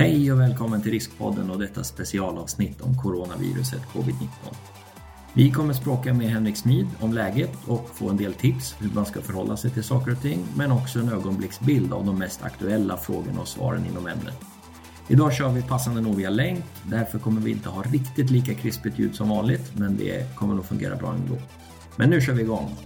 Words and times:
Hej 0.00 0.32
och 0.32 0.40
välkommen 0.40 0.82
till 0.82 0.92
Riskpodden 0.92 1.50
och 1.50 1.58
detta 1.58 1.84
specialavsnitt 1.84 2.80
om 2.80 2.96
coronaviruset 2.96 3.82
covid-19. 3.92 4.54
Vi 5.34 5.50
kommer 5.50 5.72
språka 5.72 6.14
med 6.14 6.26
Henrik 6.26 6.56
Smid 6.56 6.86
om 7.00 7.12
läget 7.12 7.50
och 7.66 7.90
få 7.94 8.10
en 8.10 8.16
del 8.16 8.34
tips 8.34 8.76
hur 8.80 8.90
man 8.94 9.06
ska 9.06 9.20
förhålla 9.20 9.56
sig 9.56 9.70
till 9.70 9.84
saker 9.84 10.12
och 10.12 10.22
ting, 10.22 10.46
men 10.56 10.72
också 10.72 10.98
en 10.98 11.08
ögonblicksbild 11.08 11.92
av 11.92 12.06
de 12.06 12.18
mest 12.18 12.42
aktuella 12.42 12.96
frågorna 12.96 13.40
och 13.40 13.48
svaren 13.48 13.86
inom 13.86 14.06
ämnet. 14.06 14.40
Idag 15.08 15.32
kör 15.32 15.48
vi 15.48 15.62
passande 15.62 16.00
nog 16.00 16.16
via 16.16 16.30
länk, 16.30 16.64
därför 16.90 17.18
kommer 17.18 17.40
vi 17.40 17.50
inte 17.50 17.68
ha 17.68 17.82
riktigt 17.82 18.30
lika 18.30 18.54
krispigt 18.54 18.98
ljud 18.98 19.14
som 19.14 19.28
vanligt, 19.28 19.72
men 19.78 19.96
det 19.96 20.36
kommer 20.36 20.54
nog 20.54 20.64
fungera 20.64 20.96
bra 20.96 21.14
ändå. 21.14 21.38
Men 21.96 22.10
nu 22.10 22.20
kör 22.20 22.32
vi 22.32 22.42
igång. 22.42 22.76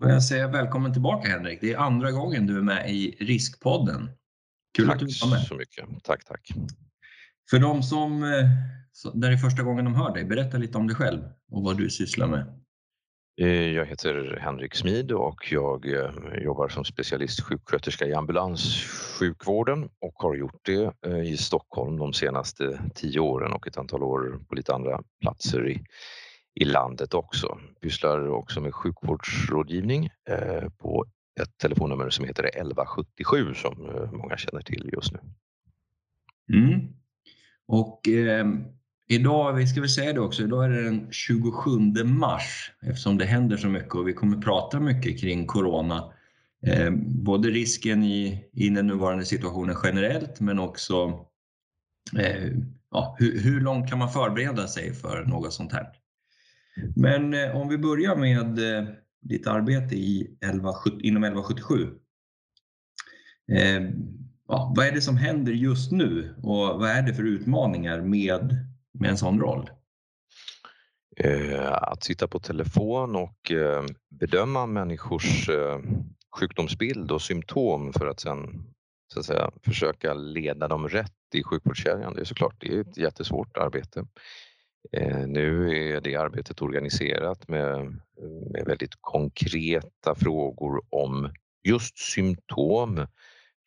Och 0.00 0.10
jag 0.10 0.24
säger 0.24 0.48
välkommen 0.48 0.92
tillbaka 0.92 1.28
Henrik. 1.28 1.58
Det 1.60 1.72
är 1.72 1.78
andra 1.78 2.10
gången 2.10 2.46
du 2.46 2.58
är 2.58 2.62
med 2.62 2.90
i 2.90 3.16
Riskpodden. 3.20 4.08
Kul 4.72 4.86
tack 4.86 4.94
att 4.94 5.08
du 5.08 5.14
var 5.22 5.30
med. 5.30 5.42
så 5.42 5.54
mycket. 5.54 5.84
Tack, 6.04 6.24
tack. 6.24 6.48
För 7.50 7.58
de 7.58 7.82
som, 7.82 8.22
eh, 8.22 8.48
där 9.14 9.32
är 9.32 9.36
första 9.36 9.62
gången 9.62 9.84
de 9.84 9.94
hör 9.94 10.14
dig, 10.14 10.24
berätta 10.24 10.58
lite 10.58 10.78
om 10.78 10.86
dig 10.86 10.96
själv 10.96 11.22
och 11.50 11.62
vad 11.62 11.76
du 11.76 11.90
sysslar 11.90 12.26
med. 12.26 12.58
Eh, 13.40 13.48
jag 13.48 13.86
heter 13.86 14.38
Henrik 14.40 14.74
Smid 14.74 15.12
och 15.12 15.52
jag 15.52 15.92
eh, 15.92 16.42
jobbar 16.44 16.68
som 16.68 16.84
specialistsjuksköterska 16.84 18.06
i 18.06 18.14
ambulanssjukvården 18.14 19.88
och 20.00 20.14
har 20.14 20.34
gjort 20.34 20.60
det 20.62 20.92
i 21.26 21.36
Stockholm 21.36 21.96
de 21.96 22.12
senaste 22.12 22.80
tio 22.94 23.20
åren 23.20 23.52
och 23.52 23.66
ett 23.66 23.76
antal 23.76 24.02
år 24.02 24.40
på 24.48 24.54
lite 24.54 24.74
andra 24.74 25.02
platser 25.20 25.68
i, 25.68 25.84
i 26.60 26.64
landet 26.64 27.14
också. 27.14 27.58
Pysslar 27.80 28.28
också 28.28 28.60
med 28.60 28.74
sjukvårdsrådgivning 28.74 30.10
på 30.78 31.06
ett 31.40 31.58
telefonnummer 31.58 32.10
som 32.10 32.24
heter 32.24 32.44
1177 32.44 33.54
som 33.54 33.88
eh, 33.88 34.12
många 34.12 34.36
känner 34.36 34.62
till 34.62 34.90
just 34.92 35.12
nu. 35.12 35.18
Mm. 36.52 36.80
Och 37.66 38.08
eh, 38.08 38.46
idag, 39.08 39.52
vi 39.52 39.66
ska 39.66 39.80
väl 39.80 39.90
säga 39.90 40.12
det 40.12 40.20
också, 40.20 40.42
idag 40.42 40.64
är 40.64 40.68
det 40.68 40.82
den 40.82 41.12
27 41.12 41.70
mars 42.04 42.72
eftersom 42.82 43.18
det 43.18 43.24
händer 43.24 43.56
så 43.56 43.68
mycket 43.68 43.94
och 43.94 44.08
vi 44.08 44.12
kommer 44.12 44.36
prata 44.36 44.80
mycket 44.80 45.20
kring 45.20 45.46
Corona. 45.46 46.12
Eh, 46.66 46.90
både 47.06 47.48
risken 47.48 48.02
i, 48.02 48.48
i 48.52 48.68
den 48.68 48.86
nuvarande 48.86 49.24
situationen 49.24 49.76
generellt 49.82 50.40
men 50.40 50.58
också 50.58 51.26
eh, 52.18 52.52
ja, 52.90 53.16
hur, 53.18 53.40
hur 53.40 53.60
långt 53.60 53.88
kan 53.88 53.98
man 53.98 54.10
förbereda 54.10 54.68
sig 54.68 54.94
för 54.94 55.24
något 55.24 55.52
sånt 55.52 55.72
här? 55.72 55.86
Men 56.96 57.34
eh, 57.34 57.56
om 57.56 57.68
vi 57.68 57.78
börjar 57.78 58.16
med 58.16 58.78
eh, 58.78 58.88
ditt 59.22 59.46
arbete 59.46 59.94
i 59.94 60.36
11, 60.40 60.74
inom 61.00 61.24
1177. 61.24 61.88
Eh, 63.52 63.82
ja, 64.48 64.72
vad 64.76 64.86
är 64.86 64.92
det 64.92 65.00
som 65.00 65.16
händer 65.16 65.52
just 65.52 65.92
nu 65.92 66.34
och 66.42 66.80
vad 66.80 66.90
är 66.90 67.02
det 67.02 67.14
för 67.14 67.24
utmaningar 67.24 68.00
med, 68.00 68.56
med 68.98 69.10
en 69.10 69.18
sån 69.18 69.40
roll? 69.40 69.70
Eh, 71.16 71.72
att 71.72 72.04
sitta 72.04 72.28
på 72.28 72.38
telefon 72.38 73.16
och 73.16 73.50
eh, 73.50 73.84
bedöma 74.10 74.66
människors 74.66 75.48
eh, 75.48 75.78
sjukdomsbild 76.40 77.10
och 77.10 77.22
symptom 77.22 77.92
för 77.92 78.06
att 78.06 78.20
sen 78.20 78.72
så 79.12 79.20
att 79.20 79.26
säga, 79.26 79.50
försöka 79.62 80.14
leda 80.14 80.68
dem 80.68 80.88
rätt 80.88 81.34
i 81.34 81.42
sjukvårdskedjan. 81.42 82.14
Det 82.14 82.20
är 82.20 82.24
såklart 82.24 82.56
det 82.60 82.74
är 82.74 82.80
ett 82.80 82.96
jättesvårt 82.96 83.56
arbete. 83.56 84.04
Eh, 84.92 85.26
nu 85.26 85.76
är 85.94 86.00
det 86.00 86.16
arbetet 86.16 86.62
organiserat 86.62 87.48
med, 87.48 87.98
med 88.50 88.64
väldigt 88.66 88.94
konkreta 89.00 90.14
frågor 90.14 90.82
om 90.90 91.30
just 91.64 91.98
symptom 91.98 93.06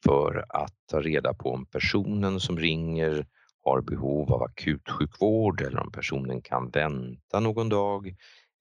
för 0.06 0.46
att 0.50 0.74
ta 0.92 1.02
reda 1.02 1.34
på 1.34 1.52
om 1.52 1.66
personen 1.66 2.40
som 2.40 2.60
ringer 2.60 3.26
har 3.64 3.82
behov 3.82 4.34
av 4.34 4.44
akutsjukvård 4.44 5.62
eller 5.62 5.80
om 5.80 5.92
personen 5.92 6.42
kan 6.42 6.70
vänta 6.70 7.40
någon 7.40 7.70
dag, 7.70 8.16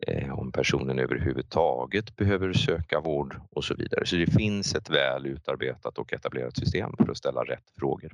eh, 0.07 0.39
om 0.39 0.53
personen 0.53 0.99
överhuvudtaget 0.99 2.17
behöver 2.17 2.53
söka 2.53 3.01
vård 3.01 3.41
och 3.51 3.65
så 3.65 3.75
vidare. 3.75 4.07
Så 4.07 4.17
det 4.17 4.27
finns 4.27 4.75
ett 4.75 4.91
väl 4.91 5.27
utarbetat 5.27 5.99
och 5.99 6.13
etablerat 6.13 6.57
system 6.57 6.97
för 6.97 7.11
att 7.11 7.19
ställa 7.19 7.45
rätt 7.45 7.71
frågor. 7.79 8.13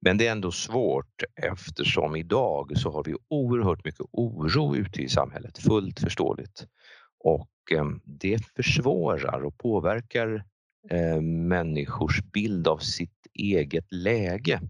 Men 0.00 0.18
det 0.18 0.26
är 0.26 0.32
ändå 0.32 0.52
svårt 0.52 1.22
eftersom 1.42 2.16
idag 2.16 2.78
så 2.78 2.90
har 2.90 3.04
vi 3.04 3.14
oerhört 3.28 3.84
mycket 3.84 4.06
oro 4.12 4.76
ute 4.76 5.02
i 5.02 5.08
samhället, 5.08 5.58
fullt 5.58 6.00
förståeligt. 6.00 6.66
Och 7.24 7.50
ehm, 7.72 8.00
det 8.04 8.46
försvårar 8.56 9.44
och 9.44 9.58
påverkar 9.58 10.44
eh, 10.90 11.20
människors 11.22 12.22
bild 12.22 12.68
av 12.68 12.78
sitt 12.78 13.26
eget 13.34 13.92
läge. 13.92 14.60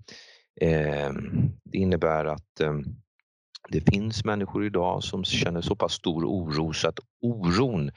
Ehm, 0.60 1.50
det 1.64 1.78
innebär 1.78 2.24
att 2.24 2.60
ehm, 2.60 2.84
det 3.68 3.80
finns 3.80 4.24
människor 4.24 4.66
idag 4.66 5.04
som 5.04 5.24
känner 5.24 5.60
så 5.60 5.76
pass 5.76 5.92
stor 5.92 6.24
oro 6.24 6.72
så 6.72 6.88
att 6.88 6.98
oron 7.22 7.90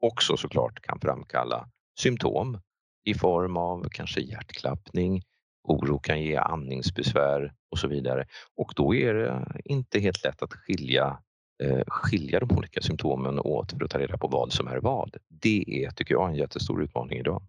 också 0.00 0.36
såklart 0.36 0.80
kan 0.80 1.00
framkalla 1.00 1.68
symptom 2.00 2.60
i 3.04 3.14
form 3.14 3.56
av 3.56 3.88
kanske 3.90 4.20
hjärtklappning, 4.20 5.22
Oro 5.66 5.98
kan 5.98 6.22
ge 6.22 6.36
andningsbesvär 6.36 7.52
och 7.70 7.78
så 7.78 7.88
vidare. 7.88 8.26
Och 8.56 8.72
då 8.76 8.94
är 8.94 9.14
det 9.14 9.46
inte 9.64 10.00
helt 10.00 10.24
lätt 10.24 10.42
att 10.42 10.52
skilja, 10.52 11.18
eh, 11.62 11.82
skilja 11.86 12.40
de 12.40 12.56
olika 12.56 12.80
symptomen 12.80 13.38
åt 13.38 13.72
för 13.72 13.84
att 13.84 13.90
ta 13.90 13.98
reda 13.98 14.18
på 14.18 14.28
vad 14.28 14.52
som 14.52 14.68
är 14.68 14.76
vad. 14.76 15.16
Det 15.28 15.84
är, 15.84 15.90
tycker 15.90 16.14
jag, 16.14 16.28
en 16.28 16.34
jättestor 16.34 16.82
utmaning 16.82 17.18
idag. 17.18 17.42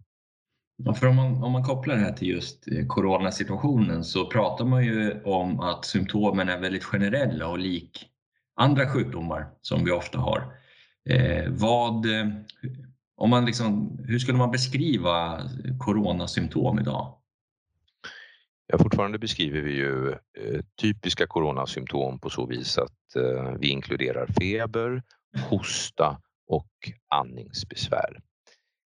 Ja, 0.84 0.94
för 0.94 1.06
om, 1.06 1.16
man, 1.16 1.42
om 1.42 1.52
man 1.52 1.64
kopplar 1.64 1.94
det 1.94 2.00
här 2.00 2.12
till 2.12 2.28
just 2.28 2.68
eh, 2.68 2.86
coronasituationen 2.86 4.04
så 4.04 4.26
pratar 4.26 4.64
man 4.64 4.84
ju 4.84 5.22
om 5.22 5.60
att 5.60 5.84
symptomen 5.84 6.48
är 6.48 6.58
väldigt 6.58 6.84
generella 6.84 7.48
och 7.48 7.58
lik 7.58 8.08
andra 8.58 8.88
sjukdomar 8.88 9.46
som 9.62 9.84
vi 9.84 9.90
ofta 9.90 10.18
har. 10.18 10.52
Eh, 11.10 11.50
vad, 11.50 12.06
eh, 12.06 12.26
om 13.16 13.30
man 13.30 13.44
liksom, 13.44 13.98
hur 14.04 14.18
skulle 14.18 14.38
man 14.38 14.50
beskriva 14.50 15.38
eh, 15.38 15.78
coronasymptom 15.78 16.78
idag? 16.78 17.17
Ja, 18.72 18.78
fortfarande 18.78 19.18
beskriver 19.18 19.60
vi 19.60 19.72
ju 19.72 20.10
eh, 20.10 20.60
typiska 20.80 21.26
coronasymptom 21.26 22.18
på 22.18 22.30
så 22.30 22.46
vis 22.46 22.78
att 22.78 23.16
eh, 23.16 23.52
vi 23.58 23.68
inkluderar 23.68 24.26
feber, 24.40 25.02
hosta 25.50 26.20
och 26.46 26.70
andningsbesvär. 27.08 28.20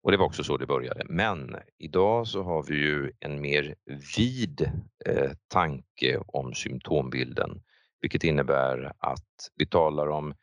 Och 0.03 0.11
det 0.11 0.17
var 0.17 0.25
också 0.25 0.43
så 0.43 0.57
det 0.57 0.65
började. 0.65 1.05
Men 1.09 1.55
idag 1.77 2.27
så 2.27 2.43
har 2.43 2.63
vi 2.63 2.75
ju 2.75 3.11
en 3.19 3.41
mer 3.41 3.75
vid 4.17 4.61
eh, 5.05 5.31
tanke 5.47 6.17
om 6.27 6.53
symptombilden, 6.53 7.61
vilket 8.01 8.23
innebär 8.23 8.93
att 8.97 9.49
vi 9.55 9.65
talar 9.65 10.07
om 10.07 10.33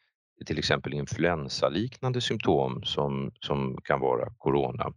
till 0.47 0.59
exempel 0.59 0.95
influensaliknande 0.95 2.21
symptom 2.21 2.83
som, 2.83 3.33
som 3.41 3.79
kan 3.85 4.01
vara 4.01 4.33
corona. 4.39 4.93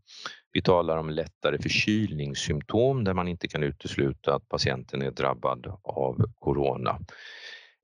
Vi 0.53 0.61
talar 0.61 0.97
om 0.97 1.09
lättare 1.09 1.57
förkylningssymptom 1.57 3.03
där 3.03 3.13
man 3.13 3.27
inte 3.27 3.47
kan 3.47 3.63
utesluta 3.63 4.35
att 4.35 4.49
patienten 4.49 5.01
är 5.01 5.11
drabbad 5.11 5.77
av 5.83 6.25
corona. 6.39 6.99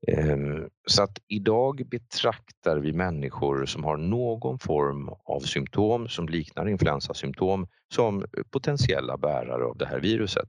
Ehm, 0.08 0.68
så 0.86 1.02
att 1.02 1.18
idag 1.28 1.82
betraktar 1.90 2.76
vi 2.76 2.92
människor 2.92 3.66
som 3.66 3.84
har 3.84 3.96
någon 3.96 4.58
form 4.58 5.08
av 5.24 5.40
symptom 5.40 6.08
som 6.08 6.28
liknar 6.28 6.68
influensasymptom 6.68 7.66
som 7.94 8.24
potentiella 8.50 9.16
bärare 9.16 9.64
av 9.64 9.76
det 9.76 9.86
här 9.86 10.00
viruset. 10.00 10.48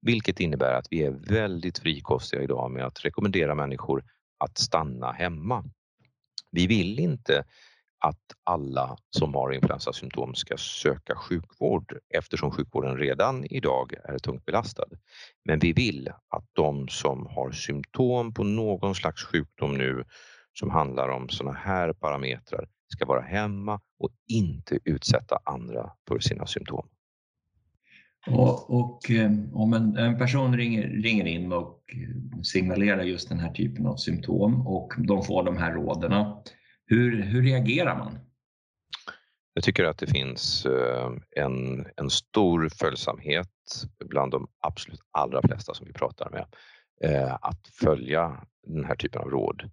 Vilket 0.00 0.40
innebär 0.40 0.74
att 0.74 0.86
vi 0.90 1.02
är 1.02 1.10
väldigt 1.10 1.78
frikostiga 1.78 2.42
idag 2.42 2.70
med 2.70 2.84
att 2.84 3.04
rekommendera 3.04 3.54
människor 3.54 4.04
att 4.38 4.58
stanna 4.58 5.12
hemma. 5.12 5.64
Vi 6.50 6.66
vill 6.66 6.98
inte 6.98 7.44
att 8.00 8.22
alla 8.44 8.96
som 9.10 9.34
har 9.34 9.52
influensasymptom 9.52 10.34
ska 10.34 10.56
söka 10.56 11.16
sjukvård 11.16 11.98
eftersom 12.14 12.50
sjukvården 12.50 12.96
redan 12.96 13.44
idag 13.44 13.94
är 14.04 14.18
tungt 14.18 14.44
belastad. 14.44 14.84
Men 15.44 15.58
vi 15.58 15.72
vill 15.72 16.08
att 16.28 16.44
de 16.52 16.88
som 16.88 17.26
har 17.26 17.52
symptom 17.52 18.34
på 18.34 18.44
någon 18.44 18.94
slags 18.94 19.24
sjukdom 19.24 19.74
nu 19.78 20.04
som 20.58 20.70
handlar 20.70 21.08
om 21.08 21.28
sådana 21.28 21.58
här 21.58 21.92
parametrar 21.92 22.68
ska 22.94 23.06
vara 23.06 23.20
hemma 23.20 23.80
och 23.98 24.10
inte 24.28 24.78
utsätta 24.84 25.38
andra 25.44 25.92
för 26.08 26.18
sina 26.18 26.46
symptom. 26.46 26.88
Och, 28.32 28.70
och 28.70 29.10
eh, 29.10 29.30
om 29.52 29.72
en, 29.72 29.96
en, 29.96 30.18
person 30.18 30.56
ringer, 30.56 30.88
ringer 30.88 31.24
in 31.24 31.52
och 31.52 31.82
signalerar 32.42 33.02
just 33.02 33.28
den 33.28 33.38
här 33.38 33.52
typen 33.52 33.86
av 33.86 33.96
symptom 33.96 34.66
och 34.66 34.92
de 34.98 35.24
får 35.24 35.42
de 35.42 35.56
här 35.56 35.72
råden, 35.72 36.24
hur, 36.86 37.22
hur 37.22 37.42
reagerar 37.42 37.98
man? 37.98 38.18
Jag 39.54 39.64
tycker 39.64 39.84
att 39.84 39.98
det 39.98 40.06
finns 40.06 40.66
eh, 40.66 41.10
en, 41.36 41.86
en 41.96 42.10
stor 42.10 42.68
följsamhet 42.68 43.48
bland 44.04 44.32
de 44.32 44.48
absolut 44.60 45.00
allra 45.10 45.42
flesta 45.42 45.74
som 45.74 45.86
vi 45.86 45.92
pratar 45.92 46.30
med 46.30 46.46
eh, 47.04 47.34
att 47.34 47.68
följa 47.80 48.44
den 48.66 48.84
här 48.84 48.94
typen 48.94 49.22
av 49.22 49.30
råd. 49.30 49.70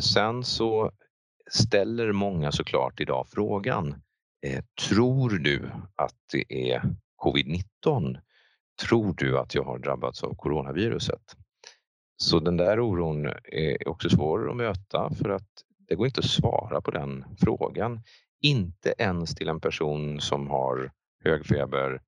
Sen 0.00 0.44
så 0.44 0.90
ställer 1.50 2.12
många 2.12 2.52
såklart 2.52 3.00
idag 3.00 3.26
frågan 3.28 4.02
Tror 4.88 5.30
du 5.30 5.70
att 5.96 6.16
det 6.32 6.72
är 6.72 6.82
covid-19? 7.24 8.18
tror 8.86 9.14
du 9.16 9.38
att 9.38 9.54
jag 9.54 9.62
har 9.62 9.78
drabbats 9.78 10.22
av 10.22 10.34
coronaviruset? 10.34 11.36
Så 12.16 12.38
den 12.38 12.56
där 12.56 12.80
oron 12.80 13.26
är 13.44 13.88
också 13.88 14.10
svår 14.10 14.50
att 14.50 14.56
möta 14.56 15.10
för 15.22 15.28
att 15.28 15.48
det 15.88 15.94
går 15.94 16.06
inte 16.06 16.20
att 16.20 16.26
svara 16.26 16.80
på 16.80 16.90
den 16.90 17.24
frågan. 17.40 18.00
Inte 18.40 18.94
ens 18.98 19.34
till 19.34 19.48
en 19.48 19.60
person 19.60 20.20
som 20.20 20.50
har 20.50 20.90
hög 21.24 21.46
feber 21.46 22.00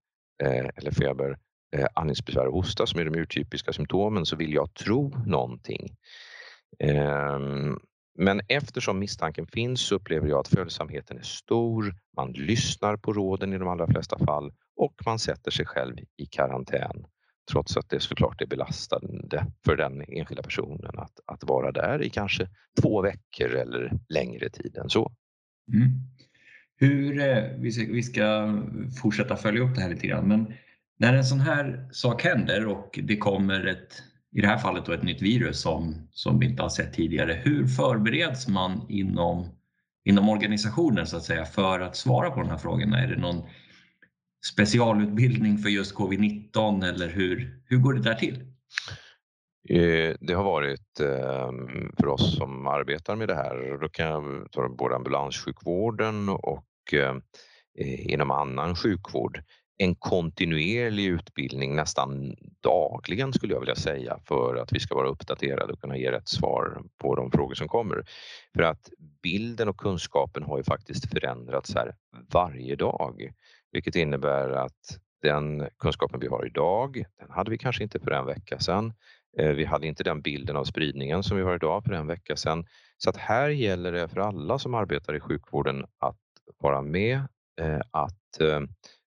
eh, 0.43 0.69
eller 0.77 0.91
feber, 0.91 1.39
eh, 1.77 1.87
andningsbesvär 1.95 2.47
och 2.47 2.53
hosta 2.53 2.87
som 2.87 3.01
är 3.01 3.05
de 3.05 3.19
urtypiska 3.19 3.73
symptomen 3.73 4.27
så 4.27 4.37
vill 4.37 4.53
jag 4.53 4.75
tro 4.75 5.13
någonting. 5.27 5.97
Eh, 6.79 7.39
men 8.19 8.41
eftersom 8.49 8.99
misstanken 8.99 9.47
finns 9.47 9.81
så 9.81 9.95
upplever 9.95 10.29
jag 10.29 10.41
att 10.41 10.49
följsamheten 10.49 11.19
är 11.19 11.23
stor. 11.23 11.95
Man 12.17 12.33
lyssnar 12.33 12.97
på 12.97 13.13
råden 13.13 13.53
i 13.53 13.59
de 13.59 13.69
allra 13.69 13.87
flesta 13.87 14.19
fall 14.19 14.53
och 14.77 14.95
man 15.07 15.19
sätter 15.19 15.51
sig 15.51 15.67
själv 15.67 15.97
i 16.17 16.27
karantän. 16.27 17.07
Trots 17.51 17.77
att 17.77 17.91
det 17.91 18.01
såklart 18.01 18.43
är 18.43 18.47
belastande 18.47 19.47
för 19.65 19.77
den 19.77 20.03
enskilda 20.09 20.43
personen 20.43 20.99
att, 20.99 21.21
att 21.27 21.45
vara 21.45 21.73
där 21.73 22.03
i 22.03 22.11
kanske 22.11 22.49
två 22.83 23.03
veckor 23.03 23.55
eller 23.55 23.93
längre 24.09 24.49
tid 24.49 24.77
än 24.77 24.91
så. 24.91 25.13
Mm. 25.73 25.91
Hur, 26.77 27.21
eh, 27.21 27.45
vi 27.59 27.73
ska, 27.73 27.93
vi 27.93 28.03
ska 28.03 28.59
fortsätta 29.03 29.37
följa 29.37 29.63
upp 29.63 29.75
det 29.75 29.81
här 29.81 29.91
lite 29.91 30.07
grann, 30.07 30.29
men 30.29 30.55
när 30.99 31.15
en 31.15 31.25
sån 31.25 31.41
här 31.41 31.89
sak 31.93 32.23
händer 32.25 32.67
och 32.67 32.99
det 33.03 33.17
kommer 33.17 33.67
ett, 33.67 34.03
i 34.33 34.41
det 34.41 34.47
här 34.47 34.59
fallet 34.59 34.87
då 34.87 34.93
ett 34.93 35.03
nytt 35.03 35.23
virus 35.23 35.61
som, 35.61 36.09
som 36.11 36.39
vi 36.39 36.47
inte 36.47 36.63
har 36.63 36.69
sett 36.69 36.93
tidigare, 36.93 37.41
hur 37.45 37.67
förbereds 37.67 38.49
man 38.49 38.87
inom, 38.89 39.49
inom 40.05 40.29
organisationen 40.29 41.07
så 41.07 41.17
att 41.17 41.25
säga 41.25 41.45
för 41.45 41.81
att 41.81 41.97
svara 41.97 42.31
på 42.31 42.41
de 42.41 42.51
här 42.51 42.59
frågorna? 42.59 42.99
Är 42.99 43.07
det 43.07 43.21
någon 43.21 43.43
specialutbildning 44.53 45.59
för 45.59 45.69
just 45.69 45.95
covid-19 45.95 46.89
eller 46.89 47.09
hur, 47.09 47.63
hur 47.67 47.77
går 47.79 47.95
det 47.95 48.03
där 48.03 48.15
till? 48.15 48.35
Eh, 49.69 50.17
det 50.21 50.35
har 50.35 50.45
varit 50.45 51.01
ehm, 51.01 51.93
för 51.99 52.07
oss 52.07 52.37
som 52.37 52.67
arbetar 52.67 53.17
med 53.17 53.29
det 53.29 53.35
här, 53.35 53.79
då 53.81 53.89
kan 53.89 54.07
jag 54.07 54.53
ta 54.53 54.69
både 54.69 54.97
ambulanssjukvården 54.97 56.29
och 56.29 56.67
ehm, 56.93 57.23
eh, 57.79 58.13
inom 58.13 58.31
annan 58.31 58.77
sjukvård, 58.77 59.43
en 59.77 59.95
kontinuerlig 59.95 61.05
utbildning 61.05 61.77
nästan 61.77 62.37
dagligen 62.61 63.33
skulle 63.33 63.53
jag 63.53 63.61
vilja 63.61 63.75
säga 63.75 64.19
för 64.29 64.57
att 64.57 64.73
vi 64.73 64.81
ska 64.81 64.95
vara 64.95 65.09
uppdaterade 65.09 65.73
och 65.73 65.81
kunna 65.81 65.97
ge 65.97 66.13
rätt 66.13 66.29
svar 66.29 66.83
på 66.99 67.15
de 67.15 67.31
frågor 67.31 67.55
som 67.55 67.69
kommer. 67.69 68.05
För 68.55 68.63
att 68.63 68.89
bilden 69.23 69.69
och 69.69 69.77
kunskapen 69.77 70.43
har 70.43 70.59
ju 70.59 70.65
faktiskt 70.65 71.11
förändrats 71.11 71.75
här 71.75 71.95
varje 72.33 72.77
dag, 72.77 73.31
vilket 73.75 73.97
innebär 73.97 74.51
att 74.51 74.99
den 75.23 75.69
kunskapen 75.79 76.21
vi 76.21 76.27
har 76.27 76.47
idag, 76.47 77.05
den 77.19 77.31
hade 77.31 77.51
vi 77.51 77.59
kanske 77.59 77.83
inte 77.83 78.01
för 78.01 78.11
en 78.11 78.27
vecka 78.27 78.59
sedan. 78.59 78.93
Eh, 79.39 79.51
vi 79.51 79.65
hade 79.65 79.87
inte 79.87 80.05
den 80.05 80.21
bilden 80.21 80.57
av 80.57 80.65
spridningen 80.65 81.23
som 81.23 81.37
vi 81.37 81.43
har 81.43 81.55
idag 81.55 81.85
för 81.85 81.93
en 81.93 82.07
vecka 82.07 82.37
sedan. 82.37 82.67
Så 82.99 83.11
att 83.11 83.17
här 83.17 83.49
gäller 83.49 83.93
det 83.93 84.09
för 84.09 84.21
alla 84.21 84.59
som 84.59 84.75
arbetar 84.75 85.17
i 85.17 85.21
sjukvården 85.21 85.85
att 85.99 86.21
vara 86.59 86.83
med, 86.83 87.17
eh, 87.61 87.81
att 87.91 88.41
eh, 88.41 88.61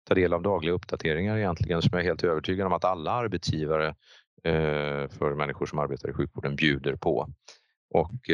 ta 0.08 0.14
del 0.14 0.32
av 0.32 0.42
dagliga 0.42 0.74
uppdateringar 0.74 1.36
egentligen 1.36 1.82
som 1.82 1.90
jag 1.92 2.00
är 2.00 2.04
helt 2.04 2.24
övertygad 2.24 2.66
om 2.66 2.72
att 2.72 2.84
alla 2.84 3.10
arbetsgivare 3.10 3.94
för 5.10 5.34
människor 5.34 5.66
som 5.66 5.78
arbetar 5.78 6.10
i 6.10 6.12
sjukvården 6.12 6.56
bjuder 6.56 6.96
på. 6.96 7.28
Och 7.90 8.30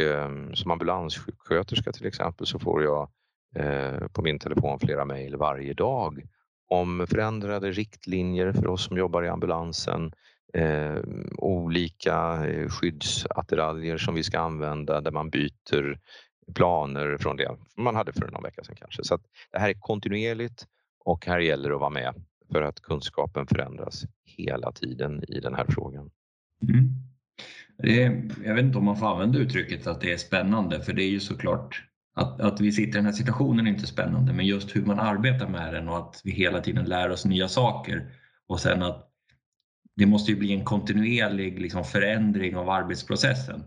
som 0.55 0.71
ambulanssjuksköterska 0.71 1.93
till 1.93 2.07
exempel 2.07 2.47
så 2.47 2.59
får 2.59 2.83
jag 2.83 3.11
Eh, 3.55 4.09
på 4.09 4.23
min 4.23 4.39
telefon 4.39 4.79
flera 4.79 5.05
mejl 5.05 5.37
varje 5.37 5.75
dag 5.75 6.23
om 6.69 7.07
förändrade 7.11 7.71
riktlinjer 7.71 8.53
för 8.53 8.67
oss 8.67 8.85
som 8.85 8.97
jobbar 8.97 9.25
i 9.25 9.29
ambulansen, 9.29 10.13
eh, 10.55 10.97
olika 11.39 12.47
eh, 12.47 12.69
skyddsattiraljer 12.69 13.99
som 13.99 14.15
vi 14.15 14.23
ska 14.23 14.39
använda 14.39 15.01
där 15.01 15.11
man 15.11 15.31
byter 15.31 15.99
planer 16.55 17.17
från 17.21 17.37
det 17.37 17.57
man 17.77 17.97
hade 17.97 18.13
för 18.13 18.31
någon 18.31 18.43
vecka 18.43 18.65
sedan 18.65 18.77
kanske. 18.77 19.05
Så 19.05 19.19
det 19.53 19.59
här 19.59 19.69
är 19.69 19.75
kontinuerligt 19.81 20.67
och 21.05 21.27
här 21.27 21.39
gäller 21.39 21.69
det 21.69 21.75
att 21.75 21.81
vara 21.81 21.91
med 21.91 22.15
för 22.53 22.63
att 22.63 22.81
kunskapen 22.81 23.47
förändras 23.47 24.05
hela 24.25 24.73
tiden 24.73 25.25
i 25.29 25.41
den 25.41 25.55
här 25.55 25.67
frågan. 25.69 26.11
Mm. 26.63 26.91
Är, 27.79 28.31
jag 28.45 28.55
vet 28.55 28.65
inte 28.65 28.79
om 28.79 28.85
man 28.85 28.97
får 28.97 29.07
använda 29.07 29.39
uttrycket 29.39 29.87
att 29.87 30.01
det 30.01 30.13
är 30.13 30.17
spännande 30.17 30.81
för 30.81 30.93
det 30.93 31.03
är 31.03 31.11
ju 31.11 31.21
såklart 31.21 31.92
att, 32.15 32.41
att 32.41 32.61
vi 32.61 32.73
sitter 32.73 32.89
i 32.89 32.93
den 32.93 33.05
här 33.05 33.13
situationen 33.13 33.67
är 33.67 33.71
inte 33.71 33.87
spännande 33.87 34.33
men 34.33 34.47
just 34.47 34.77
hur 34.77 34.85
man 34.85 34.99
arbetar 34.99 35.49
med 35.49 35.75
den 35.75 35.89
och 35.89 35.99
att 35.99 36.21
vi 36.25 36.31
hela 36.31 36.61
tiden 36.61 36.85
lär 36.85 37.11
oss 37.11 37.25
nya 37.25 37.49
saker 37.49 38.11
och 38.47 38.61
sen 38.61 38.83
att 38.83 39.09
det 39.97 40.07
måste 40.07 40.33
ju 40.33 40.39
bli 40.39 40.53
en 40.53 40.65
kontinuerlig 40.65 41.61
liksom, 41.61 41.85
förändring 41.85 42.57
av 42.57 42.71
arbetsprocessen. 42.71 43.65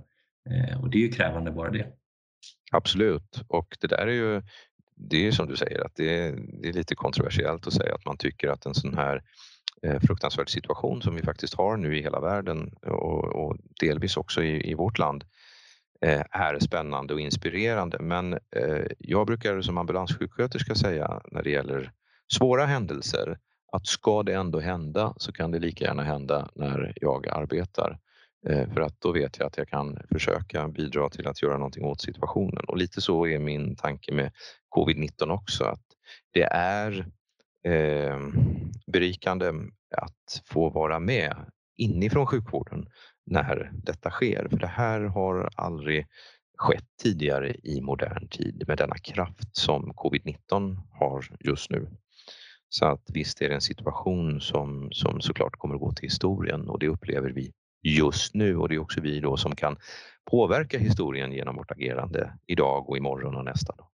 Eh, 0.49 0.81
och 0.81 0.89
det 0.89 0.97
är 0.97 1.01
ju 1.01 1.11
krävande 1.11 1.51
bara 1.51 1.71
det. 1.71 1.87
Absolut, 2.71 3.41
och 3.47 3.77
det 3.81 3.87
där 3.87 4.07
är 4.07 4.13
ju 4.13 4.41
det 4.95 5.27
är 5.27 5.31
som 5.31 5.47
du 5.47 5.55
säger 5.55 5.85
att 5.85 5.95
det 5.95 6.19
är, 6.19 6.35
det 6.61 6.69
är 6.69 6.73
lite 6.73 6.95
kontroversiellt 6.95 7.67
att 7.67 7.73
säga 7.73 7.95
att 7.95 8.05
man 8.05 8.17
tycker 8.17 8.47
att 8.47 8.65
en 8.65 8.73
sån 8.73 8.93
här 8.93 9.23
eh, 9.83 9.99
fruktansvärd 9.99 10.49
situation 10.49 11.01
som 11.01 11.15
vi 11.15 11.21
faktiskt 11.21 11.53
har 11.53 11.77
nu 11.77 11.97
i 11.97 12.01
hela 12.01 12.19
världen 12.19 12.73
och, 12.81 13.23
och 13.23 13.57
delvis 13.79 14.17
också 14.17 14.43
i, 14.43 14.71
i, 14.71 14.73
vårt 14.73 14.97
land 14.97 15.23
eh, 15.23 15.27
Eh, 16.01 16.23
är 16.31 16.59
spännande 16.59 17.13
och 17.13 17.19
inspirerande. 17.19 17.97
Men 17.99 18.33
eh, 18.33 18.85
jag 18.99 19.27
brukar 19.27 19.61
som 19.61 19.77
ambulanssjuksköterska 19.77 20.75
säga 20.75 21.21
när 21.31 21.43
det 21.43 21.49
gäller 21.49 21.91
svåra 22.33 22.65
händelser 22.65 23.37
att 23.71 23.87
ska 23.87 24.23
det 24.23 24.33
ändå 24.33 24.59
hända 24.59 25.13
så 25.17 25.31
kan 25.31 25.51
det 25.51 25.59
lika 25.59 25.85
gärna 25.85 26.03
hända 26.03 26.49
när 26.55 26.93
jag 26.95 27.27
arbetar. 27.27 27.99
Eh, 28.47 28.73
för 28.73 28.81
att 28.81 29.01
då 29.01 29.11
vet 29.11 29.39
jag 29.39 29.47
att 29.47 29.57
jag 29.57 29.67
kan 29.67 29.99
försöka 30.11 30.67
bidra 30.67 31.09
till 31.09 31.27
att 31.27 31.41
göra 31.41 31.57
någonting 31.57 31.85
åt 31.85 32.01
situationen. 32.01 32.65
Och 32.67 32.77
lite 32.77 33.01
så 33.01 33.27
är 33.27 33.39
min 33.39 33.75
tanke 33.75 34.13
med 34.13 34.31
covid-19 34.75 35.31
också. 35.31 35.63
Att 35.63 35.83
det 36.33 36.43
är 36.51 37.05
eh, 37.63 38.19
berikande 38.87 39.47
att 39.97 40.41
få 40.45 40.69
vara 40.69 40.99
med 40.99 41.35
inifrån 41.77 42.27
sjukvården 42.27 42.87
när 43.25 43.71
detta 43.73 44.09
sker. 44.11 44.47
För 44.49 44.57
det 44.57 44.67
här 44.67 45.01
har 45.01 45.49
aldrig 45.55 46.07
skett 46.57 46.87
tidigare 47.03 47.55
i 47.63 47.81
modern 47.81 48.27
tid 48.27 48.63
med 48.67 48.77
denna 48.77 48.95
kraft 48.95 49.57
som 49.57 49.93
covid-19 49.93 50.77
har 50.91 51.25
just 51.39 51.69
nu. 51.69 51.87
Så 52.69 52.85
att 52.85 53.03
visst 53.13 53.41
är 53.41 53.49
det 53.49 53.55
en 53.55 53.61
situation 53.61 54.41
som, 54.41 54.91
som 54.91 55.21
såklart 55.21 55.55
kommer 55.55 55.75
att 55.75 55.81
gå 55.81 55.91
till 55.91 56.03
historien 56.03 56.69
och 56.69 56.79
det 56.79 56.87
upplever 56.87 57.29
vi 57.29 57.51
just 57.83 58.33
nu 58.33 58.57
och 58.57 58.69
det 58.69 58.75
är 58.75 58.79
också 58.79 59.01
vi 59.01 59.19
då 59.19 59.37
som 59.37 59.55
kan 59.55 59.77
påverka 60.31 60.79
historien 60.79 61.31
genom 61.31 61.55
vårt 61.55 61.71
agerande 61.71 62.33
idag 62.47 62.89
och 62.89 62.97
imorgon 62.97 63.35
och 63.35 63.45
nästa 63.45 63.75
dag. 63.75 63.87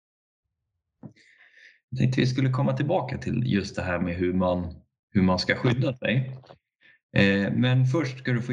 Jag 1.88 1.98
tänkte 1.98 2.20
vi 2.20 2.26
skulle 2.26 2.50
komma 2.50 2.76
tillbaka 2.76 3.18
till 3.18 3.42
just 3.46 3.76
det 3.76 3.82
här 3.82 3.98
med 3.98 4.14
hur 4.14 4.32
man, 4.32 4.74
hur 5.10 5.22
man 5.22 5.38
ska 5.38 5.54
skydda 5.54 5.96
sig. 5.96 6.36
Eh, 7.16 7.52
men 7.52 7.86
först 7.86 8.18
ska 8.18 8.32
du 8.32 8.42
få, 8.42 8.52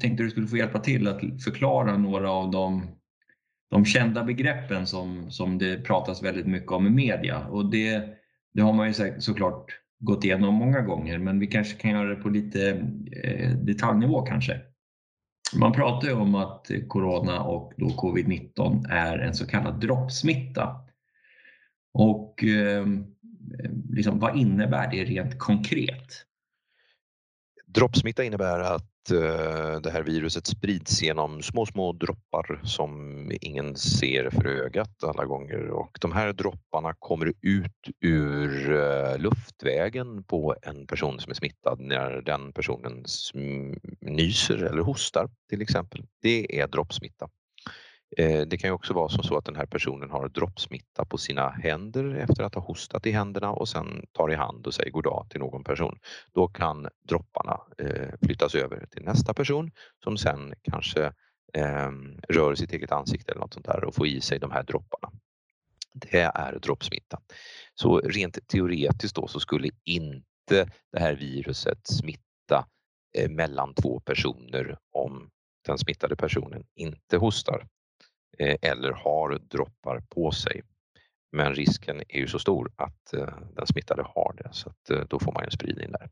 tänkte 0.00 0.22
du 0.22 0.30
skulle 0.30 0.46
få 0.46 0.56
hjälpa 0.56 0.78
till 0.78 1.08
att 1.08 1.20
förklara 1.44 1.96
några 1.96 2.30
av 2.30 2.50
de, 2.50 2.82
de 3.70 3.84
kända 3.84 4.24
begreppen 4.24 4.86
som, 4.86 5.30
som 5.30 5.58
det 5.58 5.84
pratas 5.84 6.22
väldigt 6.22 6.46
mycket 6.46 6.72
om 6.72 6.86
i 6.86 6.90
media. 6.90 7.46
Och 7.46 7.70
det, 7.70 8.02
det 8.54 8.62
har 8.62 8.72
man 8.72 8.86
ju 8.86 9.20
såklart 9.20 9.72
gått 9.98 10.24
igenom 10.24 10.54
många 10.54 10.80
gånger 10.80 11.18
men 11.18 11.38
vi 11.38 11.46
kanske 11.46 11.78
kan 11.78 11.90
göra 11.90 12.08
det 12.08 12.22
på 12.22 12.28
lite 12.28 12.70
eh, 13.24 13.50
detaljnivå 13.50 14.22
kanske. 14.22 14.60
Man 15.56 15.72
pratar 15.72 16.08
ju 16.08 16.14
om 16.14 16.34
att 16.34 16.70
corona 16.88 17.42
och 17.42 17.72
då 17.76 17.86
covid-19 17.86 18.90
är 18.90 19.18
en 19.18 19.34
så 19.34 19.46
kallad 19.46 19.80
droppsmitta. 19.80 20.76
Och 21.94 22.44
eh, 22.44 22.86
liksom, 23.90 24.18
vad 24.18 24.36
innebär 24.36 24.90
det 24.90 25.04
rent 25.04 25.38
konkret? 25.38 26.24
Droppsmitta 27.74 28.24
innebär 28.24 28.60
att 28.60 29.10
eh, 29.10 29.80
det 29.80 29.90
här 29.90 30.02
viruset 30.02 30.46
sprids 30.46 31.02
genom 31.02 31.42
små, 31.42 31.66
små 31.66 31.92
droppar 31.92 32.60
som 32.64 33.30
ingen 33.40 33.76
ser 33.76 34.30
för 34.30 34.46
ögat 34.46 35.04
alla 35.04 35.24
gånger 35.24 35.70
och 35.70 35.98
de 36.00 36.12
här 36.12 36.32
dropparna 36.32 36.94
kommer 36.98 37.32
ut 37.42 37.88
ur 38.00 38.76
eh, 38.76 39.18
luftvägen 39.18 40.24
på 40.24 40.54
en 40.62 40.86
person 40.86 41.20
som 41.20 41.30
är 41.30 41.34
smittad 41.34 41.80
när 41.80 42.10
den 42.22 42.52
personen 42.52 43.04
nyser 44.00 44.56
eller 44.56 44.82
hostar 44.82 45.30
till 45.48 45.62
exempel. 45.62 46.04
Det 46.22 46.60
är 46.60 46.66
droppsmitta. 46.66 47.28
Eh, 48.16 48.40
det 48.40 48.56
kan 48.56 48.70
ju 48.70 48.74
också 48.74 48.94
vara 48.94 49.08
som 49.08 49.24
så 49.24 49.36
att 49.36 49.44
den 49.44 49.56
här 49.56 49.66
personen 49.66 50.10
har 50.10 50.28
droppsmitta 50.28 51.04
på 51.04 51.18
sina 51.18 51.50
händer 51.50 52.14
efter 52.14 52.42
att 52.42 52.54
ha 52.54 52.62
hostat 52.62 53.06
i 53.06 53.10
händerna 53.10 53.50
och 53.50 53.68
sen 53.68 54.06
tar 54.12 54.32
i 54.32 54.34
hand 54.34 54.66
och 54.66 54.74
säger 54.74 54.90
goddag 54.90 55.26
till 55.30 55.40
någon 55.40 55.64
person. 55.64 55.98
Då 56.32 56.48
kan 56.48 56.88
dropparna 57.08 57.60
eh, 57.78 58.08
flyttas 58.22 58.54
över 58.54 58.86
till 58.90 59.04
nästa 59.04 59.34
person 59.34 59.70
som 60.04 60.16
sen 60.16 60.54
kanske 60.62 61.12
ehm, 61.54 62.20
rör 62.28 62.54
sitt 62.54 62.72
eget 62.72 62.92
ansikte 62.92 63.32
eller 63.32 63.40
något 63.40 63.54
sånt 63.54 63.66
där 63.66 63.84
och 63.84 63.94
får 63.94 64.06
i 64.06 64.20
sig 64.20 64.38
de 64.38 64.50
här 64.50 64.62
dropparna. 64.62 65.12
Det 65.94 66.20
är 66.34 66.58
droppsmitta. 66.58 67.20
Så 67.74 67.98
rent 68.00 68.48
teoretiskt 68.48 69.16
då 69.16 69.26
så 69.26 69.40
skulle 69.40 69.70
inte 69.84 70.70
det 70.92 70.98
här 70.98 71.14
viruset 71.14 71.86
smitta 71.86 72.66
eh, 73.18 73.30
mellan 73.30 73.74
två 73.74 74.00
personer 74.00 74.78
om 74.92 75.30
den 75.66 75.78
smittade 75.78 76.16
personen 76.16 76.64
inte 76.74 77.16
hostar 77.16 77.66
Eh, 78.38 78.56
eller 78.62 78.92
har 78.92 79.38
droppar 79.38 80.00
på 80.00 80.30
sig. 80.30 80.62
Men 81.32 81.54
risken 81.54 82.02
är 82.08 82.18
ju 82.18 82.26
så 82.26 82.38
stor 82.38 82.72
att 82.76 83.12
eh, 83.12 83.38
den 83.56 83.66
smittade 83.66 84.02
har 84.02 84.34
det 84.36 84.48
så 84.52 84.70
att 84.70 84.90
eh, 84.90 85.00
då 85.08 85.18
får 85.18 85.32
man 85.32 85.44
en 85.44 85.50
spridning 85.50 85.92
där. 85.92 86.10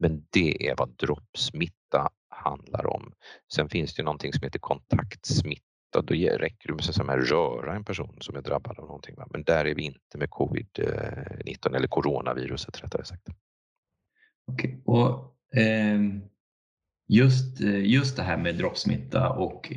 Men 0.00 0.26
det 0.30 0.68
är 0.68 0.76
vad 0.76 0.96
droppsmitta 0.96 2.10
handlar 2.28 2.86
om. 2.86 3.12
Sen 3.54 3.68
finns 3.68 3.94
det 3.94 4.02
någonting 4.02 4.32
som 4.32 4.42
heter 4.42 4.58
kontaktsmitta. 4.58 5.62
Då 5.92 6.14
räcker 6.14 6.68
det 6.68 7.04
med 7.04 7.18
att 7.18 7.30
röra 7.30 7.74
en 7.74 7.84
person 7.84 8.16
som 8.20 8.36
är 8.36 8.42
drabbad 8.42 8.78
av 8.78 8.84
någonting. 8.84 9.16
Men 9.30 9.44
där 9.44 9.64
är 9.64 9.74
vi 9.74 9.82
inte 9.82 10.18
med 10.18 10.28
covid-19 10.28 11.76
eller 11.76 11.88
coronaviruset 11.88 12.84
rättare 12.84 13.04
sagt. 13.04 13.28
Okay. 14.46 14.76
Och, 14.84 15.36
ehm, 15.56 16.16
eh, 16.16 16.22
just, 17.08 17.60
just 17.60 18.16
det 18.16 18.22
här 18.22 18.36
med 18.36 18.54
droppsmitta 18.54 19.30
och 19.30 19.72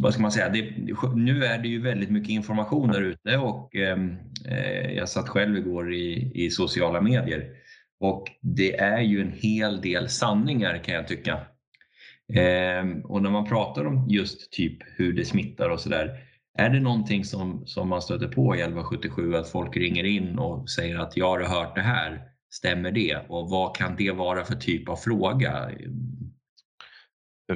vad 0.00 0.12
ska 0.12 0.22
man 0.22 0.32
säga, 0.32 0.48
det, 0.48 0.72
nu 1.14 1.44
är 1.44 1.58
det 1.58 1.68
ju 1.68 1.82
väldigt 1.82 2.10
mycket 2.10 2.30
information 2.30 2.88
där 2.88 3.02
ute 3.02 3.38
och 3.38 3.76
ehm, 3.76 4.16
eh, 4.48 4.92
jag 4.92 5.08
satt 5.08 5.28
själv 5.28 5.56
igår 5.56 5.92
i, 5.92 6.32
i 6.34 6.50
sociala 6.50 7.00
medier 7.00 7.50
och 8.00 8.28
det 8.40 8.76
är 8.78 9.00
ju 9.00 9.20
en 9.20 9.32
hel 9.32 9.80
del 9.80 10.08
sanningar 10.08 10.84
kan 10.84 10.94
jag 10.94 11.08
tycka. 11.08 11.32
Eh, 12.32 12.84
och 13.04 13.22
när 13.22 13.30
man 13.30 13.48
pratar 13.48 13.84
om 13.84 14.06
just 14.08 14.52
typ 14.52 14.78
hur 14.96 15.12
det 15.12 15.24
smittar 15.24 15.68
och 15.70 15.80
sådär. 15.80 16.26
Är 16.58 16.70
det 16.70 16.80
någonting 16.80 17.24
som, 17.24 17.66
som 17.66 17.88
man 17.88 18.02
stöter 18.02 18.28
på 18.28 18.56
i 18.56 18.60
1177 18.60 19.34
att 19.34 19.48
folk 19.48 19.76
ringer 19.76 20.04
in 20.04 20.38
och 20.38 20.70
säger 20.70 20.98
att 20.98 21.16
jag 21.16 21.28
har 21.28 21.40
hört 21.40 21.74
det 21.74 21.80
här, 21.80 22.22
stämmer 22.50 22.90
det? 22.90 23.18
Och 23.28 23.50
vad 23.50 23.76
kan 23.76 23.96
det 23.96 24.10
vara 24.10 24.44
för 24.44 24.54
typ 24.54 24.88
av 24.88 24.96
fråga? 24.96 25.70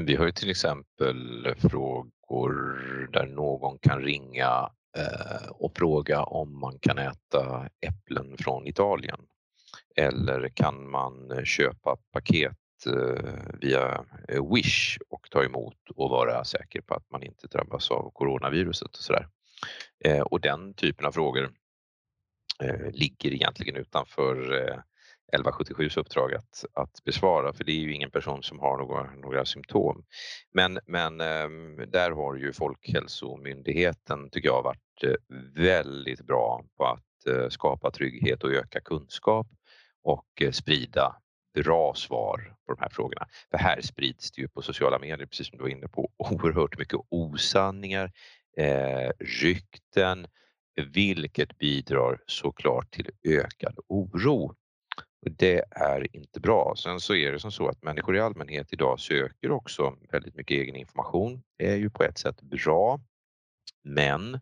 Vi 0.03 0.17
har 0.17 0.25
ju 0.27 0.33
till 0.33 0.51
exempel 0.51 1.55
frågor 1.59 2.53
där 3.13 3.27
någon 3.27 3.79
kan 3.79 4.03
ringa 4.03 4.71
eh, 4.97 5.49
och 5.51 5.77
fråga 5.77 6.23
om 6.23 6.61
man 6.61 6.79
kan 6.79 6.99
äta 6.99 7.69
äpplen 7.81 8.37
från 8.39 8.67
Italien. 8.67 9.21
Eller 9.97 10.49
kan 10.49 10.91
man 10.91 11.45
köpa 11.45 11.97
paket 12.13 12.87
eh, 12.87 13.35
via 13.61 14.05
eh, 14.29 14.53
Wish 14.55 14.99
och 15.09 15.31
ta 15.31 15.45
emot 15.45 15.91
och 15.95 16.11
vara 16.11 16.45
säker 16.45 16.81
på 16.81 16.95
att 16.95 17.11
man 17.11 17.23
inte 17.23 17.47
drabbas 17.47 17.91
av 17.91 18.11
coronaviruset 18.11 18.97
och 18.97 19.03
sådär. 19.03 19.29
Och 20.25 20.41
den 20.41 20.75
typen 20.75 21.07
av 21.07 21.13
frågor 21.13 21.51
ligger 22.91 23.33
egentligen 23.33 23.77
utanför 23.77 24.53
1177s 25.35 25.99
uppdrag 25.99 26.35
att, 26.35 26.65
att 26.73 27.05
besvara 27.05 27.53
för 27.53 27.65
det 27.65 27.73
är 27.73 27.81
ju 27.81 27.95
ingen 27.95 28.11
person 28.11 28.43
som 28.43 28.59
har 28.59 28.79
några, 28.79 29.15
några 29.15 29.45
symptom. 29.45 30.05
Men, 30.53 30.79
men 30.87 31.21
ehm, 31.21 31.91
där 31.91 32.11
har 32.11 32.37
ju 32.37 32.53
Folkhälsomyndigheten 32.53 34.31
tycker 34.31 34.49
jag 34.49 34.63
varit 34.63 35.05
eh, 35.05 35.15
väldigt 35.63 36.21
bra 36.21 36.65
på 36.77 36.85
att 36.85 37.27
eh, 37.27 37.49
skapa 37.49 37.91
trygghet 37.91 38.45
och 38.45 38.53
öka 38.53 38.81
kunskap 38.81 39.47
och 40.03 40.43
eh, 40.43 40.51
sprida 40.51 41.17
bra 41.55 41.95
svar 41.95 42.55
på 42.67 42.75
de 42.75 42.81
här 42.81 42.89
frågorna. 42.89 43.27
För 43.51 43.59
här 43.59 43.81
sprids 43.81 44.33
det 44.33 44.41
ju 44.41 44.49
på 44.49 44.63
sociala 44.63 44.99
medier, 44.99 45.27
precis 45.27 45.49
som 45.49 45.59
du 45.59 45.63
var 45.63 45.71
inne 45.71 45.89
på, 45.89 46.11
oerhört 46.17 46.79
mycket 46.79 47.01
osanningar, 47.09 48.13
eh, 48.57 49.11
rykten, 49.19 50.27
vilket 50.95 51.59
bidrar 51.59 52.21
såklart 52.27 52.91
till 52.91 53.11
ökad 53.25 53.79
oro. 53.89 54.55
Det 55.31 55.63
är 55.71 56.17
inte 56.17 56.41
bra. 56.41 56.75
Sen 56.77 57.01
så 57.01 57.15
är 57.15 57.33
det 57.33 57.39
som 57.39 57.53
så 57.53 57.69
att 57.69 57.83
människor 57.83 58.17
i 58.17 58.21
allmänhet 58.21 58.73
idag 58.73 59.01
söker 59.01 59.51
också 59.51 59.97
väldigt 60.13 60.35
mycket 60.35 60.55
egen 60.55 60.77
information. 60.77 61.43
Det 61.59 61.71
är 61.71 61.77
ju 61.77 61.91
på 61.91 62.03
ett 62.03 62.19
sätt 62.19 62.43
bra, 62.43 63.01
men 63.83 64.35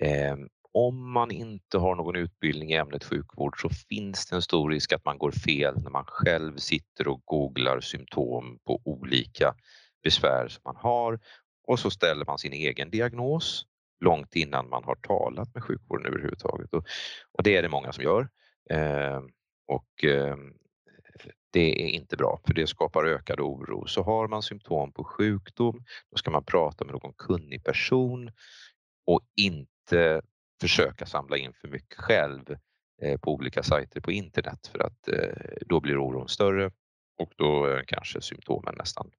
eh, 0.00 0.36
om 0.72 1.12
man 1.12 1.30
inte 1.30 1.78
har 1.78 1.94
någon 1.94 2.16
utbildning 2.16 2.70
i 2.70 2.76
ämnet 2.76 3.04
sjukvård 3.04 3.60
så 3.60 3.68
finns 3.68 4.26
det 4.26 4.36
en 4.36 4.42
stor 4.42 4.70
risk 4.70 4.92
att 4.92 5.04
man 5.04 5.18
går 5.18 5.30
fel 5.30 5.82
när 5.82 5.90
man 5.90 6.04
själv 6.06 6.56
sitter 6.56 7.08
och 7.08 7.22
googlar 7.24 7.80
symptom 7.80 8.58
på 8.64 8.80
olika 8.84 9.54
besvär 10.02 10.48
som 10.48 10.60
man 10.64 10.76
har 10.76 11.20
och 11.66 11.78
så 11.78 11.90
ställer 11.90 12.24
man 12.24 12.38
sin 12.38 12.52
egen 12.52 12.90
diagnos 12.90 13.66
långt 14.00 14.36
innan 14.36 14.68
man 14.68 14.84
har 14.84 14.94
talat 14.94 15.54
med 15.54 15.64
sjukvården 15.64 16.06
överhuvudtaget. 16.06 16.72
Och, 16.72 16.86
och 17.32 17.42
det 17.42 17.56
är 17.56 17.62
det 17.62 17.68
många 17.68 17.92
som 17.92 18.04
gör. 18.04 18.28
Eh, 18.70 19.20
och 19.66 20.04
eh, 20.04 20.36
det 21.50 21.82
är 21.82 21.88
inte 21.88 22.16
bra 22.16 22.40
för 22.46 22.54
det 22.54 22.66
skapar 22.66 23.04
ökad 23.04 23.40
oro. 23.40 23.86
Så 23.86 24.02
har 24.02 24.28
man 24.28 24.42
symptom 24.42 24.92
på 24.92 25.04
sjukdom, 25.04 25.84
då 26.10 26.16
ska 26.16 26.30
man 26.30 26.44
prata 26.44 26.84
med 26.84 26.92
någon 26.92 27.14
kunnig 27.18 27.64
person 27.64 28.30
och 29.06 29.20
inte 29.36 30.22
försöka 30.60 31.06
samla 31.06 31.36
in 31.36 31.52
för 31.52 31.68
mycket 31.68 31.98
själv 31.98 32.56
eh, 33.02 33.20
på 33.20 33.34
olika 33.34 33.62
sajter 33.62 34.00
på 34.00 34.12
internet 34.12 34.66
för 34.66 34.78
att 34.78 35.08
eh, 35.08 35.56
då 35.66 35.80
blir 35.80 35.98
oron 35.98 36.28
större 36.28 36.70
och 37.18 37.32
då 37.36 37.70
eh, 37.70 37.80
kanske 37.86 38.20
symptomen 38.20 38.74
nästan 38.78 39.10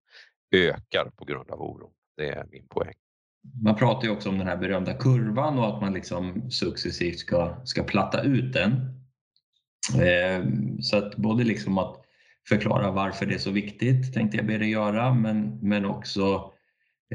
ökar 0.52 1.10
på 1.16 1.26
grund 1.26 1.52
av 1.52 1.62
oron. 1.62 1.92
Det 2.18 2.30
är 2.30 2.46
min 2.52 2.68
poäng. 2.68 2.94
Man 3.64 3.76
pratar 3.76 4.08
ju 4.08 4.14
också 4.14 4.30
om 4.30 4.38
den 4.38 4.48
här 4.48 4.58
berömda 4.58 4.94
kurvan 4.94 5.60
och 5.60 5.76
att 5.76 5.82
man 5.82 5.94
liksom 5.94 6.52
successivt 6.52 7.20
ska, 7.20 7.62
ska 7.66 7.84
platta 7.84 8.22
ut 8.22 8.54
den. 8.54 8.95
Eh, 9.94 10.46
så 10.80 10.98
att 10.98 11.16
både 11.16 11.44
liksom 11.44 11.78
att 11.78 12.02
förklara 12.50 12.92
varför 12.92 13.26
det 13.26 13.34
är 13.34 13.40
så 13.40 13.52
viktigt 13.52 14.14
tänkte 14.14 14.38
jag 14.38 14.46
be 14.46 14.58
dig 14.58 14.70
göra 14.70 15.14
men, 15.14 15.60
men 15.62 15.86
också 15.86 16.52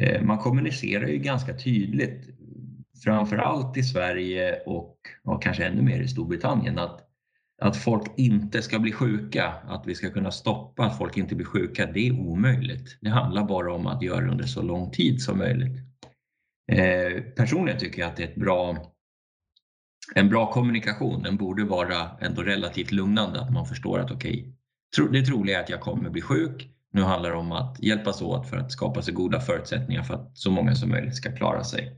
eh, 0.01 0.23
man 0.23 0.39
kommunicerar 0.39 1.09
ju 1.09 1.19
ganska 1.19 1.55
tydligt 1.55 2.29
framför 3.05 3.37
allt 3.37 3.77
i 3.77 3.83
Sverige 3.83 4.61
och, 4.67 4.97
och 5.25 5.43
kanske 5.43 5.65
ännu 5.65 5.83
mer 5.83 6.01
i 6.01 6.09
Storbritannien 6.09 6.79
att, 6.79 7.01
att 7.63 7.77
folk 7.77 8.03
inte 8.17 8.63
ska 8.63 8.79
bli 8.79 8.93
sjuka, 8.93 9.55
att 9.69 9.87
vi 9.87 9.95
ska 9.95 10.11
kunna 10.11 10.31
stoppa 10.31 10.85
att 10.85 10.99
folk 10.99 11.17
inte 11.17 11.35
blir 11.35 11.47
sjuka, 11.47 11.87
det 11.87 12.09
är 12.09 12.13
omöjligt. 12.13 12.99
Det 13.01 13.11
handlar 13.11 13.45
bara 13.45 13.75
om 13.75 13.87
att 13.87 14.03
göra 14.03 14.21
det 14.21 14.31
under 14.31 14.47
så 14.47 14.63
lång 14.63 14.91
tid 14.91 15.23
som 15.23 15.39
möjligt. 15.39 15.77
Eh, 16.73 17.23
personligen 17.37 17.81
tycker 17.81 18.01
jag 18.01 18.09
att 18.11 18.17
det 18.17 18.23
är 18.23 18.29
ett 18.29 18.37
bra, 18.37 18.77
en 20.15 20.29
bra 20.29 20.53
kommunikation. 20.53 21.23
Den 21.23 21.37
borde 21.37 21.65
vara 21.65 22.11
ändå 22.21 22.43
relativt 22.43 22.93
lugnande, 22.93 23.41
att 23.41 23.53
man 23.53 23.67
förstår 23.67 23.99
att 23.99 24.11
okej, 24.11 24.55
okay, 24.99 25.21
det 25.21 25.27
troliga 25.27 25.59
är 25.59 25.63
att 25.63 25.69
jag 25.69 25.81
kommer 25.81 26.11
bli 26.11 26.23
sjuk. 26.23 26.69
Nu 26.93 27.03
handlar 27.03 27.31
det 27.31 27.37
om 27.37 27.53
att 27.53 27.83
hjälpas 27.83 28.23
åt 28.23 28.51
för 28.51 28.57
att 28.57 28.73
skapa 28.73 29.03
så 29.03 29.13
goda 29.13 29.41
förutsättningar 29.41 30.03
för 30.03 30.15
att 30.15 30.39
så 30.39 30.51
många 30.51 30.75
som 30.75 30.91
möjligt 30.91 31.17
ska 31.17 31.37
klara 31.37 31.65
sig. 31.65 31.97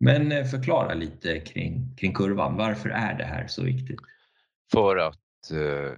Men 0.00 0.32
eh, 0.32 0.44
förklara 0.44 0.94
lite 0.94 1.40
kring, 1.40 1.96
kring 1.96 2.14
kurvan. 2.14 2.56
Varför 2.56 2.88
är 2.88 3.18
det 3.18 3.24
här 3.24 3.46
så 3.46 3.62
viktigt? 3.62 4.00
För 4.72 4.96
att 4.96 5.50
eh, 5.50 5.96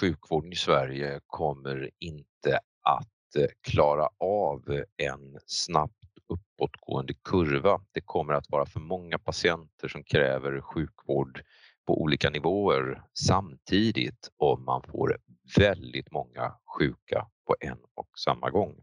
sjukvården 0.00 0.52
i 0.52 0.56
Sverige 0.56 1.20
kommer 1.26 1.90
inte 1.98 2.58
att 2.82 3.36
eh, 3.36 3.46
klara 3.62 4.08
av 4.18 4.82
en 4.96 5.38
snabb 5.46 5.92
uppåtgående 6.30 7.14
kurva. 7.24 7.80
Det 7.92 8.00
kommer 8.00 8.34
att 8.34 8.50
vara 8.50 8.66
för 8.66 8.80
många 8.80 9.18
patienter 9.18 9.88
som 9.88 10.04
kräver 10.04 10.60
sjukvård 10.60 11.42
på 11.86 12.02
olika 12.02 12.30
nivåer 12.30 13.02
samtidigt 13.14 14.28
om 14.36 14.64
man 14.64 14.82
får 14.82 15.18
väldigt 15.58 16.10
många 16.10 16.54
sjuka 16.78 17.26
på 17.46 17.56
en 17.60 17.78
och 17.94 18.08
samma 18.24 18.50
gång. 18.50 18.74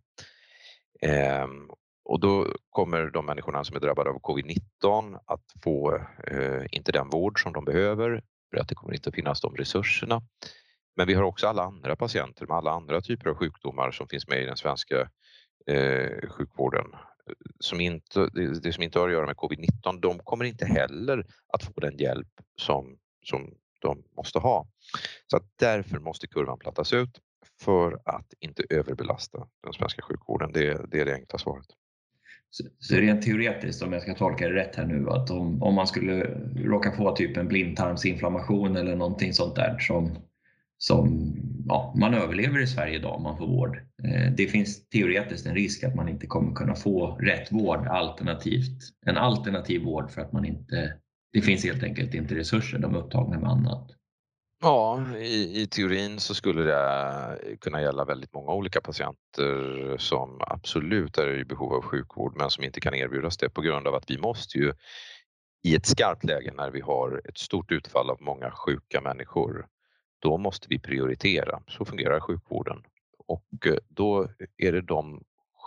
Ehm, 1.01 1.69
och 2.05 2.19
då 2.19 2.47
kommer 2.69 3.05
de 3.05 3.25
människorna 3.25 3.63
som 3.63 3.75
är 3.75 3.79
drabbade 3.79 4.09
av 4.09 4.21
covid-19 4.21 5.19
att 5.25 5.43
få 5.63 5.95
eh, 6.27 6.65
inte 6.71 6.91
den 6.91 7.09
vård 7.09 7.43
som 7.43 7.53
de 7.53 7.65
behöver 7.65 8.23
för 8.51 8.57
att 8.57 8.67
det 8.67 8.75
kommer 8.75 8.93
inte 8.93 9.09
att 9.09 9.15
finnas 9.15 9.41
de 9.41 9.55
resurserna. 9.55 10.21
Men 10.95 11.07
vi 11.07 11.13
har 11.13 11.23
också 11.23 11.47
alla 11.47 11.63
andra 11.63 11.95
patienter 11.95 12.45
med 12.47 12.57
alla 12.57 12.71
andra 12.71 13.01
typer 13.01 13.29
av 13.29 13.35
sjukdomar 13.35 13.91
som 13.91 14.07
finns 14.07 14.27
med 14.27 14.41
i 14.41 14.45
den 14.45 14.57
svenska 14.57 15.09
eh, 15.67 16.29
sjukvården. 16.29 16.85
Som 17.59 17.81
inte, 17.81 18.29
det, 18.63 18.73
som 18.73 18.83
inte 18.83 18.99
har 18.99 19.07
att 19.07 19.13
göra 19.13 19.25
med 19.25 19.35
covid-19, 19.35 19.99
de 20.01 20.19
kommer 20.19 20.45
inte 20.45 20.65
heller 20.65 21.25
att 21.53 21.63
få 21.63 21.71
den 21.75 21.97
hjälp 21.97 22.41
som, 22.61 22.97
som 23.25 23.53
de 23.81 24.03
måste 24.17 24.39
ha. 24.39 24.67
Så 25.27 25.37
att 25.37 25.43
därför 25.59 25.99
måste 25.99 26.27
kurvan 26.27 26.59
plattas 26.59 26.93
ut 26.93 27.19
för 27.61 27.99
att 28.05 28.33
inte 28.39 28.63
överbelasta 28.69 29.47
den 29.63 29.73
svenska 29.73 30.01
sjukvården. 30.01 30.51
Det, 30.53 30.91
det 30.91 30.99
är 30.99 31.05
det 31.05 31.13
enkla 31.13 31.39
svaret. 31.39 31.67
Så 32.79 32.95
rent 32.95 33.21
teoretiskt, 33.21 33.83
om 33.83 33.93
jag 33.93 34.01
ska 34.01 34.15
tolka 34.15 34.47
det 34.47 34.55
rätt 34.55 34.75
här 34.75 34.85
nu, 34.85 35.09
att 35.09 35.31
om, 35.31 35.63
om 35.63 35.75
man 35.75 35.87
skulle 35.87 36.23
råka 36.55 36.91
få 36.91 37.15
typ 37.15 37.37
en 37.37 37.47
blindtarmsinflammation 37.47 38.75
eller 38.75 38.95
någonting 38.95 39.33
sånt 39.33 39.55
där 39.55 39.79
som, 39.79 40.17
som 40.77 41.33
ja, 41.67 41.93
man 41.97 42.13
överlever 42.13 42.59
i 42.59 42.67
Sverige 42.67 42.95
idag 42.95 43.15
om 43.15 43.23
man 43.23 43.37
får 43.37 43.47
vård. 43.47 43.77
Eh, 44.03 44.31
det 44.37 44.47
finns 44.47 44.89
teoretiskt 44.89 45.45
en 45.45 45.55
risk 45.55 45.83
att 45.83 45.95
man 45.95 46.09
inte 46.09 46.27
kommer 46.27 46.53
kunna 46.53 46.75
få 46.75 47.15
rätt 47.15 47.51
vård 47.51 47.87
alternativt, 47.87 48.81
en 49.05 49.17
alternativ 49.17 49.81
vård 49.81 50.11
för 50.11 50.21
att 50.21 50.33
man 50.33 50.45
inte, 50.45 50.93
det 51.33 51.41
finns 51.41 51.63
helt 51.63 51.83
enkelt 51.83 52.13
inte 52.13 52.35
resurser, 52.35 52.79
de 52.79 52.95
är 52.95 52.99
upptagna 52.99 53.39
med 53.39 53.49
annat. 53.49 53.91
Ja, 54.61 55.05
i, 55.17 55.61
i 55.61 55.67
teorin 55.67 56.19
så 56.19 56.35
skulle 56.35 56.63
det 56.63 57.57
kunna 57.61 57.81
gälla 57.81 58.05
väldigt 58.05 58.33
många 58.33 58.51
olika 58.51 58.81
patienter 58.81 59.97
som 59.97 60.37
absolut 60.39 61.17
är 61.17 61.39
i 61.39 61.45
behov 61.45 61.73
av 61.73 61.81
sjukvård 61.81 62.33
men 62.37 62.49
som 62.49 62.63
inte 62.63 62.79
kan 62.79 62.93
erbjudas 62.93 63.37
det 63.37 63.49
på 63.49 63.61
grund 63.61 63.87
av 63.87 63.95
att 63.95 64.09
vi 64.09 64.17
måste 64.17 64.57
ju 64.57 64.73
i 65.63 65.75
ett 65.75 65.85
skarpt 65.85 66.23
läge 66.23 66.53
när 66.57 66.71
vi 66.71 66.81
har 66.81 67.21
ett 67.25 67.37
stort 67.37 67.71
utfall 67.71 68.09
av 68.09 68.17
många 68.21 68.51
sjuka 68.51 69.01
människor, 69.01 69.65
då 70.19 70.37
måste 70.37 70.67
vi 70.69 70.79
prioritera. 70.79 71.61
Så 71.67 71.85
fungerar 71.85 72.19
sjukvården. 72.19 72.83
Och 73.17 73.47
eh, 73.65 73.77
då 73.89 74.29
är 74.57 74.71
det 74.71 74.81
de 74.81 75.23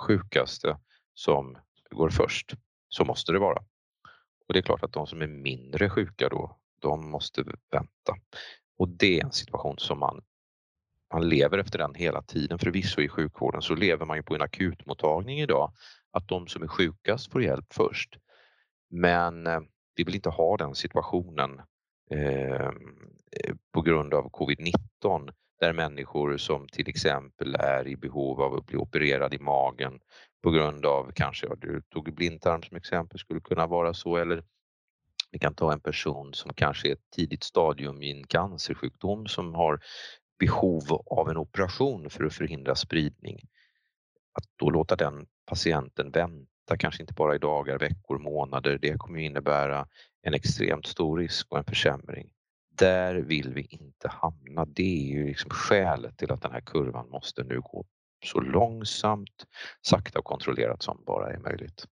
sjukaste 0.06 0.78
som 1.14 1.58
går 1.90 2.10
först. 2.10 2.54
Så 2.88 3.04
måste 3.04 3.32
det 3.32 3.38
vara. 3.38 3.62
Och 4.48 4.54
det 4.54 4.58
är 4.58 4.62
klart 4.62 4.82
att 4.82 4.92
de 4.92 5.06
som 5.06 5.22
är 5.22 5.26
mindre 5.26 5.90
sjuka 5.90 6.28
då, 6.28 6.58
de 6.80 7.10
måste 7.10 7.44
vänta. 7.70 8.16
Och 8.78 8.88
det 8.88 9.20
är 9.20 9.24
en 9.24 9.32
situation 9.32 9.78
som 9.78 9.98
man, 9.98 10.22
man 11.12 11.28
lever 11.28 11.58
efter 11.58 11.78
den 11.78 11.94
hela 11.94 12.22
tiden. 12.22 12.58
Förvisso 12.58 13.00
i 13.00 13.08
sjukvården 13.08 13.62
så 13.62 13.74
lever 13.74 14.06
man 14.06 14.16
ju 14.16 14.22
på 14.22 14.34
en 14.34 14.42
akutmottagning 14.42 15.40
idag, 15.40 15.72
att 16.10 16.28
de 16.28 16.46
som 16.46 16.62
är 16.62 16.68
sjukast 16.68 17.32
får 17.32 17.42
hjälp 17.42 17.72
först. 17.72 18.16
Men 18.90 19.46
eh, 19.46 19.60
vi 19.96 20.04
vill 20.04 20.14
inte 20.14 20.30
ha 20.30 20.56
den 20.56 20.74
situationen 20.74 21.60
eh, 22.10 22.70
Eh, 23.36 23.54
på 23.72 23.82
grund 23.82 24.14
av 24.14 24.30
covid-19 24.30 25.32
där 25.60 25.72
människor 25.72 26.36
som 26.36 26.68
till 26.68 26.88
exempel 26.88 27.54
är 27.54 27.88
i 27.88 27.96
behov 27.96 28.42
av 28.42 28.54
att 28.54 28.66
bli 28.66 28.76
opererad 28.76 29.34
i 29.34 29.38
magen 29.38 30.00
på 30.42 30.50
grund 30.50 30.86
av 30.86 31.12
kanske, 31.14 31.46
ja, 31.46 31.54
du 31.58 31.82
tog 31.82 32.14
blindtarm 32.14 32.62
som 32.62 32.76
exempel, 32.76 33.18
skulle 33.18 33.40
kunna 33.40 33.66
vara 33.66 33.94
så 33.94 34.16
eller 34.16 34.44
vi 35.30 35.38
kan 35.38 35.54
ta 35.54 35.72
en 35.72 35.80
person 35.80 36.34
som 36.34 36.54
kanske 36.54 36.88
är 36.88 36.92
ett 36.92 37.10
tidigt 37.16 37.44
stadium 37.44 38.02
i 38.02 38.10
en 38.10 38.26
cancersjukdom 38.26 39.26
som 39.26 39.54
har 39.54 39.80
behov 40.38 40.82
av 41.06 41.30
en 41.30 41.36
operation 41.36 42.10
för 42.10 42.24
att 42.24 42.34
förhindra 42.34 42.74
spridning. 42.74 43.38
Att 44.32 44.44
då 44.56 44.70
låta 44.70 44.96
den 44.96 45.26
patienten 45.46 46.10
vänta, 46.10 46.76
kanske 46.78 47.02
inte 47.02 47.14
bara 47.14 47.34
i 47.34 47.38
dagar, 47.38 47.78
veckor, 47.78 48.18
månader, 48.18 48.78
det 48.82 48.98
kommer 48.98 49.18
innebära 49.18 49.86
en 50.22 50.34
extremt 50.34 50.86
stor 50.86 51.18
risk 51.18 51.46
och 51.50 51.58
en 51.58 51.64
försämring. 51.64 52.30
Där 52.80 53.14
vill 53.14 53.54
vi 53.54 53.66
inte 53.70 54.08
hamna. 54.08 54.64
Det 54.64 55.10
är 55.10 55.14
ju 55.14 55.26
liksom 55.26 55.50
skälet 55.50 56.18
till 56.18 56.32
att 56.32 56.42
den 56.42 56.52
här 56.52 56.60
kurvan 56.60 57.08
måste 57.10 57.44
nu 57.44 57.60
gå 57.60 57.84
så 58.24 58.40
långsamt, 58.40 59.46
sakta 59.82 60.18
och 60.18 60.24
kontrollerat 60.24 60.82
som 60.82 61.02
bara 61.06 61.32
är 61.32 61.38
möjligt. 61.38 61.86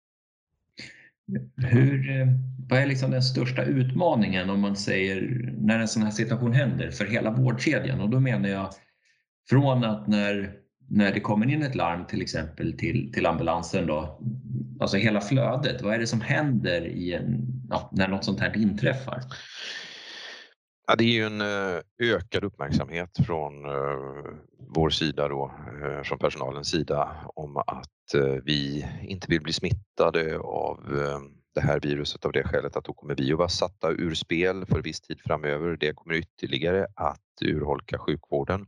Hur, 1.55 2.21
eh, 2.21 2.27
vad 2.69 2.79
är 2.79 2.85
liksom 2.85 3.11
den 3.11 3.23
största 3.23 3.63
utmaningen 3.63 4.49
om 4.49 4.61
man 4.61 4.75
säger 4.75 5.49
när 5.57 5.79
en 5.79 5.87
sån 5.87 6.03
här 6.03 6.11
situation 6.11 6.53
händer 6.53 6.91
för 6.91 7.05
hela 7.05 7.31
vårdkedjan? 7.31 8.01
Och 8.01 8.09
då 8.09 8.19
menar 8.19 8.49
jag 8.49 8.69
från 9.49 9.83
att 9.83 10.07
när, 10.07 10.53
när 10.89 11.13
det 11.13 11.19
kommer 11.19 11.49
in 11.49 11.63
ett 11.63 11.75
larm 11.75 12.05
till 12.05 12.21
exempel 12.21 12.77
till, 12.77 13.11
till 13.13 13.25
ambulansen 13.25 13.87
då, 13.87 14.21
alltså 14.79 14.97
hela 14.97 15.21
flödet, 15.21 15.81
vad 15.81 15.93
är 15.93 15.99
det 15.99 16.07
som 16.07 16.21
händer 16.21 16.85
i 16.85 17.13
en, 17.13 17.45
ja, 17.69 17.89
när 17.93 18.07
något 18.07 18.25
sånt 18.25 18.39
här 18.39 18.57
inträffar? 18.57 19.21
Ja, 20.87 20.95
det 20.95 21.03
är 21.03 21.11
ju 21.11 21.25
en 21.25 21.41
eh, 21.41 21.81
ökad 21.99 22.43
uppmärksamhet 22.43 23.09
från 23.25 23.65
eh, 23.65 24.33
vår 24.59 24.89
sida 24.89 25.27
då, 25.27 25.51
eh, 25.83 26.03
från 26.03 26.19
personalens 26.19 26.69
sida 26.69 27.15
om 27.35 27.57
att 27.57 27.91
vi 28.43 28.87
inte 29.01 29.27
vill 29.29 29.41
bli 29.41 29.53
smittade 29.53 30.39
av 30.39 30.79
det 31.55 31.61
här 31.61 31.79
viruset 31.79 32.25
av 32.25 32.31
det 32.31 32.43
skälet 32.43 32.75
att 32.75 32.83
då 32.83 32.93
kommer 32.93 33.15
vi 33.15 33.31
att 33.31 33.37
vara 33.37 33.49
satta 33.49 33.91
ur 33.91 34.13
spel 34.13 34.65
för 34.65 34.81
viss 34.81 35.01
tid 35.01 35.19
framöver. 35.25 35.77
Det 35.77 35.93
kommer 35.93 36.15
ytterligare 36.15 36.87
att 36.95 37.41
urholka 37.41 37.98
sjukvården. 37.98 38.65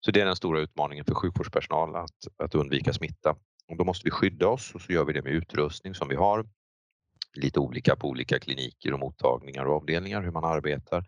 Så 0.00 0.10
det 0.10 0.20
är 0.20 0.26
den 0.26 0.36
stora 0.36 0.60
utmaningen 0.60 1.04
för 1.04 1.14
sjukvårdspersonal 1.14 1.96
att, 1.96 2.42
att 2.42 2.54
undvika 2.54 2.92
smitta. 2.92 3.30
Och 3.68 3.76
då 3.76 3.84
måste 3.84 4.04
vi 4.04 4.10
skydda 4.10 4.48
oss 4.48 4.74
och 4.74 4.80
så 4.80 4.92
gör 4.92 5.04
vi 5.04 5.12
det 5.12 5.22
med 5.22 5.32
utrustning 5.32 5.94
som 5.94 6.08
vi 6.08 6.16
har. 6.16 6.46
Lite 7.34 7.60
olika 7.60 7.96
på 7.96 8.08
olika 8.08 8.38
kliniker 8.38 8.92
och 8.92 9.00
mottagningar 9.00 9.64
och 9.64 9.76
avdelningar 9.76 10.22
hur 10.22 10.30
man 10.30 10.44
arbetar. 10.44 11.04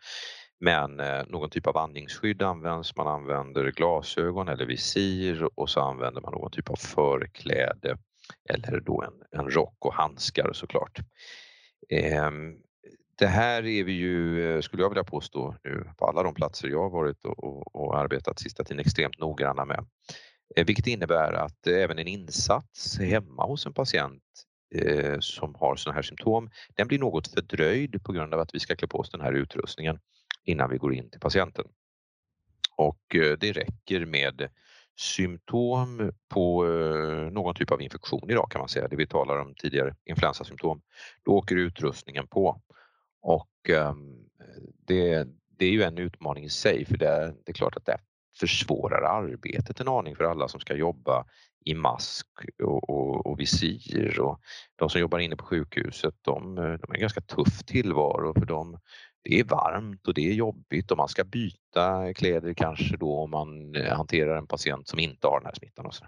Men 0.64 1.01
eh, 1.01 1.22
någon 1.29 1.51
typ 1.51 1.66
av 1.66 1.77
andningsskydd 1.77 2.42
används, 2.42 2.96
man 2.96 3.07
använder 3.07 3.70
glasögon 3.70 4.48
eller 4.48 4.66
visir 4.66 5.48
och 5.55 5.70
så 5.70 5.81
använder 5.81 6.20
man 6.20 6.33
någon 6.33 6.51
typ 6.51 6.70
av 6.70 6.77
förkläde 6.77 7.96
eller 8.48 8.81
då 8.81 9.03
en, 9.03 9.40
en 9.40 9.51
rock 9.51 9.77
och 9.79 9.94
handskar 9.94 10.53
såklart. 10.53 10.98
Eh, 11.88 12.31
det 13.18 13.27
här 13.27 13.66
är 13.66 13.85
vi 13.85 13.92
ju, 13.92 14.46
eh, 14.55 14.61
skulle 14.61 14.83
jag 14.83 14.88
vilja 14.88 15.05
påstå 15.05 15.57
nu, 15.64 15.85
på 15.98 16.07
alla 16.07 16.22
de 16.22 16.35
platser 16.35 16.68
jag 16.68 16.83
har 16.83 16.90
varit 16.90 17.25
och, 17.25 17.44
och, 17.44 17.75
och 17.75 17.98
arbetat 17.98 18.38
sista 18.38 18.64
tiden 18.64 18.81
extremt 18.81 19.18
noggranna 19.18 19.64
med. 19.64 19.87
Eh, 20.57 20.66
vilket 20.66 20.87
innebär 20.87 21.33
att 21.33 21.66
eh, 21.66 21.77
även 21.77 21.98
en 21.98 22.09
insats 22.09 22.98
hemma 22.98 23.46
hos 23.46 23.66
en 23.66 23.75
patient 23.75 24.22
som 25.20 25.55
har 25.55 25.77
sådana 25.77 25.94
här 25.94 26.03
symptom, 26.03 26.51
den 26.75 26.88
blir 26.88 26.98
något 26.98 27.29
fördröjd 27.29 28.05
på 28.05 28.12
grund 28.12 28.35
av 28.35 28.40
att 28.40 28.55
vi 28.55 28.61
ska 28.61 28.77
klä 28.77 28.88
på 28.88 28.98
oss 28.98 29.11
den 29.11 29.20
här 29.20 29.33
utrustningen 29.33 29.98
innan 30.44 30.70
vi 30.70 30.78
går 30.78 30.94
in 30.94 31.11
till 31.11 31.20
patienten. 31.20 31.64
Och 32.76 33.14
eh, 33.14 33.37
det 33.40 33.52
räcker 33.52 34.07
med 34.07 34.48
symptom 34.96 36.12
på 36.28 36.66
eh, 36.66 37.33
någon 37.33 37.55
typ 37.55 37.70
av 37.70 37.83
infektion 37.83 38.31
idag 38.31 38.50
kan 38.50 38.59
man 38.59 38.68
säga, 38.68 38.88
det 38.88 38.96
vi 38.96 39.07
talar 39.07 39.38
om 39.38 39.55
tidigare, 39.55 39.94
influensasymptom. 40.05 40.83
Då 41.24 41.33
åker 41.33 41.57
utrustningen 41.57 42.26
på 42.26 42.61
och 43.22 43.70
ehm, 43.70 44.22
det, 44.87 45.28
det 45.59 45.66
är 45.66 45.70
ju 45.70 45.83
en 45.83 45.98
utmaning 45.98 46.44
i 46.44 46.48
sig 46.48 46.85
för 46.85 46.96
det 46.96 47.09
är, 47.09 47.26
det 47.26 47.52
är 47.52 47.55
klart 47.55 47.76
att 47.76 47.87
det 47.87 47.98
försvårar 48.40 49.02
arbetet 49.02 49.81
en 49.81 49.88
aning 49.88 50.16
för 50.16 50.24
alla 50.24 50.48
som 50.48 50.61
ska 50.61 50.74
jobba 50.74 51.24
i 51.64 51.74
mask 51.74 52.26
och, 52.62 52.90
och, 52.90 53.26
och 53.26 53.40
visir 53.40 54.20
och 54.20 54.40
de 54.76 54.90
som 54.90 55.00
jobbar 55.00 55.18
inne 55.18 55.37
på 55.37 55.44
sjukhuset 55.44 56.14
de, 56.22 56.55
de 56.55 56.62
är 56.62 56.94
en 56.94 57.00
ganska 57.00 57.20
tuff 57.20 57.64
tillvaro 57.66 58.35
för 58.35 58.46
de 58.46 58.78
det 59.24 59.40
är 59.40 59.44
varmt 59.44 60.08
och 60.08 60.14
det 60.14 60.28
är 60.28 60.32
jobbigt 60.32 60.90
och 60.90 60.96
man 60.96 61.08
ska 61.08 61.24
byta 61.24 62.14
kläder 62.14 62.54
kanske 62.54 62.96
då 62.96 63.18
om 63.18 63.30
man 63.30 63.74
eh, 63.74 63.96
hanterar 63.96 64.37
en 64.37 64.46
patient 64.46 64.88
som 64.88 64.98
inte 64.98 65.26
har 65.26 65.40
den 65.40 65.46
här 65.46 65.54
smittan. 65.54 65.87
Och 65.87 65.94
så. 65.94 66.04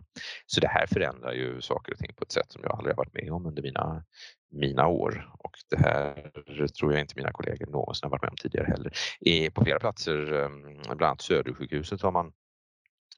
så 0.46 0.60
det 0.60 0.68
här 0.68 0.86
förändrar 0.86 1.32
ju 1.32 1.60
saker 1.60 1.92
och 1.92 1.98
ting 1.98 2.14
på 2.16 2.24
ett 2.24 2.32
sätt 2.32 2.52
som 2.52 2.62
jag 2.62 2.72
aldrig 2.72 2.92
har 2.92 2.96
varit 2.96 3.14
med 3.14 3.32
om 3.32 3.46
under 3.46 3.62
mina, 3.62 4.04
mina 4.50 4.86
år 4.86 5.30
och 5.38 5.52
det 5.70 5.78
här 5.78 6.30
tror 6.78 6.92
jag 6.92 7.00
inte 7.00 7.14
mina 7.16 7.32
kollegor 7.32 7.66
någonsin 7.66 8.06
har 8.06 8.10
varit 8.10 8.22
med 8.22 8.30
om 8.30 8.36
tidigare 8.36 8.66
heller. 8.66 9.50
På 9.50 9.64
flera 9.64 9.78
platser, 9.78 10.32
ehm, 10.32 10.62
bland 10.82 11.02
annat 11.02 11.20
Södersjukhuset 11.20 12.02
har 12.02 12.12
man 12.12 12.32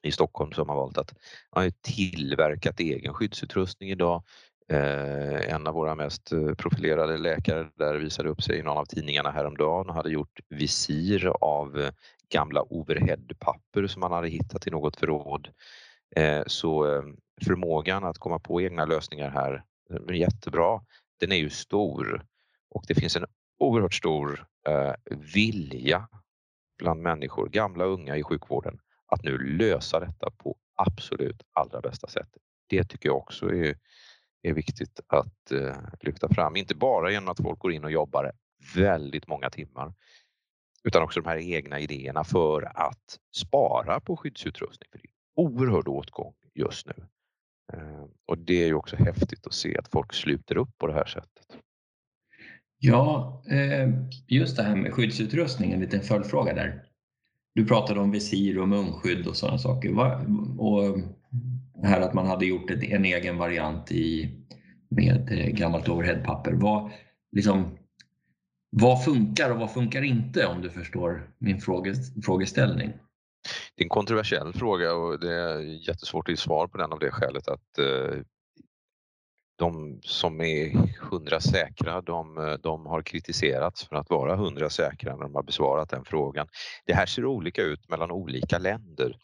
i 0.03 0.11
Stockholm 0.11 0.51
som 0.51 0.69
har 0.69 0.75
valt 0.75 0.97
att 0.97 1.13
man 1.55 1.63
har 1.63 1.71
tillverkat 1.81 2.79
egen 2.79 3.13
skyddsutrustning 3.13 3.89
idag 3.89 4.23
Eh, 4.69 5.53
en 5.53 5.67
av 5.67 5.73
våra 5.73 5.95
mest 5.95 6.31
eh, 6.31 6.53
profilerade 6.53 7.17
läkare 7.17 7.69
där 7.75 7.95
visade 7.95 8.29
upp 8.29 8.43
sig 8.43 8.59
i 8.59 8.63
någon 8.63 8.77
av 8.77 8.85
tidningarna 8.85 9.31
häromdagen 9.31 9.89
och 9.89 9.95
hade 9.95 10.09
gjort 10.09 10.39
visir 10.49 11.27
av 11.41 11.79
eh, 11.79 11.91
gamla 12.29 12.63
overheadpapper 12.69 13.87
som 13.87 13.99
man 13.99 14.11
hade 14.11 14.27
hittat 14.27 14.67
i 14.67 14.71
något 14.71 14.99
förråd. 14.99 15.49
Eh, 16.15 16.43
så 16.47 17.03
förmågan 17.45 18.03
att 18.03 18.17
komma 18.17 18.39
på 18.39 18.61
egna 18.61 18.85
lösningar 18.85 19.29
här 19.29 19.63
är 19.89 20.13
jättebra. 20.13 20.81
Den 21.19 21.31
är 21.31 21.35
ju 21.35 21.49
stor 21.49 22.25
och 22.69 22.83
det 22.87 22.95
finns 22.95 23.15
en 23.15 23.25
oerhört 23.59 23.93
stor 23.93 24.45
vilja 25.33 26.07
bland 26.77 27.01
människor, 27.01 27.49
gamla 27.49 27.85
och 27.85 27.93
unga 27.93 28.17
i 28.17 28.23
sjukvården, 28.23 28.79
att 29.07 29.23
nu 29.23 29.37
lösa 29.37 29.99
detta 29.99 30.31
på 30.37 30.55
absolut 30.75 31.43
allra 31.53 31.81
bästa 31.81 32.07
sätt. 32.07 32.29
Det 32.69 32.83
tycker 32.83 33.09
jag 33.09 33.17
också 33.17 33.53
är 33.53 33.75
är 34.41 34.53
viktigt 34.53 34.99
att 35.07 35.51
eh, 35.51 35.77
lyfta 36.01 36.29
fram. 36.29 36.55
Inte 36.55 36.75
bara 36.75 37.11
genom 37.11 37.29
att 37.29 37.41
folk 37.41 37.59
går 37.59 37.71
in 37.71 37.83
och 37.83 37.91
jobbar 37.91 38.31
väldigt 38.75 39.27
många 39.27 39.49
timmar 39.49 39.93
utan 40.83 41.03
också 41.03 41.21
de 41.21 41.29
här 41.29 41.37
egna 41.37 41.79
idéerna 41.79 42.23
för 42.23 42.71
att 42.75 43.19
spara 43.35 43.99
på 43.99 44.17
skyddsutrustning. 44.17 44.89
För 44.91 44.97
det 44.97 45.07
är 45.07 45.11
oerhörd 45.35 45.87
åtgång 45.87 46.33
just 46.53 46.87
nu. 46.87 46.93
Eh, 47.73 48.05
och 48.25 48.37
det 48.37 48.63
är 48.63 48.67
ju 48.67 48.73
också 48.73 48.95
häftigt 48.95 49.47
att 49.47 49.53
se 49.53 49.77
att 49.77 49.87
folk 49.87 50.13
sluter 50.13 50.57
upp 50.57 50.77
på 50.77 50.87
det 50.87 50.93
här 50.93 51.05
sättet. 51.05 51.57
Ja, 52.79 53.43
eh, 53.49 53.89
just 54.27 54.57
det 54.57 54.63
här 54.63 54.75
med 54.75 54.93
skyddsutrustning, 54.93 55.71
en 55.71 55.79
liten 55.79 56.01
följdfråga 56.01 56.53
där. 56.53 56.83
Du 57.55 57.65
pratade 57.65 57.99
om 57.99 58.11
visir 58.11 58.59
och 58.59 58.67
munskydd 58.67 59.27
och 59.27 59.35
sådana 59.35 59.57
saker. 59.57 59.91
Och 60.59 60.97
det 61.81 61.87
här 61.87 62.01
att 62.01 62.13
man 62.13 62.27
hade 62.27 62.45
gjort 62.45 62.71
en 62.71 63.05
egen 63.05 63.37
variant 63.37 63.91
i, 63.91 64.31
med 64.89 65.31
eh, 65.31 65.47
gammalt 65.47 65.89
overheadpapper. 65.89 66.53
Vad, 66.53 66.91
liksom, 67.31 67.77
vad 68.69 69.05
funkar 69.05 69.51
och 69.51 69.59
vad 69.59 69.73
funkar 69.73 70.01
inte 70.01 70.45
om 70.45 70.61
du 70.61 70.69
förstår 70.69 71.31
min 71.37 71.61
frågeställning? 72.23 72.93
Det 73.75 73.81
är 73.81 73.85
en 73.85 73.89
kontroversiell 73.89 74.53
fråga 74.53 74.93
och 74.93 75.19
det 75.19 75.33
är 75.33 75.59
jättesvårt 75.89 76.27
att 76.27 76.31
ge 76.31 76.37
svar 76.37 76.67
på 76.67 76.77
den 76.77 76.91
av 76.91 76.99
det 76.99 77.11
skälet 77.11 77.47
att 77.47 77.77
eh, 77.79 78.19
de 79.55 79.99
som 80.03 80.41
är 80.41 80.87
hundra 80.99 81.39
säkra, 81.39 82.01
de, 82.01 82.37
eh, 82.37 82.53
de 82.53 82.85
har 82.85 83.01
kritiserats 83.01 83.87
för 83.87 83.95
att 83.95 84.09
vara 84.09 84.35
hundra 84.35 84.69
säkra 84.69 85.15
när 85.15 85.23
de 85.23 85.35
har 85.35 85.43
besvarat 85.43 85.89
den 85.89 86.05
frågan. 86.05 86.47
Det 86.85 86.93
här 86.93 87.05
ser 87.05 87.25
olika 87.25 87.61
ut 87.61 87.89
mellan 87.89 88.11
olika 88.11 88.57
länder. 88.57 89.17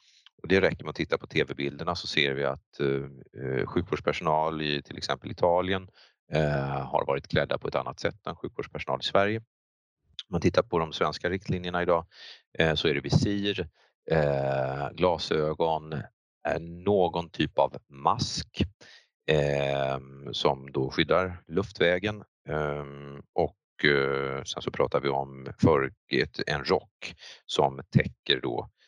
Och 0.44 0.50
det 0.50 0.62
räcker 0.62 0.84
med 0.84 0.90
att 0.90 0.96
titta 0.96 1.18
på 1.18 1.28
tv-bilderna 1.28 1.96
så 1.96 2.08
ser 2.08 2.34
vi 2.34 2.44
att 2.44 2.80
eh, 2.80 3.44
eh, 3.44 3.66
sjukvårdspersonal 3.66 4.62
i 4.62 4.82
till 4.82 4.98
exempel 4.98 5.32
Italien 5.32 5.88
eh, 6.32 6.82
har 6.82 7.06
varit 7.06 7.28
klädda 7.28 7.58
på 7.58 7.68
ett 7.68 7.76
annat 7.76 8.00
sätt 8.00 8.28
än 8.28 8.36
sjukvårdspersonal 8.36 9.00
i 9.00 9.04
Sverige. 9.04 9.38
Om 9.38 10.32
man 10.32 10.42
tittar 10.42 10.64
på 10.64 10.80
de 10.80 10.94
svenska 10.94 11.30
riktlinjerna 11.30 11.82
idag 11.82 12.06
eh, 12.60 12.76
så 12.76 12.88
är 12.88 12.94
det 12.94 13.00
visir, 13.00 13.68
eh, 14.12 14.90
glasögon, 14.92 15.94
eh, 16.48 16.60
någon 16.60 17.30
typ 17.30 17.60
av 17.60 17.78
mask 17.88 18.64
eh, 19.32 20.00
som 20.32 20.72
då 20.72 20.92
skyddar 20.92 21.44
luftvägen 21.48 22.24
ehm, 22.50 23.22
och 23.34 23.86
eh, 23.86 24.44
sen 24.44 24.62
så 24.62 24.72
pratar 24.72 25.02
vi 25.02 25.10
om 25.10 25.48
för 25.62 25.92
en 26.48 26.66
rock 26.66 27.16
som 27.46 27.82
täcker 27.90 28.40
då 28.42 28.60
eh, 28.60 28.83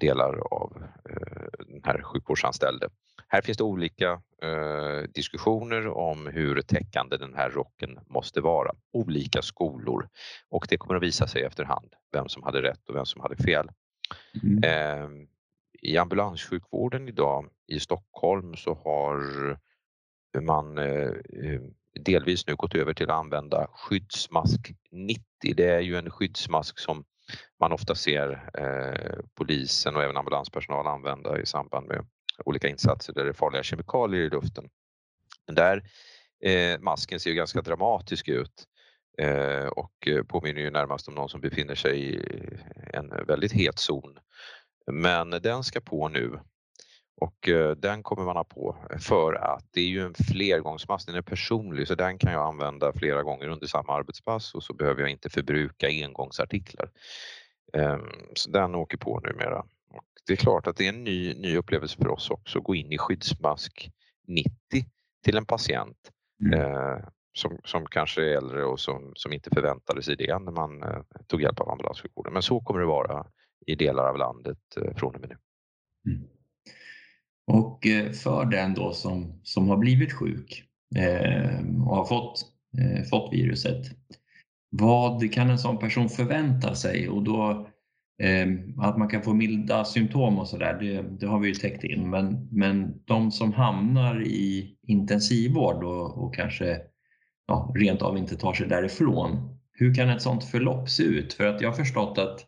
delar 0.00 0.54
av 0.54 0.82
eh, 1.10 1.66
den 1.68 1.80
här 1.84 2.02
sjukvårdsanställde. 2.02 2.88
Här 3.28 3.42
finns 3.42 3.58
det 3.58 3.64
olika 3.64 4.10
eh, 4.42 5.10
diskussioner 5.14 5.88
om 5.88 6.26
hur 6.26 6.60
täckande 6.60 7.16
den 7.16 7.34
här 7.34 7.50
rocken 7.50 7.98
måste 8.06 8.40
vara. 8.40 8.72
Olika 8.92 9.42
skolor 9.42 10.08
och 10.48 10.66
det 10.68 10.76
kommer 10.76 10.94
att 10.94 11.02
visa 11.02 11.26
sig 11.26 11.42
efterhand 11.42 11.94
vem 12.12 12.28
som 12.28 12.42
hade 12.42 12.62
rätt 12.62 12.88
och 12.88 12.96
vem 12.96 13.06
som 13.06 13.20
hade 13.20 13.36
fel. 13.36 13.68
Mm. 14.42 14.64
Eh, 14.64 15.26
I 15.82 15.96
ambulanssjukvården 15.96 17.08
idag 17.08 17.48
i 17.66 17.80
Stockholm 17.80 18.54
så 18.54 18.74
har 18.74 19.20
man 20.40 20.78
eh, 20.78 21.10
eh, 21.44 21.60
delvis 22.00 22.46
nu 22.46 22.56
gått 22.56 22.74
över 22.74 22.94
till 22.94 23.10
att 23.10 23.18
använda 23.18 23.66
skyddsmask 23.72 24.72
90. 24.90 25.22
Det 25.56 25.68
är 25.68 25.80
ju 25.80 25.96
en 25.96 26.10
skyddsmask 26.10 26.78
som 26.78 27.04
man 27.60 27.72
ofta 27.72 27.94
ser 27.94 28.50
eh, 28.54 29.24
polisen 29.34 29.96
och 29.96 30.02
även 30.02 30.16
ambulanspersonal 30.16 30.86
använda 30.86 31.40
i 31.40 31.46
samband 31.46 31.86
med 31.86 32.06
olika 32.44 32.68
insatser 32.68 33.12
där 33.12 33.24
det 33.24 33.30
är 33.30 33.34
farliga 33.34 33.62
kemikalier 33.62 34.22
i 34.22 34.30
luften. 34.30 34.68
Den 35.46 35.54
där 35.54 35.82
eh, 36.44 36.80
masken 36.80 37.20
ser 37.20 37.30
ju 37.30 37.36
ganska 37.36 37.60
dramatisk 37.60 38.28
ut 38.28 38.64
eh, 39.18 39.66
och 39.66 40.08
påminner 40.28 40.60
ju 40.60 40.70
närmast 40.70 41.08
om 41.08 41.14
någon 41.14 41.28
som 41.28 41.40
befinner 41.40 41.74
sig 41.74 42.14
i 42.14 42.20
en 42.92 43.26
väldigt 43.26 43.52
het 43.52 43.78
zon. 43.78 44.18
Men 44.92 45.30
den 45.30 45.64
ska 45.64 45.80
på 45.80 46.08
nu 46.08 46.40
och 47.20 47.48
eh, 47.48 47.70
den 47.70 48.02
kommer 48.02 48.24
man 48.24 48.36
ha 48.36 48.44
på 48.44 48.76
för 48.98 49.32
att 49.32 49.64
det 49.70 49.80
är 49.80 49.86
ju 49.86 50.06
en 50.06 50.14
flergångsmask, 50.14 51.06
den 51.06 51.16
är 51.16 51.22
personlig 51.22 51.88
så 51.88 51.94
den 51.94 52.18
kan 52.18 52.32
jag 52.32 52.46
använda 52.46 52.92
flera 52.92 53.22
gånger 53.22 53.48
under 53.48 53.66
samma 53.66 53.92
arbetspass 53.92 54.54
och 54.54 54.62
så 54.62 54.74
behöver 54.74 55.00
jag 55.00 55.10
inte 55.10 55.30
förbruka 55.30 55.86
engångsartiklar. 55.88 56.90
Ehm, 57.72 58.08
så 58.34 58.50
den 58.50 58.74
åker 58.74 58.98
på 58.98 59.20
numera. 59.20 59.58
Och 59.90 60.04
det 60.26 60.32
är 60.32 60.36
klart 60.36 60.66
att 60.66 60.76
det 60.76 60.84
är 60.84 60.88
en 60.88 61.04
ny, 61.04 61.34
ny 61.34 61.56
upplevelse 61.56 61.96
för 61.96 62.08
oss 62.08 62.30
också 62.30 62.58
att 62.58 62.64
gå 62.64 62.74
in 62.74 62.92
i 62.92 62.98
skyddsmask 62.98 63.90
90 64.26 64.50
till 65.24 65.36
en 65.36 65.46
patient 65.46 65.98
mm. 66.44 66.60
eh, 66.60 66.98
som, 67.32 67.60
som 67.64 67.86
kanske 67.86 68.22
är 68.22 68.36
äldre 68.36 68.64
och 68.64 68.80
som, 68.80 69.12
som 69.14 69.32
inte 69.32 69.50
förväntade 69.50 70.02
sig 70.02 70.16
det 70.16 70.38
när 70.38 70.52
man 70.52 70.82
eh, 70.82 71.02
tog 71.26 71.42
hjälp 71.42 71.60
av 71.60 71.70
ambulanssjukvården. 71.70 72.32
Men 72.32 72.42
så 72.42 72.60
kommer 72.60 72.80
det 72.80 72.86
vara 72.86 73.26
i 73.66 73.74
delar 73.74 74.08
av 74.08 74.16
landet 74.16 74.58
eh, 74.76 74.94
från 74.96 75.14
och 75.14 75.20
med 75.20 75.30
nu. 75.30 75.36
Mm. 76.12 76.28
Och 77.52 77.86
eh, 77.86 78.12
för 78.12 78.44
den 78.44 78.74
då 78.74 78.92
som, 78.92 79.40
som 79.42 79.68
har 79.68 79.76
blivit 79.76 80.12
sjuk 80.12 80.64
eh, 80.96 81.58
och 81.86 81.96
har 81.96 82.04
fått, 82.04 82.46
eh, 82.78 83.04
fått 83.04 83.32
viruset, 83.32 83.86
vad 84.70 85.32
kan 85.32 85.50
en 85.50 85.58
sån 85.58 85.78
person 85.78 86.08
förvänta 86.08 86.74
sig? 86.74 87.08
Och 87.08 87.22
då, 87.22 87.68
eh, 88.22 88.46
att 88.78 88.98
man 88.98 89.08
kan 89.08 89.22
få 89.22 89.34
milda 89.34 89.84
symptom 89.84 90.38
och 90.38 90.48
sådär, 90.48 90.78
det, 90.80 91.02
det, 91.20 91.26
har 91.26 91.38
vi 91.38 91.48
ju 91.48 91.54
täckt 91.54 91.84
in. 91.84 92.10
Men, 92.10 92.48
men 92.52 92.94
de 93.04 93.30
som 93.30 93.52
hamnar 93.52 94.22
i 94.22 94.74
intensivvård 94.86 95.84
och, 95.84 96.24
och 96.24 96.34
kanske 96.34 96.80
ja, 97.46 97.72
rent 97.74 98.02
av 98.02 98.18
inte 98.18 98.36
tar 98.36 98.52
sig 98.52 98.68
därifrån, 98.68 99.58
hur 99.72 99.94
kan 99.94 100.08
ett 100.08 100.22
sånt 100.22 100.44
förlopp 100.44 100.90
se 100.90 101.02
ut? 101.02 101.32
För 101.32 101.46
att 101.46 101.60
jag 101.60 101.68
har 101.68 101.76
förstått 101.76 102.18
att 102.18 102.46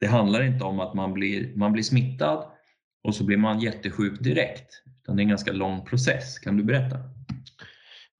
det 0.00 0.06
handlar 0.06 0.42
inte 0.42 0.64
om 0.64 0.80
att 0.80 0.94
man 0.94 1.12
blir, 1.12 1.56
man 1.56 1.72
blir 1.72 1.82
smittad 1.82 2.53
och 3.04 3.14
så 3.14 3.24
blir 3.24 3.36
man 3.36 3.60
jättesjuk 3.60 4.20
direkt. 4.20 4.82
Utan 5.02 5.16
det 5.16 5.20
är 5.20 5.24
en 5.24 5.28
ganska 5.28 5.52
lång 5.52 5.84
process. 5.84 6.38
Kan 6.38 6.56
du 6.56 6.64
berätta? 6.64 6.98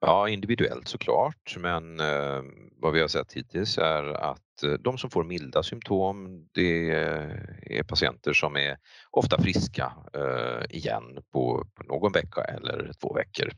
Ja, 0.01 0.29
individuellt 0.29 0.89
såklart, 0.89 1.57
men 1.59 2.01
eh, 2.01 2.43
vad 2.77 2.93
vi 2.93 3.01
har 3.01 3.09
sett 3.09 3.33
hittills 3.33 3.79
är 3.79 4.05
att 4.05 4.63
eh, 4.65 4.73
de 4.73 4.99
som 4.99 5.11
får 5.11 5.25
milda 5.25 5.63
symptom, 5.63 6.47
det 6.53 6.91
är 6.91 7.83
patienter 7.83 8.33
som 8.33 8.57
är 8.57 8.77
ofta 9.11 9.43
friska 9.43 9.93
eh, 10.15 10.77
igen 10.77 11.19
på, 11.33 11.67
på 11.75 11.83
någon 11.83 12.13
vecka 12.13 12.41
eller 12.41 12.93
två 13.01 13.15
veckor. 13.15 13.51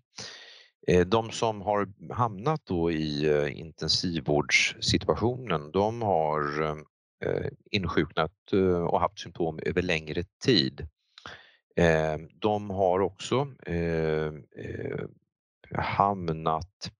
Eh, 0.88 1.06
de 1.06 1.30
som 1.30 1.62
har 1.62 1.88
hamnat 2.14 2.60
då 2.64 2.90
i 2.90 3.24
eh, 3.24 3.60
intensivvårdssituationen, 3.60 5.70
de 5.70 6.02
har 6.02 6.62
eh, 7.24 7.46
insjuknat 7.70 8.52
eh, 8.52 8.84
och 8.84 9.00
haft 9.00 9.18
symptom 9.18 9.58
över 9.62 9.82
längre 9.82 10.24
tid. 10.44 10.88
Eh, 11.76 12.18
de 12.40 12.70
har 12.70 13.00
också 13.00 13.48
eh, 13.66 14.26
eh, 14.56 15.06
hamnat, 15.74 16.90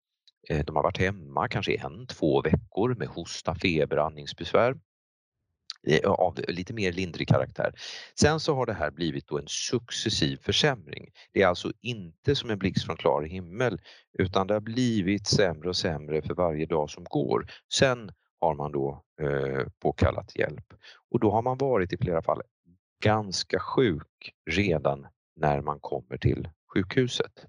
eh, 0.49 0.65
de 0.65 0.77
har 0.77 0.83
varit 0.83 0.99
hemma 0.99 1.49
kanske 1.49 1.77
en, 1.77 2.07
två 2.07 2.43
veckor 2.43 2.95
med 2.95 3.09
hosta, 3.09 3.55
feber, 3.55 3.97
andningsbesvär 3.97 4.77
eh, 5.87 6.11
av 6.11 6.41
lite 6.49 6.73
mer 6.75 6.93
lindrig 6.93 7.29
karaktär. 7.29 7.73
Sen 8.21 8.41
så 8.41 8.55
har 8.55 8.67
det 8.67 8.73
här 8.73 8.91
blivit 8.91 9.29
då 9.29 9.39
en 9.39 9.49
successiv 9.49 10.37
försämring. 10.43 11.11
Det 11.33 11.43
är 11.43 11.47
alltså 11.47 11.73
inte 11.81 12.35
som 12.35 12.51
en 12.51 12.59
blixt 12.59 12.87
från 12.87 12.97
klar 12.97 13.23
himmel 13.23 13.81
utan 14.19 14.47
det 14.47 14.55
har 14.55 14.61
blivit 14.61 15.27
sämre 15.27 15.69
och 15.69 15.77
sämre 15.77 16.23
för 16.23 16.35
varje 16.35 16.67
dag 16.67 16.91
som 16.91 17.05
går. 17.05 17.51
Sen 17.73 18.11
har 18.41 18.55
man 18.55 18.73
då 18.73 19.05
eh, 19.21 19.67
påkallat 19.79 20.37
hjälp 20.37 20.73
och 21.11 21.21
då 21.21 21.31
har 21.31 21.43
man 21.43 21.59
varit 21.59 21.93
i 21.93 21.97
flera 21.97 22.23
fall 22.23 22.43
ganska 23.01 23.59
sjuk 23.61 24.35
redan 24.51 25.07
när 25.37 25.61
man 25.61 25.81
kommer 25.81 26.17
till 26.17 26.49
sjukhuset. 26.75 27.47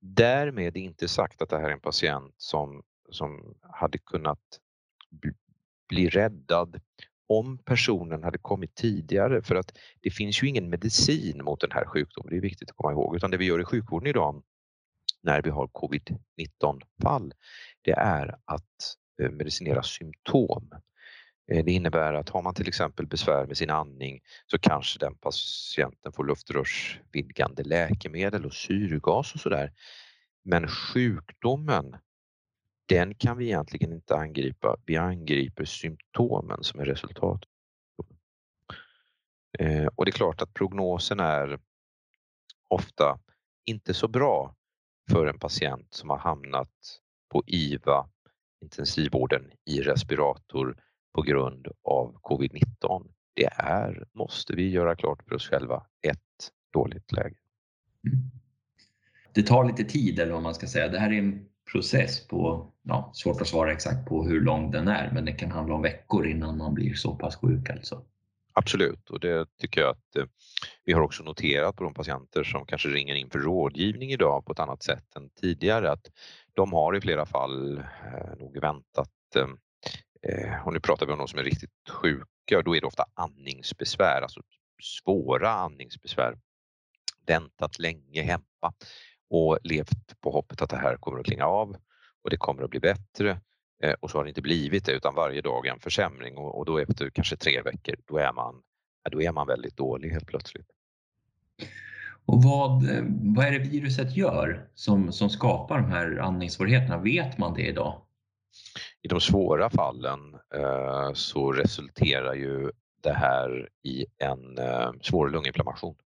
Därmed 0.00 0.76
inte 0.76 1.08
sagt 1.08 1.42
att 1.42 1.48
det 1.48 1.58
här 1.58 1.68
är 1.68 1.72
en 1.72 1.80
patient 1.80 2.34
som, 2.36 2.82
som 3.10 3.54
hade 3.62 3.98
kunnat 3.98 4.60
bli 5.88 6.08
räddad 6.08 6.80
om 7.28 7.58
personen 7.58 8.22
hade 8.22 8.38
kommit 8.38 8.74
tidigare 8.74 9.42
för 9.42 9.54
att 9.54 9.78
det 10.00 10.10
finns 10.10 10.42
ju 10.42 10.48
ingen 10.48 10.70
medicin 10.70 11.44
mot 11.44 11.60
den 11.60 11.72
här 11.72 11.84
sjukdomen, 11.84 12.30
det 12.30 12.36
är 12.36 12.40
viktigt 12.40 12.70
att 12.70 12.76
komma 12.76 12.92
ihåg, 12.92 13.16
utan 13.16 13.30
det 13.30 13.36
vi 13.36 13.44
gör 13.44 13.60
i 13.60 13.64
sjukvården 13.64 14.06
idag 14.06 14.42
när 15.22 15.42
vi 15.42 15.50
har 15.50 15.66
covid-19 15.66 16.80
fall, 17.02 17.32
det 17.82 17.92
är 17.92 18.36
att 18.44 18.96
eh, 19.22 19.30
medicinera 19.30 19.82
symptom. 19.82 20.70
Eh, 21.50 21.64
det 21.64 21.72
innebär 21.72 22.14
att 22.14 22.28
har 22.28 22.42
man 22.42 22.54
till 22.54 22.68
exempel 22.68 23.06
besvär 23.06 23.46
med 23.46 23.56
sin 23.56 23.70
andning 23.70 24.20
så 24.46 24.58
kanske 24.58 24.98
den 24.98 25.14
patienten 25.14 26.12
får 26.12 26.24
luftrörsvidgande 26.24 27.62
läkemedel 27.62 28.46
och 28.46 28.54
syrgas 28.54 29.34
och 29.34 29.40
sådär. 29.40 29.72
Men 30.42 30.68
sjukdomen, 30.68 31.96
den 32.86 33.14
kan 33.14 33.38
vi 33.38 33.44
egentligen 33.44 33.92
inte 33.92 34.16
angripa. 34.16 34.76
Vi 34.86 34.96
angriper 34.96 35.64
symptomen 35.64 36.64
som 36.64 36.80
är 36.80 36.84
resultat. 36.84 37.44
Eh, 39.58 39.86
och 39.86 40.04
det 40.04 40.10
är 40.10 40.12
klart 40.12 40.42
att 40.42 40.54
prognosen 40.54 41.20
är 41.20 41.60
ofta 42.68 43.18
inte 43.64 43.94
så 43.94 44.08
bra 44.08 44.54
för 45.10 45.26
en 45.26 45.38
patient 45.38 45.94
som 45.94 46.10
har 46.10 46.18
hamnat 46.18 47.00
på 47.28 47.42
IVA, 47.46 48.08
intensivvården 48.62 49.52
i 49.64 49.80
respirator 49.80 50.76
på 51.12 51.22
grund 51.22 51.66
av 51.82 52.14
covid-19. 52.22 53.06
Det 53.34 53.48
är, 53.56 54.04
måste 54.12 54.54
vi 54.54 54.70
göra 54.70 54.96
klart 54.96 55.22
för 55.28 55.34
oss 55.34 55.48
själva, 55.48 55.86
ett 56.02 56.18
dåligt 56.72 57.12
läge. 57.12 57.36
Mm. 58.06 58.30
Det 59.34 59.42
tar 59.42 59.64
lite 59.64 59.84
tid 59.84 60.18
eller 60.18 60.32
vad 60.32 60.42
man 60.42 60.54
ska 60.54 60.66
säga. 60.66 60.88
Det 60.88 60.98
här 60.98 61.12
är 61.12 61.18
en 61.18 61.46
process 61.72 62.26
på, 62.26 62.72
ja, 62.82 63.10
svårt 63.14 63.40
att 63.40 63.48
svara 63.48 63.72
exakt 63.72 64.08
på 64.08 64.24
hur 64.24 64.40
lång 64.40 64.70
den 64.70 64.88
är, 64.88 65.10
men 65.14 65.24
det 65.24 65.32
kan 65.32 65.50
handla 65.50 65.74
om 65.74 65.82
veckor 65.82 66.26
innan 66.26 66.58
man 66.58 66.74
blir 66.74 66.94
så 66.94 67.14
pass 67.14 67.36
sjuk 67.36 67.70
alltså. 67.70 68.04
Absolut 68.52 69.10
och 69.10 69.20
det 69.20 69.46
tycker 69.58 69.80
jag 69.80 69.90
att 69.90 70.16
eh, 70.16 70.24
vi 70.84 70.92
har 70.92 71.00
också 71.00 71.22
noterat 71.22 71.76
på 71.76 71.84
de 71.84 71.94
patienter 71.94 72.44
som 72.44 72.66
kanske 72.66 72.88
ringer 72.88 73.14
in 73.14 73.30
för 73.30 73.38
rådgivning 73.38 74.10
idag 74.10 74.44
på 74.46 74.52
ett 74.52 74.58
annat 74.58 74.82
sätt 74.82 75.16
än 75.16 75.30
tidigare 75.30 75.90
att 75.90 76.06
de 76.54 76.72
har 76.72 76.96
i 76.96 77.00
flera 77.00 77.26
fall 77.26 77.78
eh, 77.78 78.38
nog 78.38 78.60
väntat 78.60 79.10
eh, 79.36 79.46
Eh, 80.22 80.66
och 80.66 80.72
nu 80.72 80.80
pratar 80.80 81.06
vi 81.06 81.12
om 81.12 81.18
de 81.18 81.28
som 81.28 81.38
är 81.38 81.44
riktigt 81.44 81.70
sjuka 81.88 82.58
och 82.58 82.64
då 82.64 82.76
är 82.76 82.80
det 82.80 82.86
ofta 82.86 83.04
andningsbesvär, 83.14 84.22
alltså 84.22 84.40
svåra 84.82 85.50
andningsbesvär. 85.50 86.38
Väntat 87.26 87.78
länge 87.78 88.22
hemma 88.22 88.74
och 89.30 89.58
levt 89.62 90.20
på 90.20 90.30
hoppet 90.30 90.62
att 90.62 90.70
det 90.70 90.76
här 90.76 90.96
kommer 90.96 91.20
att 91.20 91.26
klinga 91.26 91.46
av 91.46 91.76
och 92.22 92.30
det 92.30 92.36
kommer 92.36 92.62
att 92.62 92.70
bli 92.70 92.80
bättre 92.80 93.40
eh, 93.82 93.94
och 94.00 94.10
så 94.10 94.18
har 94.18 94.24
det 94.24 94.28
inte 94.28 94.42
blivit 94.42 94.84
det 94.84 94.92
utan 94.92 95.14
varje 95.14 95.40
dag 95.40 95.66
en 95.66 95.80
försämring 95.80 96.36
och, 96.36 96.58
och 96.58 96.64
då 96.64 96.78
efter 96.78 97.10
kanske 97.10 97.36
tre 97.36 97.62
veckor 97.62 97.96
då 98.06 98.18
är 98.18 98.32
man, 98.32 98.62
då 99.10 99.22
är 99.22 99.32
man 99.32 99.46
väldigt 99.46 99.76
dålig 99.76 100.10
helt 100.10 100.26
plötsligt. 100.26 100.66
Och 102.24 102.42
vad, 102.42 102.90
eh, 102.90 103.04
vad 103.06 103.46
är 103.46 103.52
det 103.52 103.58
viruset 103.58 104.16
gör 104.16 104.68
som, 104.74 105.12
som 105.12 105.30
skapar 105.30 105.78
de 105.78 105.90
här 105.90 106.18
andningssvårigheterna? 106.18 106.98
Vet 106.98 107.38
man 107.38 107.54
det 107.54 107.66
idag? 107.66 108.02
I 109.02 109.08
de 109.08 109.20
svåra 109.20 109.70
fallen 109.70 110.36
eh, 110.54 111.12
så 111.12 111.52
resulterar 111.52 112.34
ju 112.34 112.70
det 113.02 113.12
här 113.12 113.68
i 113.82 114.06
en 114.18 114.58
eh, 114.58 114.92
svår 115.00 115.28
lunginflammation. 115.28 115.96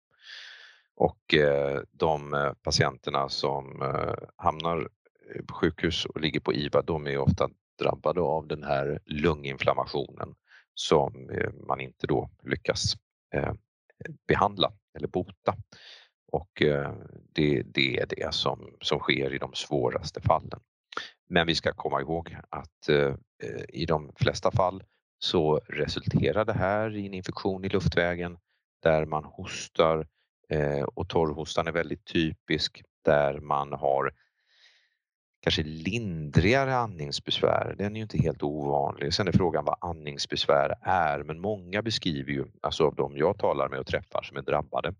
Och 0.96 1.34
eh, 1.34 1.80
de 1.90 2.54
patienterna 2.62 3.28
som 3.28 3.82
hamnar 4.36 4.88
på 5.46 5.54
sjukhus 5.54 6.04
och 6.04 6.20
ligger 6.20 6.40
på 6.40 6.54
IVA, 6.54 6.82
de 6.82 7.06
är 7.06 7.18
ofta 7.18 7.48
drabbade 7.78 8.20
av 8.20 8.46
den 8.46 8.62
här 8.62 9.00
lunginflammationen 9.04 10.34
som 10.74 11.30
man 11.68 11.80
inte 11.80 12.06
då 12.06 12.30
lyckas 12.42 12.94
behandla 14.28 14.72
eller 14.96 15.08
bota. 15.08 15.54
Och 16.32 16.62
det, 17.32 17.62
det 17.62 17.98
är 17.98 18.06
det 18.06 18.34
som, 18.34 18.76
som 18.80 18.98
sker 18.98 19.34
i 19.34 19.38
de 19.38 19.54
svåraste 19.54 20.20
fallen. 20.20 20.60
Men 21.28 21.46
vi 21.46 21.54
ska 21.54 21.72
komma 21.72 22.00
ihåg 22.00 22.36
att 22.50 22.88
eh, 22.88 23.14
i 23.68 23.86
de 23.86 24.12
flesta 24.16 24.50
fall 24.50 24.82
så 25.18 25.56
resulterar 25.68 26.44
det 26.44 26.52
här 26.52 26.96
i 26.96 27.06
en 27.06 27.14
infektion 27.14 27.64
i 27.64 27.68
luftvägen 27.68 28.38
där 28.82 29.06
man 29.06 29.24
hostar 29.24 30.06
eh, 30.48 30.82
och 30.82 31.08
torrhostan 31.08 31.66
är 31.66 31.72
väldigt 31.72 32.04
typisk 32.04 32.82
där 33.04 33.40
man 33.40 33.72
har 33.72 34.12
kanske 35.44 35.62
lindrigare 35.62 36.76
andningsbesvär. 36.76 37.74
Den 37.78 37.92
är 37.92 37.96
ju 37.96 38.02
inte 38.02 38.18
helt 38.18 38.42
ovanlig. 38.42 39.14
Sen 39.14 39.28
är 39.28 39.32
frågan 39.32 39.64
vad 39.64 39.76
andningsbesvär 39.80 40.74
är, 40.82 41.22
men 41.22 41.40
många 41.40 41.82
beskriver 41.82 42.32
ju, 42.32 42.44
alltså 42.60 42.86
av 42.86 42.94
de 42.94 43.16
jag 43.16 43.38
talar 43.38 43.68
med 43.68 43.78
och 43.78 43.86
träffar 43.86 44.22
som 44.22 44.36
är 44.36 44.42
drabbade, 44.42 44.94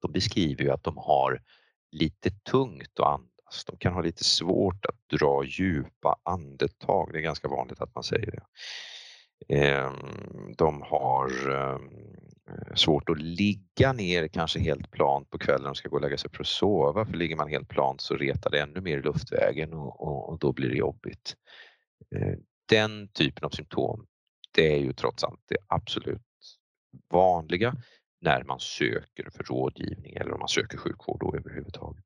de 0.00 0.12
beskriver 0.12 0.64
ju 0.64 0.70
att 0.70 0.84
de 0.84 0.96
har 0.96 1.42
lite 1.90 2.30
tungt 2.30 3.00
att 3.00 3.06
andas. 3.06 3.29
De 3.66 3.76
kan 3.76 3.92
ha 3.92 4.02
lite 4.02 4.24
svårt 4.24 4.86
att 4.86 5.18
dra 5.18 5.44
djupa 5.44 6.16
andetag. 6.22 7.10
Det 7.12 7.18
är 7.18 7.22
ganska 7.22 7.48
vanligt 7.48 7.80
att 7.80 7.94
man 7.94 8.04
säger 8.04 8.30
det. 8.30 8.42
Ehm, 9.48 10.54
de 10.56 10.82
har 10.82 11.50
ehm, 11.50 11.88
eh, 12.50 12.74
svårt 12.74 13.08
att 13.08 13.20
ligga 13.20 13.92
ner 13.92 14.28
kanske 14.28 14.60
helt 14.60 14.90
plant 14.90 15.30
på 15.30 15.38
kvällen 15.38 15.70
och 15.70 15.76
ska 15.76 15.88
gå 15.88 15.96
och 15.96 16.02
lägga 16.02 16.16
sig 16.16 16.30
för 16.30 16.40
att 16.40 16.46
sova. 16.46 17.04
För 17.04 17.12
ligger 17.12 17.36
man 17.36 17.48
helt 17.48 17.68
plant 17.68 18.00
så 18.00 18.16
retar 18.16 18.50
det 18.50 18.60
ännu 18.60 18.80
mer 18.80 18.98
i 18.98 19.02
luftvägen 19.02 19.72
och, 19.72 20.00
och, 20.00 20.28
och 20.28 20.38
då 20.38 20.52
blir 20.52 20.68
det 20.68 20.76
jobbigt. 20.76 21.36
Eh, 22.16 22.34
den 22.68 23.08
typen 23.08 23.44
av 23.44 23.50
symptom, 23.50 24.06
det 24.54 24.74
är 24.74 24.78
ju 24.78 24.92
trots 24.92 25.24
allt 25.24 25.40
det 25.48 25.58
absolut 25.66 26.22
vanliga 27.12 27.74
när 28.20 28.44
man 28.44 28.60
söker 28.60 29.30
för 29.30 29.44
rådgivning 29.44 30.14
eller 30.14 30.32
om 30.32 30.38
man 30.38 30.48
söker 30.48 30.78
sjukvård 30.78 31.20
då 31.20 31.36
överhuvudtaget. 31.36 32.04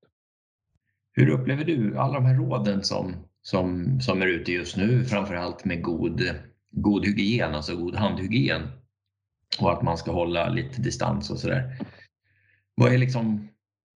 Hur 1.16 1.30
upplever 1.30 1.64
du 1.64 1.98
alla 1.98 2.14
de 2.14 2.24
här 2.24 2.34
råden 2.34 2.82
som, 2.82 3.14
som, 3.42 4.00
som 4.00 4.22
är 4.22 4.26
ute 4.26 4.52
just 4.52 4.76
nu, 4.76 5.04
framförallt 5.04 5.64
med 5.64 5.82
god, 5.82 6.22
god 6.70 7.06
hygien, 7.06 7.54
alltså 7.54 7.76
god 7.76 7.94
handhygien 7.94 8.62
och 9.60 9.72
att 9.72 9.82
man 9.82 9.98
ska 9.98 10.12
hålla 10.12 10.48
lite 10.48 10.82
distans 10.82 11.30
och 11.30 11.38
sådär. 11.38 11.78
Vad 12.74 12.92
är, 12.92 12.98
liksom, 12.98 13.48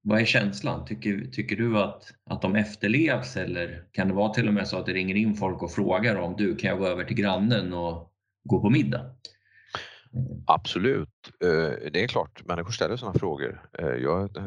vad 0.02 0.20
är 0.20 0.24
känslan? 0.24 0.86
Tycker, 0.86 1.30
tycker 1.32 1.56
du 1.56 1.78
att, 1.78 2.02
att 2.30 2.42
de 2.42 2.56
efterlevs 2.56 3.36
eller 3.36 3.84
kan 3.92 4.08
det 4.08 4.14
vara 4.14 4.34
till 4.34 4.48
och 4.48 4.54
med 4.54 4.68
så 4.68 4.78
att 4.78 4.86
det 4.86 4.92
ringer 4.92 5.14
in 5.14 5.34
folk 5.34 5.62
och 5.62 5.72
frågar 5.72 6.16
om 6.16 6.36
du 6.36 6.56
kan 6.56 6.70
jag 6.70 6.78
gå 6.78 6.86
över 6.86 7.04
till 7.04 7.16
grannen 7.16 7.72
och 7.72 8.12
gå 8.44 8.60
på 8.60 8.70
middag? 8.70 9.10
Absolut, 10.46 11.32
eh, 11.44 11.90
det 11.92 12.04
är 12.04 12.08
klart 12.08 12.46
människor 12.46 12.70
ställer 12.70 12.96
sådana 12.96 13.18
frågor. 13.18 13.68
Eh, 13.78 13.86
jag 13.86 14.36
eh, 14.36 14.44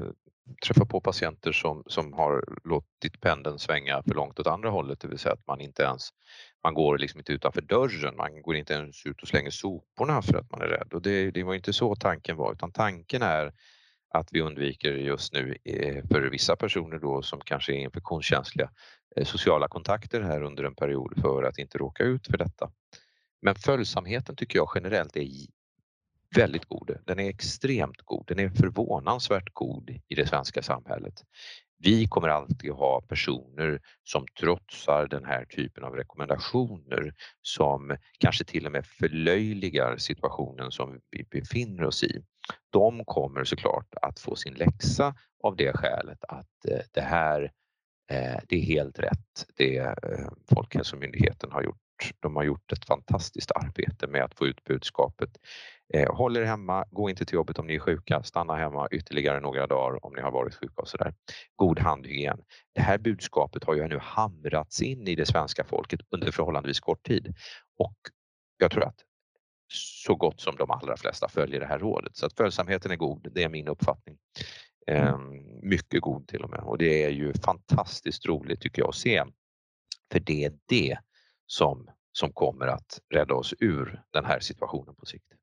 träffar 0.66 0.86
på 0.86 1.02
patienter 1.02 1.52
som, 1.52 1.84
som 1.88 2.14
har 2.14 2.44
låtit 2.64 3.22
pendeln 3.22 3.60
svänga 3.60 4.04
för 4.04 4.14
långt 4.14 4.40
åt 4.40 4.48
andra 4.48 4.70
hållet, 4.70 5.00
det 5.00 5.08
vill 5.08 5.20
säga 5.20 5.34
att 5.34 5.48
man 5.48 5.62
inte 5.62 5.84
ens 5.84 6.10
man 6.64 6.74
går 6.74 6.98
liksom 6.98 7.20
inte 7.20 7.34
utanför 7.34 7.62
dörren, 7.62 8.16
man 8.16 8.42
går 8.42 8.56
inte 8.56 8.74
ens 8.74 9.06
ut 9.06 9.22
och 9.22 9.28
slänger 9.28 9.50
soporna 9.50 10.22
för 10.22 10.38
att 10.38 10.52
man 10.52 10.62
är 10.62 10.68
rädd. 10.68 10.94
Och 10.94 11.02
det, 11.02 11.32
det 11.32 11.44
var 11.44 11.56
inte 11.56 11.74
så 11.74 11.96
tanken 11.96 12.38
var, 12.38 12.54
utan 12.54 12.72
tanken 12.72 13.22
är 13.22 13.54
att 14.14 14.28
vi 14.32 14.42
undviker 14.42 14.92
just 14.92 15.34
nu 15.34 15.58
eh, 15.64 16.08
för 16.12 16.22
vissa 16.22 16.56
personer 16.56 17.00
då 17.00 17.22
som 17.22 17.42
kanske 17.46 17.74
är 17.74 17.78
infektionskänsliga 17.78 18.70
eh, 19.16 19.26
sociala 19.26 19.68
kontakter 19.68 20.22
här 20.22 20.44
under 20.44 20.64
en 20.64 20.76
period 20.76 21.22
för 21.22 21.44
att 21.44 21.58
inte 21.58 21.78
råka 21.78 22.04
ut 22.04 22.28
för 22.28 22.38
detta. 22.38 22.72
Men 23.42 23.56
följsamheten 23.56 24.36
tycker 24.36 24.60
jag 24.60 24.72
generellt 24.76 25.16
är 25.16 25.22
väldigt 26.36 26.66
god. 26.66 26.98
Den 27.06 27.20
är 27.20 27.30
extremt 27.30 28.02
god. 28.06 28.24
Den 28.28 28.40
är 28.40 28.50
förvånansvärt 28.50 29.54
god 29.54 29.90
i 29.90 30.16
det 30.16 30.28
svenska 30.28 30.62
samhället. 30.62 31.24
Vi 31.84 32.08
kommer 32.08 32.28
alltid 32.28 32.72
ha 32.72 33.02
personer 33.02 33.82
som 34.04 34.26
trotsar 34.40 35.08
den 35.08 35.26
här 35.26 35.46
typen 35.46 35.84
av 35.84 35.96
rekommendationer 35.96 37.14
som 37.42 37.98
kanske 38.20 38.44
till 38.44 38.66
och 38.66 38.72
med 38.72 38.86
förlöjligar 38.86 39.98
situationen 39.98 40.72
som 40.72 41.00
vi 41.10 41.24
befinner 41.24 41.84
oss 41.84 42.04
i. 42.04 42.24
De 42.70 43.06
kommer 43.06 43.44
såklart 43.44 43.94
att 44.02 44.20
få 44.20 44.36
sin 44.36 44.54
läxa 44.54 45.16
av 45.44 45.56
det 45.56 45.74
skälet 45.74 46.24
att 46.28 46.66
eh, 46.68 46.80
det 46.92 47.02
här 47.02 47.52
eh, 48.12 48.40
det 48.48 48.56
är 48.56 48.66
helt 48.66 49.00
rätt 49.00 49.46
det 49.58 49.78
eh, 49.78 50.30
Folkhälsomyndigheten 50.54 51.52
har 51.52 51.64
gjort 51.64 51.78
de 52.20 52.36
har 52.36 52.44
gjort 52.44 52.72
ett 52.72 52.86
fantastiskt 52.86 53.52
arbete 53.52 54.08
med 54.08 54.24
att 54.24 54.38
få 54.38 54.48
ut 54.48 54.64
budskapet. 54.64 55.30
Eh, 55.94 56.16
håll 56.16 56.38
er 56.38 56.44
hemma, 56.44 56.86
gå 56.92 57.10
inte 57.10 57.26
till 57.26 57.36
jobbet 57.36 57.60
om 57.60 57.68
ni 57.68 57.76
är 57.76 57.80
sjuka, 57.80 58.24
stanna 58.24 58.56
hemma 58.56 58.88
ytterligare 58.92 59.40
några 59.40 59.68
dagar 59.68 60.06
om 60.06 60.14
ni 60.14 60.22
har 60.22 60.32
varit 60.32 60.56
sjuka 60.56 60.82
och 60.82 60.88
sådär. 60.88 61.14
God 61.56 61.80
handhygien. 61.80 62.40
Det 62.76 62.82
här 62.82 62.98
budskapet 62.98 63.64
har 63.64 63.74
ju 63.74 63.88
nu 63.88 63.98
hamrats 64.02 64.82
in 64.82 65.08
i 65.08 65.16
det 65.16 65.26
svenska 65.26 65.64
folket 65.64 66.00
under 66.10 66.32
förhållandevis 66.32 66.80
kort 66.80 67.04
tid 67.04 67.34
och 67.80 67.98
jag 68.58 68.72
tror 68.72 68.84
att 68.84 69.00
så 69.74 70.16
gott 70.16 70.42
som 70.42 70.56
de 70.56 70.72
allra 70.72 70.98
flesta 70.98 71.30
följer 71.30 71.60
det 71.60 71.66
här 71.66 71.80
rådet. 71.80 72.18
Så 72.18 72.26
att 72.26 72.34
följsamheten 72.34 72.92
är 72.92 72.96
god, 72.96 73.28
det 73.32 73.44
är 73.44 73.50
min 73.50 73.68
uppfattning. 73.68 74.18
Eh, 74.88 75.18
mycket 75.62 76.02
god 76.02 76.28
till 76.28 76.44
och 76.44 76.50
med 76.50 76.60
och 76.60 76.78
det 76.78 77.04
är 77.04 77.10
ju 77.10 77.34
fantastiskt 77.34 78.26
roligt 78.26 78.62
tycker 78.62 78.82
jag 78.82 78.90
att 78.90 78.96
se. 78.96 79.24
För 80.12 80.20
det 80.20 80.46
är 80.46 80.54
det 80.66 80.98
som, 81.46 81.90
som 82.12 82.34
kommer 82.34 82.68
att 82.68 83.00
rädda 83.14 83.34
oss 83.34 83.54
ur 83.60 84.02
den 84.14 84.26
här 84.26 84.40
situationen 84.40 84.96
på 84.96 85.06
sikt. 85.06 85.34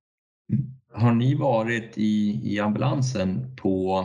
Har 0.92 1.12
ni 1.12 1.34
varit 1.34 1.98
i, 1.98 2.40
i 2.54 2.61
ambulansen 2.61 3.56
på 3.56 4.04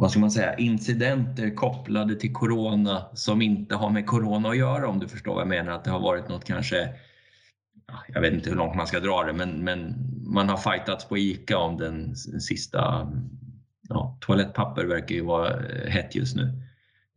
vad 0.00 0.10
ska 0.10 0.20
man 0.20 0.30
säga, 0.30 0.56
incidenter 0.56 1.54
kopplade 1.54 2.14
till 2.14 2.32
corona 2.32 3.06
som 3.14 3.42
inte 3.42 3.74
har 3.74 3.90
med 3.90 4.06
corona 4.06 4.48
att 4.48 4.56
göra 4.56 4.88
om 4.88 4.98
du 4.98 5.08
förstår 5.08 5.32
vad 5.34 5.40
jag 5.40 5.48
menar? 5.48 5.72
Att 5.72 5.84
det 5.84 5.90
har 5.90 6.00
varit 6.00 6.28
något 6.28 6.44
kanske, 6.44 6.94
jag 8.08 8.20
vet 8.20 8.32
inte 8.32 8.50
hur 8.50 8.56
långt 8.56 8.76
man 8.76 8.86
ska 8.86 9.00
dra 9.00 9.22
det, 9.22 9.32
men, 9.32 9.64
men 9.64 9.94
man 10.26 10.48
har 10.48 10.56
fightats 10.56 11.04
på 11.08 11.18
ICA 11.18 11.58
om 11.58 11.76
den 11.76 12.16
sista, 12.16 13.12
ja, 13.88 14.18
toalettpapper 14.20 14.84
verkar 14.84 15.14
ju 15.14 15.24
vara 15.24 15.50
eh, 15.50 15.90
hett 15.90 16.14
just 16.14 16.36
nu. 16.36 16.62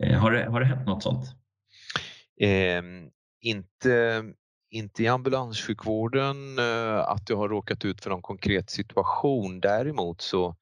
Eh, 0.04 0.20
har 0.20 0.32
det, 0.32 0.46
har 0.46 0.60
det 0.60 0.66
hänt 0.66 0.88
något 0.88 1.04
sånt? 1.04 1.26
Eh, 2.40 2.84
inte, 3.42 4.24
inte 4.72 5.04
i 5.04 5.08
ambulanssjukvården 5.08 6.60
eh, 6.60 7.00
att 7.00 7.30
jag 7.30 7.38
har 7.38 7.50
råkat 7.50 7.86
ut 7.86 8.04
för 8.04 8.10
någon 8.10 8.22
konkret 8.22 8.70
situation. 8.70 9.60
Däremot 9.60 10.22
så 10.22 10.56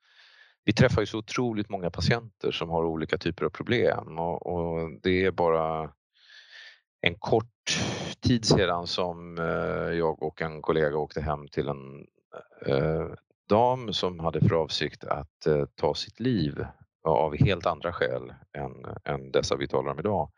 vi 0.66 0.74
träffar 0.74 1.02
ju 1.02 1.06
så 1.06 1.18
otroligt 1.18 1.70
många 1.70 1.90
patienter 1.90 2.52
som 2.52 2.70
har 2.70 2.86
olika 2.86 3.18
typer 3.18 3.46
av 3.46 3.50
problem 3.50 4.20
och, 4.20 4.48
och 4.48 4.92
det 5.04 5.26
är 5.26 5.32
bara 5.32 5.92
en 7.02 7.16
kort 7.16 7.80
tid 8.22 8.46
sedan 8.46 8.88
som 8.88 9.38
eh, 9.38 9.98
jag 9.98 10.24
och 10.24 10.42
en 10.42 10.62
kollega 10.62 10.98
åkte 10.98 11.22
hem 11.22 11.48
till 11.48 11.68
en 11.68 12.06
eh, 12.66 13.08
dam 13.50 13.94
som 13.94 14.20
hade 14.20 14.42
för 14.42 14.56
avsikt 14.56 15.04
att 15.04 15.48
eh, 15.48 15.66
ta 15.76 15.94
sitt 15.94 16.20
liv 16.20 16.66
av 17.04 17.38
helt 17.38 17.66
andra 17.66 17.94
skäl 17.94 18.34
än, 18.58 18.86
än 19.06 19.32
dessa 19.32 19.56
vi 19.56 19.68
talar 19.68 19.92
om 19.92 20.00
idag. 20.00 20.32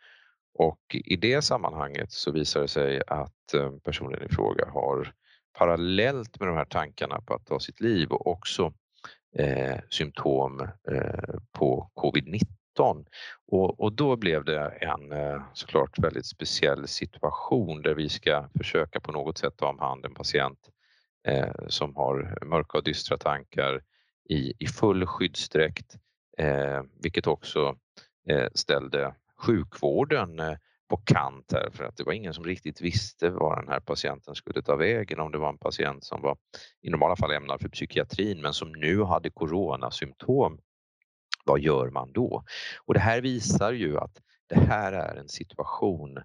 Och 0.54 0.80
i 0.94 1.16
det 1.16 1.42
sammanhanget 1.42 2.12
så 2.12 2.32
visar 2.32 2.62
det 2.62 2.68
sig 2.68 3.02
att 3.08 3.54
eh, 3.54 3.72
personen 3.84 4.24
i 4.24 4.30
fråga 4.30 4.70
har 4.70 5.14
parallellt 5.54 6.40
med 6.40 6.48
de 6.50 6.58
här 6.58 6.66
tankarna 6.66 7.22
på 7.22 7.34
att 7.34 7.46
ta 7.46 7.60
sitt 7.60 7.82
liv 7.82 8.12
och 8.12 8.28
också 8.28 8.74
eh, 9.38 9.80
symptom 9.90 10.62
eh, 10.92 11.36
på 11.52 11.92
covid-19. 11.96 13.06
Och, 13.48 13.80
och, 13.80 13.94
då 13.94 14.16
blev 14.16 14.46
det 14.46 14.70
en 14.70 15.12
eh, 15.12 15.44
såklart 15.54 16.00
väldigt 16.00 16.26
speciell 16.26 16.88
situation 16.88 17.82
där 17.82 17.96
vi 17.96 18.10
ska 18.10 18.50
försöka 18.58 19.00
på 19.00 19.12
något 19.12 19.38
sätt 19.38 19.58
ta 19.58 19.70
om 19.70 19.80
hand 19.80 20.06
en 20.06 20.14
patient 20.14 20.60
eh, 21.28 21.68
som 21.68 21.96
har 21.96 22.46
mörka 22.46 22.78
och 22.78 22.84
dystra 22.84 23.18
tankar 23.18 23.82
i, 24.30 24.54
i 24.60 24.68
full 24.68 25.06
skyddsdräkt, 25.06 25.96
eh, 26.38 26.84
vilket 27.04 27.28
också 27.28 27.76
eh, 28.30 28.48
ställde 28.54 29.14
sjukvården 29.42 30.40
eh, 30.40 30.58
på 30.90 30.98
kant 30.98 31.52
här 31.52 31.70
för 31.74 31.84
att 31.84 31.98
det 31.98 32.04
var 32.04 32.14
ingen 32.14 32.34
som 32.34 32.46
riktigt 32.46 32.82
visste 32.82 33.30
var 33.30 33.56
den 33.56 33.70
här 33.70 33.80
patienten 33.80 34.36
skulle 34.36 34.62
ta 34.62 34.76
vägen. 34.76 35.20
Om 35.20 35.32
det 35.32 35.38
var 35.38 35.50
en 35.50 35.58
patient 35.58 36.04
som 36.04 36.22
var 36.22 36.38
i 36.82 36.90
normala 36.90 37.16
fall 37.16 37.32
ämnad 37.32 37.62
för 37.62 37.70
psykiatrin 37.70 38.42
men 38.42 38.54
som 38.54 38.72
nu 38.72 39.04
hade 39.04 39.30
coronasymptom. 39.30 40.60
Vad 41.46 41.60
gör 41.60 41.90
man 41.90 42.12
då? 42.12 42.44
Och 42.86 42.94
det 42.94 43.00
här 43.00 43.22
visar 43.22 43.72
ju 43.72 43.98
att 43.98 44.22
det 44.50 44.60
här 44.60 44.94
är 44.94 45.16
en 45.16 45.30
situation 45.30 46.20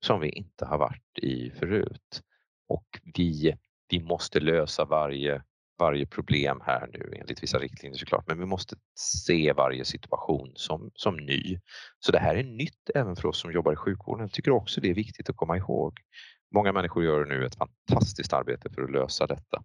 som 0.00 0.20
vi 0.20 0.28
inte 0.28 0.64
har 0.64 0.78
varit 0.78 1.18
i 1.18 1.50
förut 1.50 2.22
och 2.68 2.86
vi, 3.14 3.56
vi 3.88 4.00
måste 4.00 4.40
lösa 4.40 4.84
varje 4.84 5.42
varje 5.78 6.06
problem 6.06 6.60
här 6.64 6.88
nu 6.92 7.14
enligt 7.20 7.42
vissa 7.42 7.58
riktlinjer 7.58 7.98
såklart, 7.98 8.26
men 8.26 8.38
vi 8.38 8.46
måste 8.46 8.76
se 8.94 9.52
varje 9.52 9.84
situation 9.84 10.52
som, 10.54 10.90
som 10.94 11.16
ny. 11.16 11.60
Så 11.98 12.12
det 12.12 12.18
här 12.18 12.36
är 12.36 12.44
nytt 12.44 12.90
även 12.94 13.16
för 13.16 13.28
oss 13.28 13.40
som 13.40 13.52
jobbar 13.52 13.72
i 13.72 13.76
sjukvården. 13.76 14.24
Jag 14.24 14.32
tycker 14.32 14.50
också 14.50 14.80
det 14.80 14.90
är 14.90 14.94
viktigt 14.94 15.30
att 15.30 15.36
komma 15.36 15.56
ihåg. 15.56 15.98
Många 16.54 16.72
människor 16.72 17.04
gör 17.04 17.24
nu 17.24 17.46
ett 17.46 17.56
fantastiskt 17.56 18.32
arbete 18.32 18.70
för 18.70 18.82
att 18.82 18.90
lösa 18.90 19.26
detta 19.26 19.64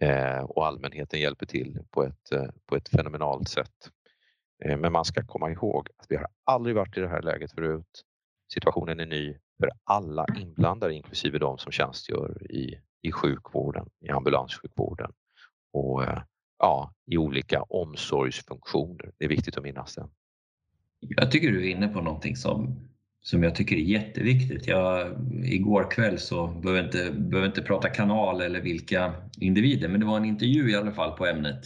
eh, 0.00 0.44
och 0.44 0.66
allmänheten 0.66 1.20
hjälper 1.20 1.46
till 1.46 1.78
på 1.90 2.04
ett, 2.04 2.32
eh, 2.32 2.50
på 2.66 2.76
ett 2.76 2.88
fenomenalt 2.88 3.48
sätt. 3.48 3.90
Eh, 4.64 4.76
men 4.76 4.92
man 4.92 5.04
ska 5.04 5.26
komma 5.26 5.50
ihåg 5.50 5.88
att 5.98 6.06
vi 6.08 6.16
har 6.16 6.26
aldrig 6.44 6.76
varit 6.76 6.96
i 6.96 7.00
det 7.00 7.08
här 7.08 7.22
läget 7.22 7.52
förut. 7.52 8.02
Situationen 8.52 9.00
är 9.00 9.06
ny 9.06 9.38
för 9.58 9.70
alla 9.84 10.26
inblandade, 10.36 10.94
inklusive 10.94 11.38
de 11.38 11.58
som 11.58 11.72
tjänstgör 11.72 12.52
i, 12.52 12.80
i 13.02 13.12
sjukvården, 13.12 13.88
i 14.00 14.10
ambulanssjukvården 14.10 15.12
och 15.76 16.04
eh, 16.04 16.22
ja, 16.58 16.92
i 17.06 17.16
olika 17.16 17.62
omsorgsfunktioner. 17.62 19.10
Det 19.18 19.24
är 19.24 19.28
viktigt 19.28 19.56
att 19.56 19.62
minnas 19.62 19.94
det. 19.94 20.08
Jag 21.00 21.30
tycker 21.30 21.52
du 21.52 21.66
är 21.66 21.70
inne 21.70 21.88
på 21.88 22.00
någonting 22.00 22.36
som, 22.36 22.88
som 23.20 23.42
jag 23.42 23.54
tycker 23.54 23.76
är 23.76 23.80
jätteviktigt. 23.80 24.66
Jag, 24.66 25.16
igår 25.44 25.90
kväll 25.90 26.18
så 26.18 26.46
behöver 26.46 26.78
jag 26.78 26.86
inte, 26.86 27.12
behöver 27.20 27.48
inte 27.48 27.62
prata 27.62 27.88
kanal 27.88 28.40
eller 28.40 28.60
vilka 28.60 29.14
individer, 29.40 29.88
men 29.88 30.00
det 30.00 30.06
var 30.06 30.16
en 30.16 30.24
intervju 30.24 30.70
i 30.70 30.76
alla 30.76 30.92
fall 30.92 31.16
på 31.16 31.26
ämnet 31.26 31.60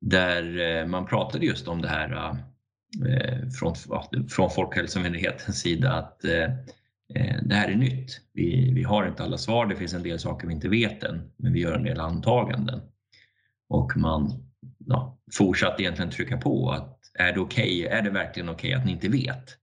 där 0.00 0.58
eh, 0.58 0.86
man 0.86 1.06
pratade 1.06 1.46
just 1.46 1.68
om 1.68 1.82
det 1.82 1.88
här 1.88 2.36
eh, 3.06 3.48
från, 3.48 3.74
från 4.28 4.50
Folkhälsomyndighetens 4.50 5.60
sida 5.60 5.92
att 5.92 6.24
Eh, 7.14 7.36
det 7.42 7.54
här 7.54 7.68
är 7.68 7.76
nytt. 7.76 8.20
Vi, 8.32 8.72
vi 8.74 8.82
har 8.82 9.06
inte 9.06 9.22
alla 9.22 9.38
svar, 9.38 9.66
det 9.66 9.76
finns 9.76 9.94
en 9.94 10.02
del 10.02 10.18
saker 10.18 10.46
vi 10.46 10.54
inte 10.54 10.68
vet 10.68 11.02
än, 11.02 11.30
men 11.36 11.52
vi 11.52 11.60
gör 11.60 11.72
en 11.72 11.84
del 11.84 12.00
antaganden 12.00 12.80
och 13.68 13.96
man 13.96 14.50
ja, 14.86 15.18
fortsatte 15.32 15.82
egentligen 15.82 16.10
trycka 16.10 16.36
på 16.36 16.70
att 16.70 17.00
är 17.14 17.32
det 17.32 17.40
okej? 17.40 17.86
Okay? 17.86 17.98
Är 17.98 18.02
det 18.02 18.10
verkligen 18.10 18.48
okej 18.48 18.68
okay 18.68 18.80
att 18.80 18.86
ni 18.86 18.92
inte 18.92 19.08
vet? 19.08 19.56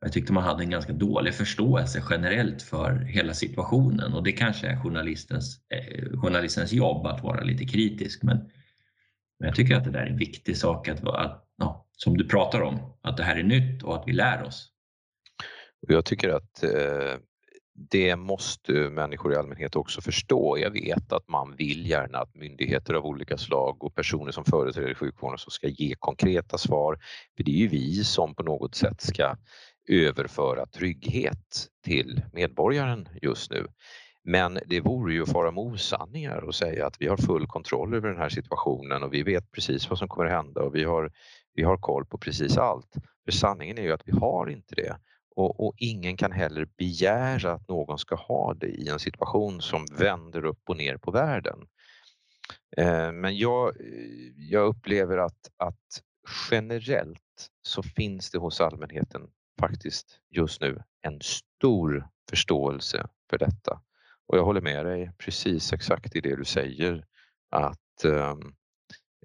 Jag 0.00 0.12
tyckte 0.12 0.32
man 0.32 0.42
hade 0.42 0.62
en 0.62 0.70
ganska 0.70 0.92
dålig 0.92 1.34
förståelse 1.34 2.02
generellt 2.10 2.62
för 2.62 2.94
hela 2.94 3.34
situationen 3.34 4.14
och 4.14 4.22
det 4.22 4.32
kanske 4.32 4.66
är 4.66 4.76
journalistens, 4.76 5.60
eh, 5.68 6.18
journalistens 6.18 6.72
jobb 6.72 7.06
att 7.06 7.22
vara 7.22 7.40
lite 7.40 7.64
kritisk. 7.64 8.22
Men, 8.22 8.36
men 9.38 9.46
jag 9.46 9.54
tycker 9.54 9.76
att 9.76 9.84
det 9.84 9.90
där 9.90 10.00
är 10.00 10.10
en 10.10 10.16
viktig 10.16 10.56
sak 10.56 10.88
att, 10.88 11.04
att 11.08 11.44
ja, 11.58 11.86
som 11.92 12.16
du 12.16 12.28
pratar 12.28 12.60
om, 12.60 12.78
att 13.02 13.16
det 13.16 13.22
här 13.22 13.36
är 13.36 13.42
nytt 13.42 13.82
och 13.82 13.96
att 13.96 14.08
vi 14.08 14.12
lär 14.12 14.42
oss. 14.42 14.72
Jag 15.80 16.04
tycker 16.04 16.28
att 16.28 16.62
eh, 16.62 17.18
det 17.90 18.16
måste 18.16 18.72
människor 18.72 19.32
i 19.32 19.36
allmänhet 19.36 19.76
också 19.76 20.00
förstå. 20.00 20.58
Jag 20.58 20.70
vet 20.70 21.12
att 21.12 21.28
man 21.28 21.56
vill 21.56 21.86
gärna 21.90 22.18
att 22.18 22.34
myndigheter 22.34 22.94
av 22.94 23.06
olika 23.06 23.38
slag 23.38 23.84
och 23.84 23.94
personer 23.94 24.32
som 24.32 24.44
företräder 24.44 24.94
sjukvården 24.94 25.38
som 25.38 25.50
ska 25.50 25.68
ge 25.68 25.94
konkreta 25.98 26.58
svar. 26.58 26.98
För 27.36 27.44
det 27.44 27.50
är 27.50 27.58
ju 27.58 27.68
vi 27.68 28.04
som 28.04 28.34
på 28.34 28.42
något 28.42 28.74
sätt 28.74 29.00
ska 29.00 29.36
överföra 29.88 30.66
trygghet 30.66 31.68
till 31.84 32.22
medborgaren 32.32 33.08
just 33.22 33.50
nu. 33.50 33.66
Men 34.24 34.58
det 34.66 34.80
vore 34.80 35.14
ju 35.14 35.22
att 35.22 35.32
fara 35.32 35.50
med 35.50 35.64
osanningar 35.64 36.44
och 36.44 36.54
säga 36.54 36.86
att 36.86 36.96
vi 37.00 37.06
har 37.06 37.16
full 37.16 37.46
kontroll 37.46 37.94
över 37.94 38.08
den 38.08 38.18
här 38.18 38.28
situationen 38.28 39.02
och 39.02 39.14
vi 39.14 39.22
vet 39.22 39.52
precis 39.52 39.90
vad 39.90 39.98
som 39.98 40.08
kommer 40.08 40.26
att 40.26 40.44
hända 40.44 40.62
och 40.62 40.74
vi 40.74 40.84
har, 40.84 41.12
vi 41.54 41.62
har 41.62 41.76
koll 41.76 42.06
på 42.06 42.18
precis 42.18 42.56
allt. 42.56 42.94
För 43.24 43.32
sanningen 43.32 43.78
är 43.78 43.82
ju 43.82 43.92
att 43.92 44.08
vi 44.08 44.12
har 44.12 44.50
inte 44.50 44.74
det. 44.74 44.96
Och, 45.38 45.66
och, 45.66 45.74
ingen 45.76 46.16
kan 46.16 46.32
heller 46.32 46.68
begära 46.76 47.52
att 47.52 47.68
någon 47.68 47.98
ska 47.98 48.14
ha 48.14 48.54
det 48.54 48.66
i 48.66 48.88
en 48.88 48.98
situation 48.98 49.60
som 49.60 49.86
vänder 49.98 50.44
upp 50.44 50.60
och 50.68 50.76
ner 50.76 50.96
på 50.96 51.10
världen. 51.10 51.66
Eh, 52.76 53.12
men 53.12 53.36
jag, 53.36 53.80
eh, 53.80 54.32
jag 54.36 54.66
upplever 54.66 55.18
att, 55.18 55.50
att 55.56 56.02
generellt 56.50 57.50
så 57.62 57.82
finns 57.82 58.30
det 58.30 58.38
hos 58.38 58.60
allmänheten 58.60 59.30
faktiskt 59.60 60.20
just 60.30 60.60
nu 60.60 60.82
en 61.02 61.20
stor 61.20 62.08
förståelse 62.30 63.08
för 63.30 63.38
detta. 63.38 63.80
Och 64.26 64.38
jag 64.38 64.44
håller 64.44 64.60
med 64.60 64.86
dig 64.86 65.10
precis 65.18 65.72
exakt 65.72 66.16
i 66.16 66.20
det 66.20 66.36
du 66.36 66.44
säger 66.44 67.04
att 67.50 68.04
ehm, 68.04 68.54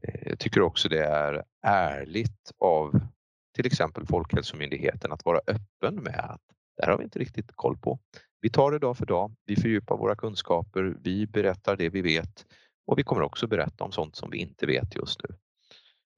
eh, 0.04 0.28
jag 0.30 0.40
tycker 0.40 0.62
också 0.62 0.90
det 0.90 1.04
är 1.04 1.44
ärligt 1.62 2.52
av 2.60 3.13
till 3.54 3.66
exempel 3.66 4.06
Folkhälsomyndigheten 4.06 5.12
att 5.12 5.26
vara 5.26 5.42
öppen 5.48 5.96
med 5.96 6.20
att 6.20 6.42
det 6.78 6.84
här 6.84 6.92
har 6.92 6.98
vi 6.98 7.04
inte 7.04 7.20
riktigt 7.20 7.52
koll 7.56 7.78
på. 7.78 8.00
Vi 8.42 8.50
tar 8.50 8.72
det 8.72 8.80
dag 8.80 8.98
för 8.98 9.06
dag. 9.06 9.36
Vi 9.46 9.56
fördjupar 9.56 9.98
våra 9.98 10.16
kunskaper. 10.16 10.96
Vi 11.02 11.28
berättar 11.28 11.78
det 11.78 11.90
vi 11.90 12.02
vet 12.02 12.46
och 12.88 13.00
vi 13.00 13.04
kommer 13.04 13.22
också 13.22 13.48
berätta 13.48 13.84
om 13.84 13.92
sånt 13.92 14.16
som 14.16 14.30
vi 14.30 14.38
inte 14.38 14.66
vet 14.66 14.96
just 14.96 15.20
nu. 15.24 15.36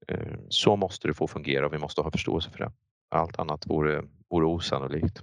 Eh, 0.08 0.38
så 0.48 0.76
måste 0.76 1.08
det 1.08 1.14
få 1.14 1.26
fungera 1.26 1.66
och 1.66 1.72
vi 1.72 1.78
måste 1.78 2.00
ha 2.00 2.10
förståelse 2.10 2.50
för 2.50 2.58
det. 2.58 2.72
Allt 3.10 3.38
annat 3.38 3.66
vore, 3.66 4.02
vore 4.30 4.46
osannolikt. 4.46 5.22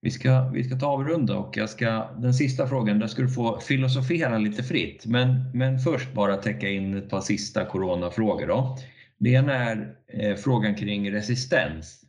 Vi 0.00 0.10
ska, 0.10 0.48
vi 0.48 0.64
ska 0.64 0.76
ta 0.76 0.86
avrunda 0.86 1.36
och 1.36 1.56
jag 1.56 1.70
ska, 1.70 2.10
den 2.18 2.34
sista 2.34 2.66
frågan, 2.66 2.98
där 2.98 3.06
ska 3.06 3.22
du 3.22 3.28
få 3.28 3.60
filosofera 3.60 4.38
lite 4.38 4.62
fritt. 4.62 5.06
Men, 5.06 5.50
men 5.54 5.78
först 5.78 6.12
bara 6.12 6.36
täcka 6.36 6.68
in 6.68 6.94
ett 6.94 7.10
par 7.10 7.20
sista 7.20 7.64
coronafrågor. 7.64 8.46
Då. 8.46 8.78
Det 9.22 9.30
ena 9.30 9.54
är 9.54 9.96
eh, 10.06 10.36
frågan 10.36 10.74
kring 10.74 11.12
resistens. 11.12 12.04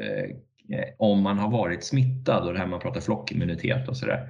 Eh, 0.00 0.36
om 0.98 1.22
man 1.22 1.38
har 1.38 1.50
varit 1.50 1.84
smittad 1.84 2.46
och 2.46 2.52
det 2.52 2.58
här 2.58 2.66
man 2.66 2.80
pratar 2.80 3.00
flockimmunitet 3.00 3.88
och 3.88 3.96
sådär. 3.96 4.28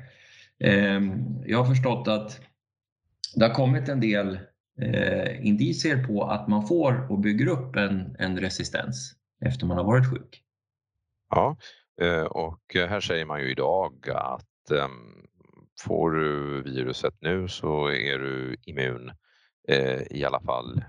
Ehm, 0.58 1.12
jag 1.46 1.58
har 1.58 1.64
förstått 1.64 2.08
att 2.08 2.40
det 3.34 3.46
har 3.46 3.54
kommit 3.54 3.88
en 3.88 4.00
del 4.00 4.38
eh, 4.80 5.46
indicier 5.46 6.04
på 6.04 6.24
att 6.24 6.48
man 6.48 6.66
får 6.66 7.10
och 7.10 7.18
bygger 7.18 7.46
upp 7.46 7.76
en, 7.76 8.16
en 8.18 8.40
resistens 8.40 9.14
efter 9.44 9.66
man 9.66 9.76
har 9.76 9.84
varit 9.84 10.10
sjuk. 10.10 10.42
Ja, 11.30 11.56
och 12.30 12.74
här 12.74 13.00
säger 13.00 13.24
man 13.24 13.40
ju 13.40 13.50
idag 13.50 14.10
att 14.10 14.70
ehm, 14.70 15.26
får 15.80 16.10
du 16.10 16.62
viruset 16.62 17.14
nu 17.20 17.48
så 17.48 17.86
är 17.90 18.18
du 18.18 18.56
immun 18.66 19.12
i 20.10 20.24
alla 20.24 20.40
fall 20.40 20.82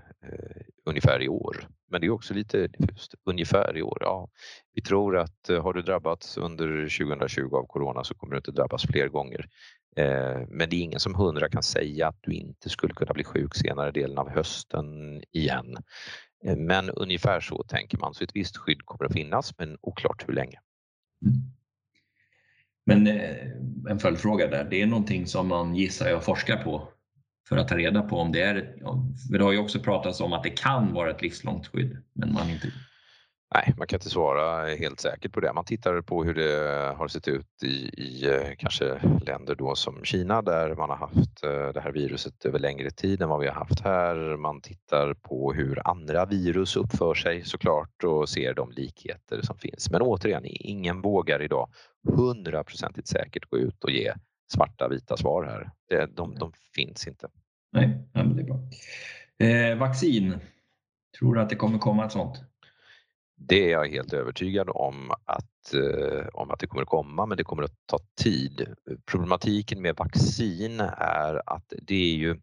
ungefär 0.84 1.22
i 1.22 1.28
år. 1.28 1.68
Men 1.90 2.00
det 2.00 2.06
är 2.06 2.10
också 2.10 2.34
lite 2.34 2.66
diffust. 2.66 3.14
Ungefär 3.24 3.76
i 3.76 3.82
år, 3.82 3.98
ja. 4.00 4.28
Vi 4.74 4.82
tror 4.82 5.16
att 5.16 5.48
eh, 5.48 5.62
har 5.62 5.72
du 5.72 5.82
drabbats 5.82 6.36
under 6.36 6.66
2020 7.06 7.54
av 7.54 7.66
corona 7.66 8.04
så 8.04 8.14
kommer 8.14 8.34
du 8.34 8.36
inte 8.36 8.50
drabbas 8.50 8.82
fler 8.82 9.08
gånger. 9.08 9.48
Eh, 9.96 10.46
men 10.48 10.70
det 10.70 10.76
är 10.76 10.80
ingen 10.80 11.00
som 11.00 11.14
hundra 11.14 11.48
kan 11.48 11.62
säga 11.62 12.08
att 12.08 12.18
du 12.20 12.32
inte 12.32 12.70
skulle 12.70 12.94
kunna 12.94 13.12
bli 13.12 13.24
sjuk 13.24 13.54
senare 13.54 13.90
delen 13.90 14.18
av 14.18 14.30
hösten 14.30 15.22
igen. 15.32 15.76
Eh, 16.44 16.56
men 16.56 16.90
ungefär 16.90 17.40
så 17.40 17.62
tänker 17.62 17.98
man, 17.98 18.14
så 18.14 18.24
ett 18.24 18.36
visst 18.36 18.56
skydd 18.56 18.84
kommer 18.84 19.04
att 19.04 19.12
finnas 19.12 19.58
men 19.58 19.78
oklart 19.80 20.28
hur 20.28 20.34
länge. 20.34 20.58
Mm. 21.26 21.36
Men 22.86 23.06
en 23.90 23.98
följdfråga 23.98 24.46
där, 24.46 24.64
det 24.64 24.82
är 24.82 24.86
någonting 24.86 25.26
som 25.26 25.48
man 25.48 25.74
gissar 25.74 26.08
jag 26.08 26.24
forskar 26.24 26.64
på 26.64 26.88
för 27.48 27.56
att 27.56 27.68
ta 27.68 27.76
reda 27.76 28.02
på 28.02 28.16
om 28.16 28.32
det 28.32 28.42
är 28.42 28.54
för 29.30 29.38
det 29.38 29.44
har 29.44 29.52
ju 29.52 29.58
också 29.58 29.80
pratats 29.80 30.20
om 30.20 30.32
att 30.32 30.42
det 30.42 30.50
kan 30.50 30.92
vara 30.92 31.10
ett 31.10 31.22
livslångt 31.22 31.66
skydd, 31.66 31.96
men 32.14 32.32
man 32.32 32.50
inte 32.50 32.72
Nej, 33.54 33.74
man 33.78 33.86
kan 33.86 33.96
inte 33.96 34.10
svara 34.10 34.74
helt 34.74 35.00
säkert 35.00 35.32
på 35.32 35.40
det. 35.40 35.52
Man 35.52 35.64
tittar 35.64 36.00
på 36.00 36.24
hur 36.24 36.34
det 36.34 36.94
har 36.96 37.08
sett 37.08 37.28
ut 37.28 37.62
i, 37.62 37.66
i 38.02 38.26
eh, 38.30 38.56
kanske 38.58 39.00
länder 39.26 39.54
då 39.54 39.74
som 39.74 40.04
Kina 40.04 40.42
där 40.42 40.74
man 40.74 40.90
har 40.90 40.96
haft 40.96 41.44
eh, 41.44 41.72
det 41.74 41.80
här 41.80 41.92
viruset 41.92 42.44
över 42.44 42.58
längre 42.58 42.90
tid 42.90 43.22
än 43.22 43.28
vad 43.28 43.40
vi 43.40 43.46
har 43.46 43.54
haft 43.54 43.80
här. 43.80 44.36
Man 44.36 44.60
tittar 44.60 45.14
på 45.14 45.52
hur 45.52 45.88
andra 45.88 46.26
virus 46.26 46.76
uppför 46.76 47.14
sig 47.14 47.44
såklart 47.44 48.04
och 48.04 48.28
ser 48.28 48.54
de 48.54 48.70
likheter 48.70 49.42
som 49.42 49.58
finns. 49.58 49.90
Men 49.90 50.02
återigen, 50.02 50.42
ingen 50.44 51.00
vågar 51.00 51.42
idag 51.42 51.68
hundraprocentigt 52.16 53.08
säkert 53.08 53.50
gå 53.50 53.58
ut 53.58 53.84
och 53.84 53.90
ge 53.90 54.14
svarta 54.52 54.88
vita 54.88 55.16
svar 55.16 55.44
här. 55.44 55.70
Det, 55.88 56.16
de, 56.16 56.34
de 56.34 56.52
finns 56.74 57.06
inte. 57.06 57.28
Nej, 57.72 58.08
men 58.12 58.36
det 58.36 58.42
är 58.42 58.46
bra. 58.46 58.60
Eh, 59.38 59.78
vaccin, 59.78 60.38
tror 61.18 61.34
du 61.34 61.40
att 61.40 61.48
det 61.48 61.56
kommer 61.56 61.78
komma 61.78 62.06
ett 62.06 62.12
sånt? 62.12 62.42
Det 63.36 63.64
är 63.64 63.72
jag 63.72 63.88
helt 63.88 64.12
övertygad 64.12 64.68
om 64.70 65.10
att, 65.10 65.74
eh, 65.74 66.26
om 66.32 66.50
att 66.50 66.58
det 66.58 66.66
kommer 66.66 66.82
att 66.82 66.88
komma, 66.88 67.26
men 67.26 67.36
det 67.36 67.44
kommer 67.44 67.62
att 67.62 67.86
ta 67.86 67.98
tid. 68.22 68.74
Problematiken 69.06 69.82
med 69.82 69.96
vaccin 69.96 70.80
är 70.98 71.42
att 71.46 71.72
det 71.82 72.12
är 72.12 72.14
ju 72.14 72.40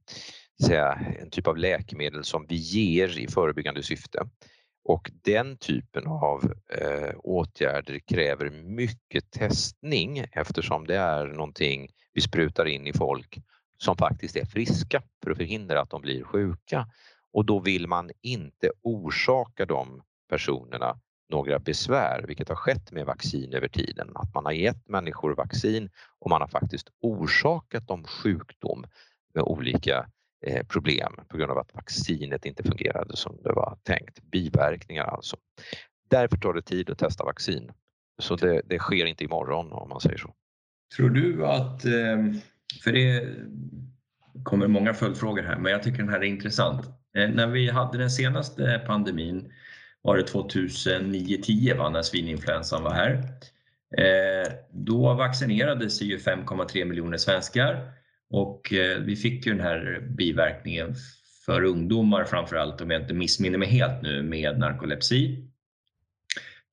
säga, 0.64 0.94
en 1.20 1.30
typ 1.30 1.48
av 1.48 1.58
läkemedel 1.58 2.24
som 2.24 2.46
vi 2.50 2.56
ger 2.56 3.20
i 3.20 3.28
förebyggande 3.28 3.84
syfte. 3.84 4.20
Och 4.84 5.12
den 5.24 5.58
typen 5.58 6.08
av 6.08 6.54
eh, 6.70 7.16
åtgärder 7.18 8.00
kräver 8.00 8.50
mycket 8.50 9.32
testning 9.32 10.26
eftersom 10.32 10.88
det 10.88 10.98
är 10.98 11.26
någonting 11.26 11.90
vi 12.14 12.22
sprutar 12.22 12.66
in 12.66 12.88
i 12.88 12.94
folk 12.94 13.38
som 13.78 13.98
faktiskt 13.98 14.36
är 14.36 14.46
friska 14.46 15.04
för 15.24 15.32
att 15.32 15.38
förhindra 15.38 15.82
att 15.82 15.90
de 15.90 16.02
blir 16.02 16.24
sjuka. 16.24 16.88
Och 17.34 17.46
då 17.46 17.60
vill 17.60 17.88
man 17.88 18.12
inte 18.22 18.72
orsaka 18.82 19.66
de 19.66 20.02
personerna 20.30 21.00
några 21.30 21.60
besvär, 21.60 22.24
vilket 22.28 22.50
har 22.50 22.56
skett 22.56 22.92
med 22.92 23.06
vaccin 23.06 23.54
över 23.54 23.68
tiden. 23.68 24.12
Att 24.16 24.34
man 24.34 24.46
har 24.46 24.52
gett 24.52 24.90
människor 24.90 25.36
vaccin 25.36 25.90
och 26.20 26.30
man 26.30 26.42
har 26.42 26.48
faktiskt 26.48 26.90
orsakat 27.02 27.88
dem 27.88 28.04
sjukdom 28.04 28.86
med 29.34 29.44
olika 29.44 29.98
eh, 29.98 30.06
Eh, 30.48 30.64
problem 30.64 31.14
på 31.28 31.38
grund 31.38 31.52
av 31.52 31.58
att 31.58 31.76
vaccinet 31.76 32.46
inte 32.46 32.64
fungerade 32.64 33.18
som 33.18 33.38
det 33.44 33.54
var 33.54 33.78
tänkt. 33.84 34.20
Biverkningar 34.32 35.04
alltså. 35.04 35.38
Därför 36.10 36.38
tar 36.38 36.54
det 36.54 36.62
tid 36.62 36.90
att 36.90 36.98
testa 36.98 37.24
vaccin. 37.24 37.72
Så 38.22 38.36
det, 38.36 38.62
det 38.66 38.80
sker 38.80 39.06
inte 39.06 39.24
imorgon 39.24 39.72
om 39.72 39.90
man 39.90 40.02
säger 40.02 40.18
så. 40.18 40.34
Tror 40.96 41.10
du 41.10 41.46
att, 41.46 41.86
eh, 41.86 42.18
för 42.84 42.92
det 42.92 43.28
kommer 44.44 44.68
många 44.68 44.94
följdfrågor 44.94 45.44
här, 45.44 45.58
men 45.58 45.72
jag 45.72 45.84
tycker 45.84 45.98
den 45.98 46.10
här 46.10 46.20
är 46.20 46.24
intressant. 46.24 46.86
Eh, 47.18 47.30
när 47.30 47.48
vi 47.48 47.70
hade 47.70 47.98
den 47.98 48.12
senaste 48.12 48.82
pandemin 48.88 49.54
var 50.02 50.18
det 50.18 50.24
2009-10 50.24 51.90
när 51.90 52.02
svininfluensan 52.02 52.84
var 52.84 52.94
här. 52.94 53.24
Då 54.72 55.14
vaccinerades 55.14 56.02
ju 56.02 56.18
5,3 56.18 56.86
miljoner 56.86 57.18
svenskar 57.18 57.94
och 58.32 58.74
eh, 58.74 59.00
vi 59.00 59.16
fick 59.16 59.46
ju 59.46 59.52
den 59.52 59.62
här 59.62 60.08
biverkningen 60.18 60.96
för 61.46 61.64
ungdomar 61.64 62.24
framför 62.24 62.56
allt 62.56 62.82
om 62.82 62.92
jag 62.92 63.02
inte 63.02 63.14
missminner 63.14 63.58
mig 63.58 63.68
helt 63.68 64.02
nu 64.02 64.24
med 64.24 64.60
narkolepsi. 64.60 65.48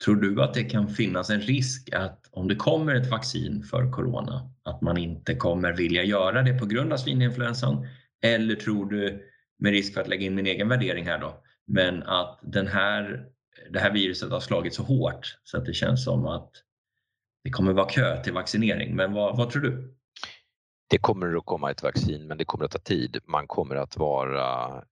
Tror 0.04 0.16
du 0.16 0.42
att 0.42 0.54
det 0.54 0.64
kan 0.64 0.88
finnas 0.88 1.30
en 1.30 1.40
risk 1.40 1.92
att 1.92 2.28
om 2.30 2.48
det 2.48 2.54
kommer 2.54 2.94
ett 2.94 3.10
vaccin 3.10 3.62
för 3.62 3.92
corona 3.92 4.50
att 4.64 4.82
man 4.82 4.98
inte 4.98 5.34
kommer 5.34 5.72
vilja 5.72 6.04
göra 6.04 6.42
det 6.42 6.58
på 6.58 6.66
grund 6.66 6.92
av 6.92 6.96
svininfluensan? 6.96 7.86
Eller 8.22 8.54
tror 8.54 8.90
du, 8.90 9.22
med 9.58 9.72
risk 9.72 9.94
för 9.94 10.00
att 10.00 10.08
lägga 10.08 10.26
in 10.26 10.34
min 10.34 10.46
egen 10.46 10.68
värdering 10.68 11.06
här 11.06 11.18
då, 11.18 11.42
men 11.66 12.02
att 12.02 12.40
den 12.42 12.66
här, 12.66 13.24
det 13.70 13.78
här 13.78 13.92
viruset 13.92 14.30
har 14.30 14.40
slagit 14.40 14.74
så 14.74 14.82
hårt 14.82 15.38
så 15.44 15.58
att 15.58 15.66
det 15.66 15.74
känns 15.74 16.04
som 16.04 16.26
att 16.26 16.50
det 17.44 17.50
kommer 17.50 17.72
vara 17.72 17.88
kö 17.88 18.22
till 18.22 18.32
vaccinering. 18.32 18.96
Men 18.96 19.12
vad, 19.12 19.36
vad 19.36 19.50
tror 19.50 19.62
du? 19.62 19.97
Det 20.90 20.98
kommer 20.98 21.36
att 21.36 21.46
komma 21.46 21.70
ett 21.70 21.82
vaccin 21.82 22.26
men 22.26 22.38
det 22.38 22.44
kommer 22.44 22.64
att 22.64 22.70
ta 22.70 22.78
tid. 22.78 23.18
Man 23.26 23.46
kommer 23.46 23.76
att 23.76 23.96
vara 23.96 24.82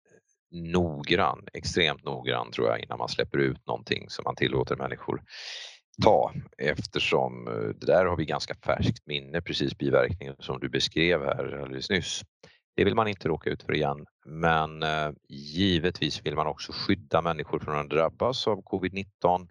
noggrann, 0.51 1.47
extremt 1.53 2.05
noggrann 2.05 2.51
tror 2.51 2.69
jag 2.69 2.81
innan 2.81 2.99
man 2.99 3.09
släpper 3.09 3.39
ut 3.39 3.67
någonting 3.67 4.11
som 4.11 4.23
man 4.25 4.37
tillåter 4.37 4.77
människor 4.77 5.23
ta 6.03 6.33
eftersom 6.59 7.49
eh, 7.49 7.75
det 7.81 7.87
där 7.87 8.07
har 8.07 8.17
vi 8.17 8.25
ganska 8.25 8.55
färskt 8.55 9.07
minne, 9.07 9.41
precis 9.41 9.79
biverkningen 9.79 10.37
som 10.39 10.61
du 10.61 10.69
beskrev 10.69 11.25
här 11.25 11.63
alldeles 11.63 11.91
nyss. 11.91 12.23
Det 12.77 12.85
vill 12.85 12.95
man 12.95 13.09
inte 13.09 13.29
råka 13.29 13.51
ut 13.51 13.63
för 13.63 13.75
igen, 13.75 14.07
men 14.27 14.83
eh, 14.83 15.11
givetvis 15.29 16.27
vill 16.27 16.35
man 16.35 16.47
också 16.47 16.73
skydda 16.73 17.23
människor 17.23 17.59
från 17.59 17.79
att 17.79 17.91
drabbas 17.91 18.47
av 18.47 18.63
covid-19 18.63 19.49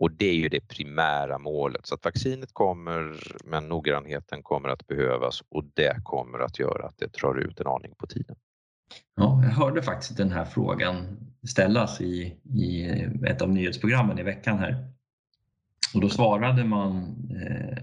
och 0.00 0.10
det 0.12 0.26
är 0.26 0.34
ju 0.34 0.48
det 0.48 0.68
primära 0.68 1.38
målet. 1.38 1.86
Så 1.86 1.94
att 1.94 2.04
vaccinet 2.04 2.52
kommer, 2.52 3.16
men 3.44 3.68
noggrannheten 3.68 4.42
kommer 4.42 4.68
att 4.68 4.86
behövas 4.86 5.42
och 5.48 5.64
det 5.74 6.04
kommer 6.04 6.38
att 6.38 6.58
göra 6.58 6.86
att 6.86 6.98
det 6.98 7.12
drar 7.12 7.38
ut 7.38 7.60
en 7.60 7.66
aning 7.66 7.94
på 7.98 8.06
tiden. 8.06 8.36
Ja, 9.16 9.40
jag 9.42 9.50
hörde 9.50 9.82
faktiskt 9.82 10.16
den 10.16 10.32
här 10.32 10.44
frågan 10.44 11.18
ställas 11.48 12.00
i, 12.00 12.36
i 12.44 12.84
ett 13.26 13.42
av 13.42 13.48
nyhetsprogrammen 13.48 14.18
i 14.18 14.22
veckan 14.22 14.58
här. 14.58 14.88
Och 15.94 16.00
då 16.00 16.08
svarade 16.08 16.64
man 16.64 16.96
eh, 17.30 17.78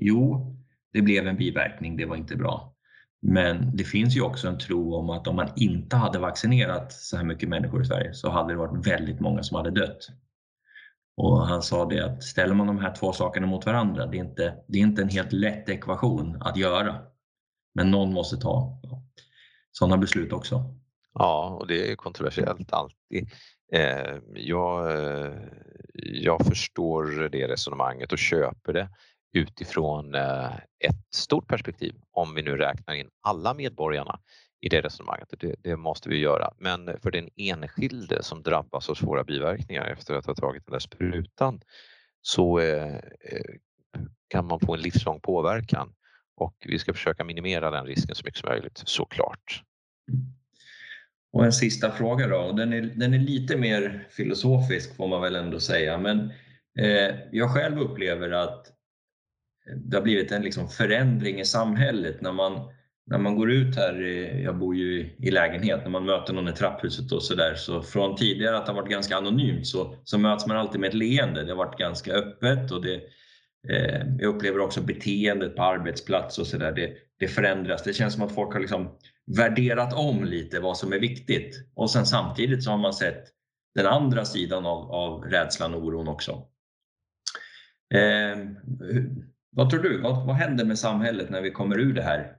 jo, 0.00 0.54
det 0.92 1.02
blev 1.02 1.26
en 1.26 1.36
biverkning, 1.36 1.96
det 1.96 2.04
var 2.04 2.16
inte 2.16 2.36
bra. 2.36 2.74
Men 3.22 3.76
det 3.76 3.84
finns 3.84 4.16
ju 4.16 4.20
också 4.20 4.48
en 4.48 4.58
tro 4.58 4.94
om 4.94 5.10
att 5.10 5.26
om 5.26 5.36
man 5.36 5.48
inte 5.56 5.96
hade 5.96 6.18
vaccinerat 6.18 6.92
så 6.92 7.16
här 7.16 7.24
mycket 7.24 7.48
människor 7.48 7.82
i 7.82 7.84
Sverige 7.84 8.14
så 8.14 8.30
hade 8.30 8.52
det 8.52 8.56
varit 8.56 8.86
väldigt 8.86 9.20
många 9.20 9.42
som 9.42 9.56
hade 9.56 9.70
dött. 9.70 10.08
Och 11.18 11.46
han 11.46 11.62
sa 11.62 11.84
det 11.84 12.04
att 12.04 12.22
ställer 12.22 12.54
man 12.54 12.66
de 12.66 12.78
här 12.78 12.94
två 12.94 13.12
sakerna 13.12 13.46
mot 13.46 13.66
varandra, 13.66 14.06
det 14.06 14.16
är 14.16 14.20
inte, 14.20 14.54
det 14.66 14.78
är 14.78 14.82
inte 14.82 15.02
en 15.02 15.08
helt 15.08 15.32
lätt 15.32 15.68
ekvation 15.68 16.38
att 16.40 16.56
göra. 16.56 16.96
Men 17.74 17.90
någon 17.90 18.12
måste 18.12 18.36
ta 18.36 18.80
sådana 19.72 19.96
beslut 19.96 20.32
också. 20.32 20.74
Ja, 21.14 21.58
och 21.60 21.66
det 21.66 21.92
är 21.92 21.96
kontroversiellt 21.96 22.72
alltid. 22.72 23.30
Eh, 23.72 24.18
jag, 24.34 24.90
eh, 24.90 25.32
jag 26.02 26.46
förstår 26.46 27.28
det 27.28 27.48
resonemanget 27.48 28.12
och 28.12 28.18
köper 28.18 28.72
det 28.72 28.88
utifrån 29.32 30.14
eh, 30.14 30.54
ett 30.78 31.14
stort 31.14 31.48
perspektiv, 31.48 31.94
om 32.10 32.34
vi 32.34 32.42
nu 32.42 32.56
räknar 32.56 32.94
in 32.94 33.08
alla 33.20 33.54
medborgarna 33.54 34.20
i 34.60 34.68
det 34.68 34.80
resonemanget. 34.80 35.28
Det, 35.38 35.54
det, 35.62 35.76
måste 35.76 36.08
vi 36.08 36.18
göra. 36.18 36.52
Men 36.58 37.00
för 37.02 37.10
den 37.10 37.28
enskilde 37.36 38.22
som 38.22 38.42
drabbas 38.42 38.90
av 38.90 38.94
svåra 38.94 39.24
biverkningar 39.24 39.86
efter 39.86 40.14
att 40.14 40.26
ha 40.26 40.34
tagit 40.34 40.66
den 40.66 40.72
där 40.72 40.78
sprutan 40.78 41.60
så 42.22 42.58
eh, 42.60 42.94
eh, 42.94 43.54
kan 44.28 44.46
man 44.46 44.60
få 44.60 44.74
en 44.74 44.80
livslång 44.80 45.20
påverkan 45.20 45.94
och 46.36 46.56
vi 46.66 46.78
ska 46.78 46.92
försöka 46.92 47.24
minimera 47.24 47.70
den 47.70 47.86
risken 47.86 48.14
så 48.14 48.22
mycket 48.24 48.40
som 48.40 48.48
möjligt, 48.48 48.82
såklart. 48.84 49.62
Och 51.32 51.44
en 51.44 51.52
sista 51.52 51.90
fråga 51.90 52.26
då, 52.28 52.52
den 52.52 52.72
är, 52.72 52.82
den 52.82 53.14
är 53.14 53.18
lite 53.18 53.56
mer 53.56 54.06
filosofisk 54.10 54.96
får 54.96 55.08
man 55.08 55.22
väl 55.22 55.36
ändå 55.36 55.60
säga, 55.60 55.98
men 55.98 56.32
eh, 56.78 57.16
jag 57.32 57.54
själv 57.54 57.78
upplever 57.78 58.30
att 58.30 58.72
det 59.76 59.96
har 59.96 60.02
blivit 60.02 60.32
en 60.32 60.42
liksom 60.42 60.68
förändring 60.68 61.40
i 61.40 61.44
samhället 61.44 62.20
när 62.20 62.32
man, 62.32 62.72
när 63.10 63.18
man 63.18 63.36
går 63.36 63.50
ut 63.50 63.76
här, 63.76 63.94
jag 64.44 64.58
bor 64.58 64.76
ju 64.76 65.10
i 65.18 65.30
lägenhet, 65.30 65.80
när 65.82 65.90
man 65.90 66.04
möter 66.04 66.32
någon 66.32 66.48
i 66.48 66.52
trapphuset 66.52 67.12
och 67.12 67.22
sådär, 67.22 67.54
så 67.54 67.82
från 67.82 68.16
tidigare 68.16 68.56
att 68.56 68.66
det 68.66 68.72
har 68.72 68.80
varit 68.80 68.90
ganska 68.90 69.16
anonymt 69.16 69.66
så, 69.66 69.94
så 70.04 70.18
möts 70.18 70.46
man 70.46 70.56
alltid 70.56 70.80
med 70.80 70.88
ett 70.88 70.94
leende. 70.94 71.44
Det 71.44 71.50
har 71.50 71.56
varit 71.56 71.78
ganska 71.78 72.12
öppet 72.12 72.70
och 72.70 72.82
det, 72.82 72.94
eh, 73.68 74.06
jag 74.18 74.34
upplever 74.34 74.60
också 74.60 74.80
beteendet 74.80 75.56
på 75.56 75.62
arbetsplats 75.62 76.38
och 76.38 76.46
sådär, 76.46 76.72
det, 76.72 76.92
det 77.18 77.28
förändras. 77.28 77.82
Det 77.82 77.92
känns 77.92 78.14
som 78.14 78.22
att 78.22 78.34
folk 78.34 78.52
har 78.52 78.60
liksom 78.60 78.88
värderat 79.36 79.94
om 79.94 80.24
lite 80.24 80.60
vad 80.60 80.76
som 80.76 80.92
är 80.92 80.98
viktigt. 80.98 81.68
Och 81.74 81.90
sen 81.90 82.06
samtidigt 82.06 82.64
så 82.64 82.70
har 82.70 82.78
man 82.78 82.92
sett 82.92 83.24
den 83.74 83.86
andra 83.86 84.24
sidan 84.24 84.66
av, 84.66 84.92
av 84.92 85.24
rädslan 85.24 85.74
och 85.74 85.84
oron 85.84 86.08
också. 86.08 86.32
Eh, 87.94 88.38
vad 89.50 89.70
tror 89.70 89.82
du? 89.82 90.00
Vad, 90.00 90.26
vad 90.26 90.36
händer 90.36 90.64
med 90.64 90.78
samhället 90.78 91.30
när 91.30 91.40
vi 91.40 91.50
kommer 91.50 91.78
ur 91.78 91.92
det 91.92 92.02
här? 92.02 92.37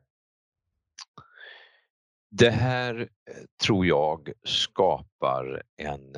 Det 2.32 2.50
här 2.50 3.00
eh, 3.00 3.44
tror 3.64 3.86
jag 3.86 4.32
skapar 4.44 5.64
en 5.78 6.16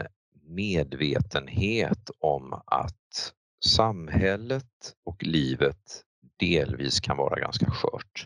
medvetenhet 0.47 2.09
om 2.19 2.61
att 2.65 3.33
samhället 3.65 4.95
och 5.03 5.23
livet 5.23 6.03
delvis 6.39 6.99
kan 6.99 7.17
vara 7.17 7.39
ganska 7.39 7.71
skört. 7.71 8.25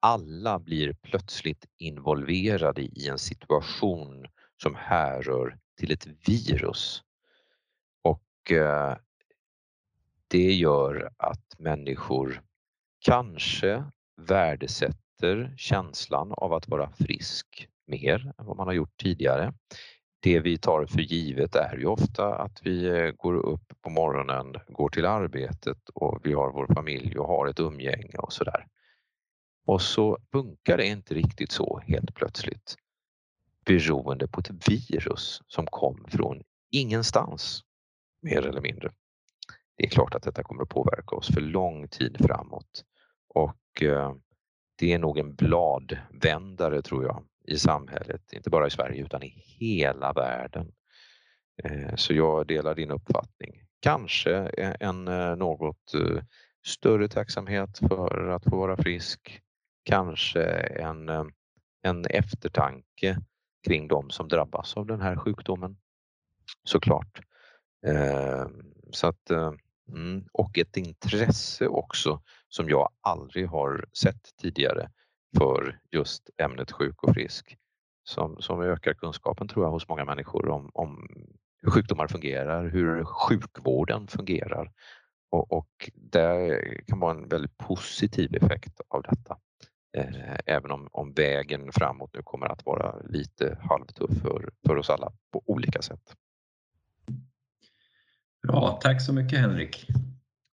Alla 0.00 0.58
blir 0.58 0.92
plötsligt 0.92 1.64
involverade 1.78 2.82
i 2.82 3.08
en 3.08 3.18
situation 3.18 4.26
som 4.62 4.74
härrör 4.74 5.58
till 5.78 5.92
ett 5.92 6.06
virus. 6.28 7.02
Och 8.02 8.52
eh, 8.52 8.96
det 10.28 10.52
gör 10.52 11.10
att 11.16 11.58
människor 11.58 12.42
kanske 13.00 13.84
värdesätter 14.16 15.09
känslan 15.56 16.32
av 16.32 16.52
att 16.52 16.68
vara 16.68 16.90
frisk 16.90 17.68
mer 17.86 18.32
än 18.38 18.46
vad 18.46 18.56
man 18.56 18.66
har 18.66 18.74
gjort 18.74 18.96
tidigare. 18.96 19.52
Det 20.20 20.40
vi 20.40 20.58
tar 20.58 20.86
för 20.86 21.00
givet 21.00 21.54
är 21.54 21.76
ju 21.76 21.86
ofta 21.86 22.34
att 22.34 22.60
vi 22.62 22.86
eh, 22.86 23.10
går 23.10 23.34
upp 23.34 23.72
på 23.80 23.90
morgonen, 23.90 24.54
går 24.68 24.88
till 24.88 25.06
arbetet 25.06 25.88
och 25.94 26.20
vi 26.24 26.32
har 26.32 26.52
vår 26.52 26.74
familj 26.74 27.18
och 27.18 27.26
har 27.26 27.46
ett 27.46 27.60
umgänge 27.60 28.16
och 28.18 28.32
sådär. 28.32 28.66
Och 29.66 29.82
så 29.82 30.18
funkar 30.32 30.76
det 30.76 30.86
inte 30.86 31.14
riktigt 31.14 31.52
så 31.52 31.80
helt 31.86 32.14
plötsligt 32.14 32.76
beroende 33.64 34.28
på 34.28 34.40
ett 34.40 34.68
virus 34.68 35.42
som 35.46 35.66
kom 35.66 36.06
från 36.08 36.42
ingenstans 36.70 37.62
mer 38.22 38.46
eller 38.46 38.60
mindre 38.60 38.90
det 39.80 39.86
är 39.86 39.90
klart 39.90 40.14
att 40.14 40.22
detta 40.22 40.42
kommer 40.42 40.62
att 40.62 40.68
påverka 40.68 41.16
oss 41.16 41.28
för 41.34 41.40
lång 41.40 41.88
tid 41.88 42.16
framåt. 42.20 42.84
Och 43.28 43.82
eh, 43.82 44.14
det 44.80 44.92
är 44.92 44.98
nog 44.98 45.18
en 45.18 45.34
bladvändare 45.34 46.82
tror 46.82 47.04
jag 47.04 47.24
i 47.44 47.58
samhället, 47.58 48.32
inte 48.32 48.50
bara 48.50 48.66
i 48.66 48.70
Sverige 48.70 49.02
utan 49.02 49.22
i 49.22 49.42
hela 49.58 50.12
världen. 50.12 50.72
Eh, 51.64 51.94
så 51.94 52.14
jag 52.14 52.46
delar 52.46 52.74
din 52.74 52.90
uppfattning. 52.90 53.62
Kanske 53.80 54.30
e-, 54.32 54.76
en 54.80 55.08
eh, 55.08 55.36
något 55.36 55.94
eh, 55.94 56.22
större 56.66 57.08
tacksamhet 57.08 57.78
för 57.78 58.28
att 58.28 58.44
få 58.44 58.56
vara 58.56 58.76
frisk. 58.76 59.40
Kanske 59.84 60.44
en, 60.60 61.08
en 61.82 62.06
eftertanke 62.06 63.18
kring 63.66 63.88
de 63.88 64.10
som 64.10 64.28
drabbas 64.28 64.76
av 64.76 64.86
den 64.86 65.00
här 65.00 65.16
sjukdomen. 65.16 65.76
såklart. 66.64 67.20
Så 68.90 69.06
att, 69.06 69.30
mm, 69.88 70.24
och 70.32 70.58
ett 70.58 70.76
intresse 70.76 71.66
också 71.66 72.22
som 72.50 72.68
jag 72.68 72.88
aldrig 73.00 73.48
har 73.48 73.84
sett 73.92 74.36
tidigare 74.40 74.90
för 75.38 75.80
just 75.90 76.30
ämnet 76.38 76.72
sjuk 76.72 77.02
och 77.02 77.14
frisk 77.14 77.56
som, 78.04 78.36
som 78.40 78.62
ökar 78.62 78.94
kunskapen 78.94 79.48
tror 79.48 79.64
jag 79.64 79.70
hos 79.70 79.88
många 79.88 80.04
människor 80.04 80.48
om, 80.48 80.70
om 80.74 81.08
hur 81.62 81.70
sjukdomar 81.70 82.08
fungerar, 82.08 82.68
hur 82.68 83.04
sjukvården 83.04 84.06
fungerar 84.06 84.72
och, 85.30 85.52
och 85.52 85.90
det 85.94 86.60
kan 86.86 87.00
vara 87.00 87.14
en 87.14 87.28
väldigt 87.28 87.58
positiv 87.58 88.34
effekt 88.34 88.80
av 88.88 89.02
detta. 89.02 89.38
Eh, 89.96 90.36
även 90.46 90.70
om, 90.70 90.88
om 90.92 91.12
vägen 91.12 91.72
framåt 91.72 92.10
nu 92.14 92.22
kommer 92.22 92.46
att 92.46 92.66
vara 92.66 92.94
lite 93.02 93.58
halvtuff 93.62 94.10
för, 94.22 94.50
för 94.66 94.76
oss 94.76 94.90
alla 94.90 95.12
på 95.32 95.42
olika 95.46 95.82
sätt. 95.82 96.16
Bra, 98.42 98.78
tack 98.82 99.02
så 99.02 99.12
mycket 99.12 99.38
Henrik. 99.38 99.86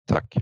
Tack. 0.08 0.36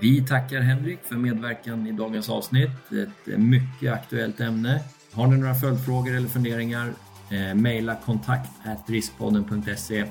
Vi 0.00 0.26
tackar 0.26 0.60
Henrik 0.60 0.98
för 1.02 1.16
medverkan 1.16 1.86
i 1.86 1.92
dagens 1.92 2.28
avsnitt. 2.28 2.70
Ett 2.92 3.38
mycket 3.38 3.92
aktuellt 3.92 4.40
ämne. 4.40 4.80
Har 5.12 5.26
ni 5.26 5.36
några 5.36 5.54
följdfrågor 5.54 6.16
eller 6.16 6.28
funderingar? 6.28 6.92
Eh, 7.30 7.54
maila 7.54 7.96
kontakt 7.96 8.50
riskpodden.se 8.86 10.04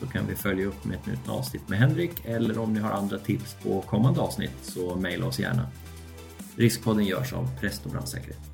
så 0.00 0.06
kan 0.06 0.26
vi 0.26 0.34
följa 0.34 0.66
upp 0.66 0.84
med 0.84 0.96
ett 0.96 1.06
nytt 1.06 1.28
avsnitt 1.28 1.68
med 1.68 1.78
Henrik 1.78 2.24
eller 2.24 2.58
om 2.58 2.72
ni 2.72 2.80
har 2.80 2.90
andra 2.90 3.18
tips 3.18 3.56
på 3.62 3.80
kommande 3.80 4.20
avsnitt 4.20 4.56
så 4.62 4.96
mejla 4.96 5.26
oss 5.26 5.38
gärna. 5.38 5.66
Riskpodden 6.56 7.04
görs 7.04 7.32
av 7.32 7.60
Presto 7.60 7.88
Brandsäkerhet. 7.88 8.51